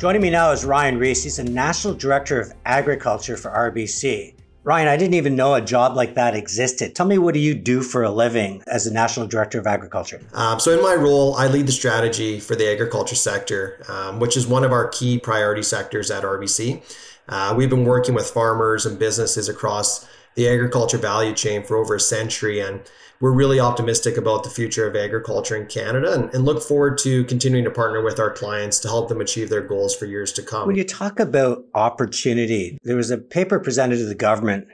Joining 0.00 0.22
me 0.22 0.30
now 0.30 0.50
is 0.50 0.64
Ryan 0.64 0.96
Reese. 0.96 1.24
He's 1.24 1.36
the 1.36 1.44
National 1.44 1.92
Director 1.92 2.40
of 2.40 2.54
Agriculture 2.64 3.36
for 3.36 3.50
RBC. 3.50 4.34
Ryan, 4.64 4.88
I 4.88 4.96
didn't 4.96 5.12
even 5.12 5.36
know 5.36 5.52
a 5.52 5.60
job 5.60 5.94
like 5.94 6.14
that 6.14 6.34
existed. 6.34 6.94
Tell 6.94 7.04
me, 7.04 7.18
what 7.18 7.34
do 7.34 7.40
you 7.40 7.54
do 7.54 7.82
for 7.82 8.02
a 8.04 8.10
living 8.10 8.62
as 8.66 8.86
the 8.86 8.92
National 8.92 9.26
Director 9.26 9.58
of 9.58 9.66
Agriculture? 9.66 10.22
Um, 10.32 10.58
so, 10.58 10.72
in 10.72 10.82
my 10.82 10.94
role, 10.94 11.34
I 11.34 11.48
lead 11.48 11.66
the 11.66 11.72
strategy 11.72 12.40
for 12.40 12.56
the 12.56 12.72
agriculture 12.72 13.14
sector, 13.14 13.84
um, 13.88 14.20
which 14.20 14.38
is 14.38 14.46
one 14.46 14.64
of 14.64 14.72
our 14.72 14.88
key 14.88 15.18
priority 15.18 15.62
sectors 15.62 16.10
at 16.10 16.22
RBC. 16.22 16.82
Uh, 17.28 17.52
we've 17.54 17.68
been 17.68 17.84
working 17.84 18.14
with 18.14 18.30
farmers 18.30 18.86
and 18.86 18.98
businesses 18.98 19.50
across 19.50 20.08
the 20.34 20.48
agriculture 20.48 20.96
value 20.96 21.34
chain 21.34 21.62
for 21.62 21.76
over 21.76 21.96
a 21.96 22.00
century. 22.00 22.60
And 22.60 22.80
we're 23.20 23.32
really 23.32 23.60
optimistic 23.60 24.16
about 24.16 24.44
the 24.44 24.50
future 24.50 24.86
of 24.86 24.96
agriculture 24.96 25.54
in 25.54 25.66
Canada 25.66 26.12
and, 26.12 26.34
and, 26.34 26.44
look 26.44 26.62
forward 26.62 26.96
to 26.96 27.22
continuing 27.24 27.64
to 27.64 27.70
partner 27.70 28.02
with 28.02 28.18
our 28.18 28.30
clients 28.30 28.78
to 28.78 28.88
help 28.88 29.08
them 29.08 29.20
achieve 29.20 29.50
their 29.50 29.60
goals 29.60 29.94
for 29.94 30.06
years 30.06 30.32
to 30.32 30.42
come. 30.42 30.66
When 30.66 30.76
you 30.76 30.84
talk 30.84 31.20
about 31.20 31.64
opportunity, 31.74 32.78
there 32.82 32.96
was 32.96 33.10
a 33.10 33.18
paper 33.18 33.60
presented 33.60 33.98
to 33.98 34.06
the 34.06 34.14
government 34.14 34.68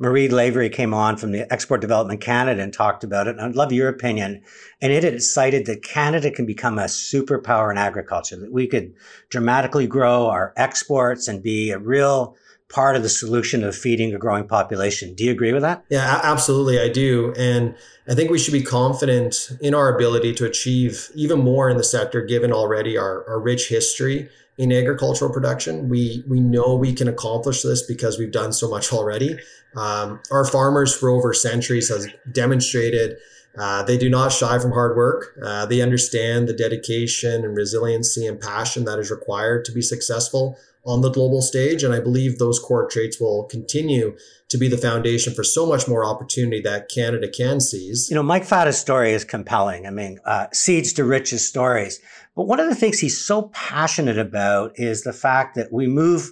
Mairead 0.00 0.30
Lavery 0.30 0.68
came 0.68 0.92
on 0.92 1.16
from 1.16 1.32
the 1.32 1.50
Export 1.50 1.80
Development 1.80 2.20
Canada 2.20 2.62
and 2.62 2.72
talked 2.72 3.02
about 3.02 3.28
it. 3.28 3.36
And 3.36 3.40
I'd 3.40 3.56
love 3.56 3.72
your 3.72 3.88
opinion. 3.88 4.42
And 4.82 4.92
it 4.92 5.02
had 5.02 5.22
cited 5.22 5.66
that 5.66 5.82
Canada 5.82 6.30
can 6.30 6.44
become 6.44 6.78
a 6.78 6.84
superpower 6.84 7.70
in 7.70 7.78
agriculture, 7.78 8.36
that 8.36 8.52
we 8.52 8.66
could 8.66 8.92
dramatically 9.30 9.86
grow 9.86 10.26
our 10.26 10.52
exports 10.56 11.28
and 11.28 11.42
be 11.42 11.70
a 11.70 11.78
real 11.78 12.36
part 12.68 12.96
of 12.96 13.02
the 13.02 13.08
solution 13.08 13.62
of 13.62 13.76
feeding 13.76 14.14
a 14.14 14.18
growing 14.18 14.46
population. 14.46 15.14
Do 15.14 15.24
you 15.24 15.30
agree 15.30 15.52
with 15.52 15.62
that? 15.62 15.84
Yeah, 15.88 16.20
absolutely. 16.22 16.80
I 16.80 16.88
do. 16.88 17.32
And 17.36 17.76
I 18.08 18.14
think 18.14 18.30
we 18.30 18.38
should 18.38 18.52
be 18.52 18.62
confident 18.62 19.50
in 19.60 19.74
our 19.74 19.94
ability 19.94 20.34
to 20.34 20.46
achieve 20.46 21.10
even 21.14 21.38
more 21.38 21.70
in 21.70 21.76
the 21.76 21.84
sector, 21.84 22.22
given 22.22 22.52
already 22.52 22.98
our, 22.98 23.28
our 23.28 23.40
rich 23.40 23.68
history 23.68 24.28
in 24.58 24.72
agricultural 24.72 25.32
production. 25.32 25.88
We 25.88 26.24
we 26.26 26.40
know 26.40 26.76
we 26.76 26.92
can 26.92 27.08
accomplish 27.08 27.62
this 27.62 27.82
because 27.82 28.18
we've 28.18 28.32
done 28.32 28.52
so 28.52 28.68
much 28.68 28.92
already. 28.92 29.38
Um, 29.76 30.20
our 30.30 30.44
farmers 30.44 30.96
for 30.96 31.10
over 31.10 31.34
centuries 31.34 31.88
has 31.90 32.08
demonstrated 32.32 33.18
uh, 33.58 33.82
they 33.82 33.96
do 33.96 34.08
not 34.08 34.32
shy 34.32 34.58
from 34.58 34.72
hard 34.72 34.96
work. 34.96 35.36
Uh, 35.42 35.66
they 35.66 35.80
understand 35.80 36.48
the 36.48 36.52
dedication 36.52 37.44
and 37.44 37.56
resiliency 37.56 38.26
and 38.26 38.40
passion 38.40 38.84
that 38.84 38.98
is 38.98 39.10
required 39.10 39.64
to 39.64 39.72
be 39.72 39.82
successful 39.82 40.58
on 40.86 41.00
the 41.00 41.10
global 41.10 41.42
stage. 41.42 41.82
And 41.82 41.92
I 41.92 42.00
believe 42.00 42.38
those 42.38 42.58
core 42.58 42.88
traits 42.88 43.20
will 43.20 43.44
continue 43.44 44.16
to 44.48 44.58
be 44.58 44.68
the 44.68 44.78
foundation 44.78 45.34
for 45.34 45.42
so 45.42 45.66
much 45.66 45.88
more 45.88 46.04
opportunity 46.04 46.60
that 46.62 46.88
Canada 46.88 47.28
can 47.28 47.60
seize. 47.60 48.08
You 48.08 48.14
know, 48.14 48.22
Mike 48.22 48.44
Fata's 48.44 48.78
story 48.78 49.12
is 49.12 49.24
compelling. 49.24 49.86
I 49.86 49.90
mean, 49.90 50.20
uh, 50.24 50.46
seeds 50.52 50.92
to 50.94 51.04
riches 51.04 51.46
stories. 51.46 52.00
But 52.36 52.44
one 52.44 52.60
of 52.60 52.68
the 52.68 52.74
things 52.74 53.00
he's 53.00 53.22
so 53.22 53.50
passionate 53.54 54.18
about 54.18 54.72
is 54.76 55.02
the 55.02 55.12
fact 55.12 55.56
that 55.56 55.72
we 55.72 55.86
move 55.86 56.30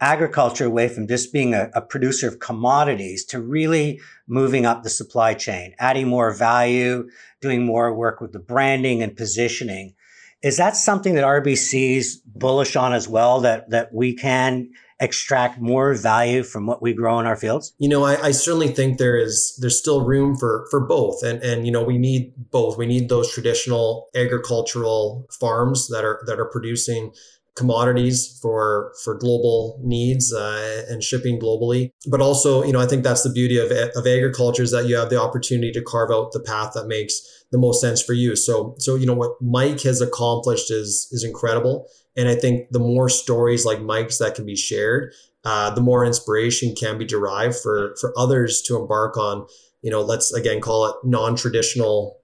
agriculture 0.00 0.66
away 0.66 0.88
from 0.88 1.08
just 1.08 1.32
being 1.32 1.54
a, 1.54 1.70
a, 1.74 1.80
producer 1.80 2.28
of 2.28 2.38
commodities 2.38 3.24
to 3.24 3.40
really 3.40 3.98
moving 4.26 4.66
up 4.66 4.82
the 4.82 4.90
supply 4.90 5.32
chain, 5.32 5.74
adding 5.78 6.06
more 6.06 6.30
value, 6.32 7.08
doing 7.40 7.64
more 7.64 7.94
work 7.94 8.20
with 8.20 8.32
the 8.32 8.38
branding 8.38 9.02
and 9.02 9.16
positioning. 9.16 9.94
Is 10.42 10.58
that 10.58 10.76
something 10.76 11.14
that 11.14 11.24
RBC's 11.24 12.20
bullish 12.24 12.76
on 12.76 12.92
as 12.92 13.08
well? 13.08 13.40
That 13.40 13.70
that 13.70 13.92
we 13.92 14.14
can 14.14 14.70
extract 15.00 15.60
more 15.60 15.94
value 15.94 16.42
from 16.42 16.66
what 16.66 16.80
we 16.80 16.94
grow 16.94 17.18
in 17.18 17.26
our 17.26 17.36
fields? 17.36 17.74
You 17.78 17.88
know, 17.88 18.04
I, 18.04 18.20
I, 18.22 18.30
certainly 18.30 18.68
think 18.68 18.96
there 18.96 19.18
is 19.18 19.56
there's 19.60 19.78
still 19.78 20.06
room 20.06 20.36
for 20.36 20.66
for 20.70 20.80
both, 20.80 21.22
and 21.22 21.42
and 21.42 21.66
you 21.66 21.72
know 21.72 21.82
we 21.82 21.98
need 21.98 22.32
both. 22.50 22.78
We 22.78 22.86
need 22.86 23.08
those 23.08 23.32
traditional 23.32 24.08
agricultural 24.14 25.26
farms 25.40 25.88
that 25.88 26.04
are 26.04 26.20
that 26.26 26.38
are 26.38 26.46
producing 26.50 27.12
commodities 27.56 28.38
for 28.42 28.92
for 29.02 29.14
global 29.14 29.80
needs 29.82 30.32
uh, 30.32 30.84
and 30.90 31.02
shipping 31.02 31.40
globally 31.40 31.90
but 32.06 32.20
also 32.20 32.62
you 32.62 32.70
know 32.70 32.80
i 32.80 32.86
think 32.86 33.02
that's 33.02 33.22
the 33.22 33.30
beauty 33.30 33.56
of, 33.56 33.70
of 33.70 34.06
agriculture 34.06 34.62
is 34.62 34.70
that 34.72 34.86
you 34.86 34.94
have 34.94 35.08
the 35.08 35.18
opportunity 35.18 35.72
to 35.72 35.82
carve 35.82 36.10
out 36.10 36.32
the 36.32 36.40
path 36.40 36.72
that 36.74 36.86
makes 36.86 37.18
the 37.52 37.58
most 37.58 37.80
sense 37.80 38.02
for 38.02 38.12
you. 38.12 38.36
So 38.36 38.74
so 38.78 38.94
you 38.94 39.06
know 39.06 39.14
what? 39.14 39.40
Mike 39.40 39.82
has 39.82 40.00
accomplished 40.00 40.70
is 40.70 41.08
is 41.12 41.24
incredible. 41.24 41.88
And 42.18 42.30
i 42.30 42.34
think 42.34 42.70
the 42.70 42.78
more 42.78 43.10
stories 43.10 43.66
like 43.66 43.82
mike's 43.82 44.18
that 44.18 44.34
can 44.34 44.46
be 44.46 44.56
shared 44.56 45.12
uh, 45.46 45.70
the 45.70 45.80
more 45.80 46.04
inspiration 46.04 46.74
can 46.74 46.98
be 46.98 47.04
derived 47.04 47.54
for 47.54 47.94
for 48.00 48.12
others 48.18 48.60
to 48.62 48.76
embark 48.76 49.16
on 49.16 49.46
you 49.80 49.90
know 49.90 50.00
let's 50.00 50.32
again 50.32 50.60
call 50.60 50.86
it 50.86 50.96
non-traditional 51.04 52.18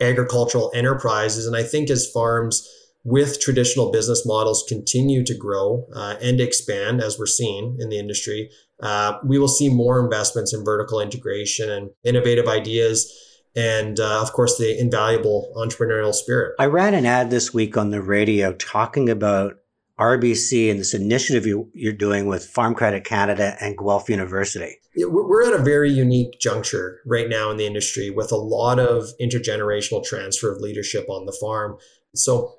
agricultural 0.00 0.70
enterprises. 0.74 1.46
And 1.46 1.56
i 1.56 1.62
think 1.62 1.88
as 1.88 2.10
farms 2.10 2.68
with 3.02 3.40
traditional 3.40 3.90
business 3.90 4.26
models 4.26 4.62
continue 4.68 5.24
to 5.24 5.34
grow 5.34 5.86
uh, 5.94 6.16
and 6.20 6.38
expand 6.38 7.00
as 7.00 7.18
we're 7.18 7.24
seeing 7.24 7.78
in 7.80 7.88
the 7.88 7.98
industry, 7.98 8.50
uh, 8.82 9.14
we 9.24 9.38
will 9.38 9.48
see 9.48 9.70
more 9.70 9.98
investments 9.98 10.52
in 10.52 10.62
vertical 10.62 11.00
integration 11.00 11.70
and 11.70 11.90
innovative 12.04 12.46
ideas. 12.46 13.10
And 13.56 13.98
uh, 13.98 14.22
of 14.22 14.32
course, 14.32 14.58
the 14.58 14.78
invaluable 14.78 15.52
entrepreneurial 15.56 16.14
spirit. 16.14 16.54
I 16.58 16.66
ran 16.66 16.94
an 16.94 17.06
ad 17.06 17.30
this 17.30 17.52
week 17.52 17.76
on 17.76 17.90
the 17.90 18.00
radio 18.00 18.52
talking 18.52 19.08
about 19.08 19.56
RBC 19.98 20.70
and 20.70 20.80
this 20.80 20.94
initiative 20.94 21.46
you, 21.46 21.70
are 21.86 21.92
doing 21.92 22.26
with 22.26 22.46
Farm 22.46 22.74
Credit 22.74 23.04
Canada 23.04 23.56
and 23.60 23.76
Guelph 23.76 24.08
University. 24.08 24.76
We're 24.96 25.46
at 25.46 25.60
a 25.60 25.62
very 25.62 25.90
unique 25.90 26.40
juncture 26.40 27.00
right 27.06 27.28
now 27.28 27.50
in 27.50 27.58
the 27.58 27.66
industry 27.66 28.10
with 28.10 28.32
a 28.32 28.36
lot 28.36 28.78
of 28.78 29.08
intergenerational 29.20 30.02
transfer 30.02 30.52
of 30.52 30.60
leadership 30.60 31.08
on 31.08 31.26
the 31.26 31.36
farm. 31.38 31.76
So 32.14 32.56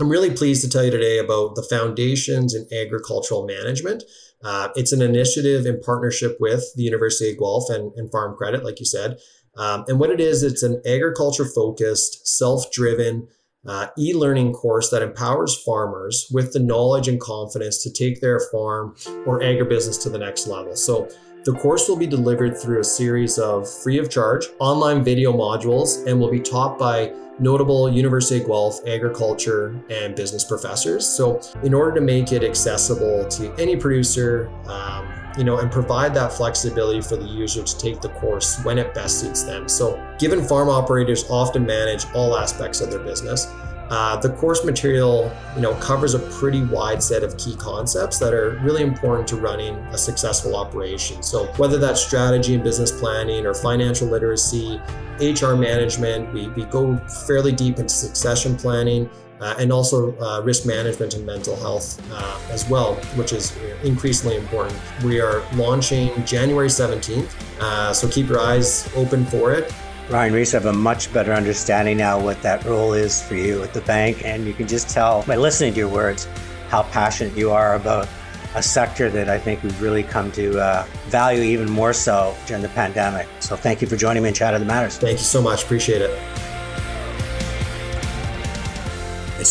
I'm 0.00 0.08
really 0.08 0.30
pleased 0.30 0.62
to 0.62 0.70
tell 0.70 0.84
you 0.84 0.90
today 0.90 1.18
about 1.18 1.56
the 1.56 1.66
Foundations 1.68 2.54
in 2.54 2.66
Agricultural 2.72 3.46
Management. 3.46 4.04
Uh, 4.42 4.68
it's 4.76 4.92
an 4.92 5.02
initiative 5.02 5.66
in 5.66 5.80
partnership 5.80 6.36
with 6.40 6.64
the 6.76 6.82
University 6.82 7.30
of 7.32 7.38
Guelph 7.38 7.70
and, 7.70 7.92
and 7.96 8.10
Farm 8.10 8.36
Credit, 8.36 8.64
like 8.64 8.78
you 8.78 8.86
said. 8.86 9.18
Um, 9.56 9.84
and 9.88 9.98
what 9.98 10.10
it 10.10 10.20
is, 10.20 10.42
it's 10.42 10.62
an 10.62 10.82
agriculture 10.86 11.44
focused, 11.44 12.26
self 12.26 12.70
driven 12.72 13.28
uh, 13.66 13.88
e 13.98 14.12
learning 14.14 14.52
course 14.52 14.90
that 14.90 15.02
empowers 15.02 15.56
farmers 15.62 16.26
with 16.30 16.52
the 16.52 16.60
knowledge 16.60 17.08
and 17.08 17.20
confidence 17.20 17.82
to 17.82 17.90
take 17.90 18.20
their 18.20 18.40
farm 18.52 18.94
or 19.26 19.40
agribusiness 19.40 20.02
to 20.02 20.10
the 20.10 20.18
next 20.18 20.46
level. 20.46 20.76
So, 20.76 21.08
the 21.44 21.52
course 21.52 21.88
will 21.90 21.96
be 21.96 22.06
delivered 22.06 22.56
through 22.56 22.80
a 22.80 22.84
series 22.84 23.38
of 23.38 23.70
free 23.70 23.98
of 23.98 24.08
charge 24.08 24.46
online 24.60 25.04
video 25.04 25.30
modules 25.30 26.06
and 26.06 26.18
will 26.18 26.30
be 26.30 26.40
taught 26.40 26.78
by 26.78 27.12
notable 27.38 27.90
University 27.90 28.40
of 28.40 28.46
Guelph 28.46 28.80
agriculture 28.86 29.78
and 29.90 30.14
business 30.14 30.44
professors. 30.44 31.06
So, 31.06 31.40
in 31.62 31.74
order 31.74 31.94
to 31.96 32.00
make 32.00 32.32
it 32.32 32.42
accessible 32.42 33.26
to 33.28 33.54
any 33.58 33.76
producer, 33.76 34.48
um, 34.66 35.06
you 35.36 35.44
know, 35.44 35.58
and 35.58 35.70
provide 35.70 36.14
that 36.14 36.32
flexibility 36.32 37.00
for 37.00 37.16
the 37.16 37.26
user 37.26 37.62
to 37.62 37.78
take 37.78 38.00
the 38.00 38.08
course 38.10 38.62
when 38.64 38.78
it 38.78 38.94
best 38.94 39.20
suits 39.20 39.42
them. 39.42 39.68
So, 39.68 40.00
given 40.18 40.42
farm 40.42 40.68
operators 40.68 41.24
often 41.28 41.66
manage 41.66 42.06
all 42.14 42.36
aspects 42.36 42.80
of 42.80 42.90
their 42.90 43.00
business, 43.00 43.46
uh, 43.90 44.16
the 44.16 44.30
course 44.30 44.64
material, 44.64 45.30
you 45.54 45.60
know, 45.60 45.74
covers 45.74 46.14
a 46.14 46.18
pretty 46.18 46.64
wide 46.64 47.02
set 47.02 47.22
of 47.22 47.36
key 47.36 47.54
concepts 47.56 48.18
that 48.18 48.32
are 48.32 48.58
really 48.62 48.82
important 48.82 49.28
to 49.28 49.36
running 49.36 49.74
a 49.92 49.98
successful 49.98 50.56
operation. 50.56 51.22
So 51.22 51.44
whether 51.58 51.78
that's 51.78 52.00
strategy 52.04 52.54
and 52.54 52.64
business 52.64 52.90
planning 52.90 53.44
or 53.44 53.52
financial 53.52 54.08
literacy, 54.08 54.80
HR 55.20 55.54
management, 55.54 56.32
we, 56.32 56.48
we 56.48 56.64
go 56.64 56.96
fairly 57.26 57.52
deep 57.52 57.78
into 57.78 57.92
succession 57.92 58.56
planning, 58.56 59.08
uh, 59.40 59.54
and 59.58 59.72
also 59.72 60.16
uh, 60.18 60.40
risk 60.42 60.66
management 60.66 61.14
and 61.14 61.26
mental 61.26 61.56
health 61.56 62.00
uh, 62.12 62.38
as 62.50 62.68
well, 62.68 62.94
which 63.16 63.32
is 63.32 63.56
increasingly 63.82 64.36
important. 64.36 64.78
We 65.04 65.20
are 65.20 65.42
launching 65.54 66.24
January 66.24 66.68
17th, 66.68 67.34
uh, 67.60 67.92
so 67.92 68.08
keep 68.08 68.28
your 68.28 68.40
eyes 68.40 68.88
open 68.96 69.24
for 69.26 69.52
it. 69.52 69.72
Ryan 70.10 70.34
Reese, 70.34 70.54
I 70.54 70.58
have 70.58 70.66
a 70.66 70.72
much 70.72 71.12
better 71.14 71.32
understanding 71.32 71.96
now 71.96 72.20
what 72.20 72.40
that 72.42 72.62
role 72.64 72.92
is 72.92 73.22
for 73.22 73.36
you 73.36 73.62
at 73.62 73.72
the 73.72 73.80
bank. 73.82 74.22
And 74.24 74.46
you 74.46 74.52
can 74.52 74.68
just 74.68 74.90
tell 74.90 75.22
by 75.22 75.36
listening 75.36 75.72
to 75.72 75.78
your 75.78 75.88
words 75.88 76.28
how 76.68 76.82
passionate 76.84 77.34
you 77.36 77.50
are 77.50 77.74
about 77.74 78.06
a 78.54 78.62
sector 78.62 79.10
that 79.10 79.28
I 79.28 79.38
think 79.38 79.62
we've 79.62 79.80
really 79.80 80.02
come 80.02 80.30
to 80.32 80.60
uh, 80.60 80.86
value 81.06 81.42
even 81.42 81.70
more 81.70 81.92
so 81.92 82.36
during 82.46 82.62
the 82.62 82.68
pandemic. 82.70 83.26
So 83.40 83.56
thank 83.56 83.80
you 83.80 83.88
for 83.88 83.96
joining 83.96 84.22
me 84.22 84.28
in 84.28 84.34
Chatter 84.34 84.58
That 84.58 84.66
Matters. 84.66 84.98
Thank 84.98 85.18
you 85.18 85.24
so 85.24 85.42
much. 85.42 85.64
Appreciate 85.64 86.02
it. 86.02 86.53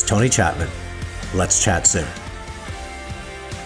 Tony 0.06 0.30
Chapman. 0.30 0.70
Let's 1.34 1.64
chat 1.64 1.88
soon. 1.88 2.08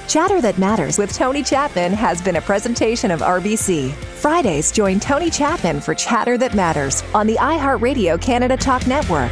Chatter 0.08 0.40
That 0.40 0.58
Matters 0.58 0.98
with 0.98 1.14
Tony 1.14 1.44
Chapman 1.44 1.92
has 1.92 2.22
been 2.22 2.38
a 2.38 2.42
presentation 2.42 3.12
of 3.12 3.20
RBC. 3.20 3.92
Fridays, 3.92 4.72
join 4.72 5.00
Tony 5.02 5.30
Chapman 5.30 5.82
for 5.82 5.94
Chatter 5.94 6.38
That 6.38 6.56
Matters 6.56 7.04
on 7.14 7.28
the 7.28 7.36
iHeartRadio 7.36 8.20
Canada 8.22 8.56
Talk 8.56 8.88
Network. 8.88 9.32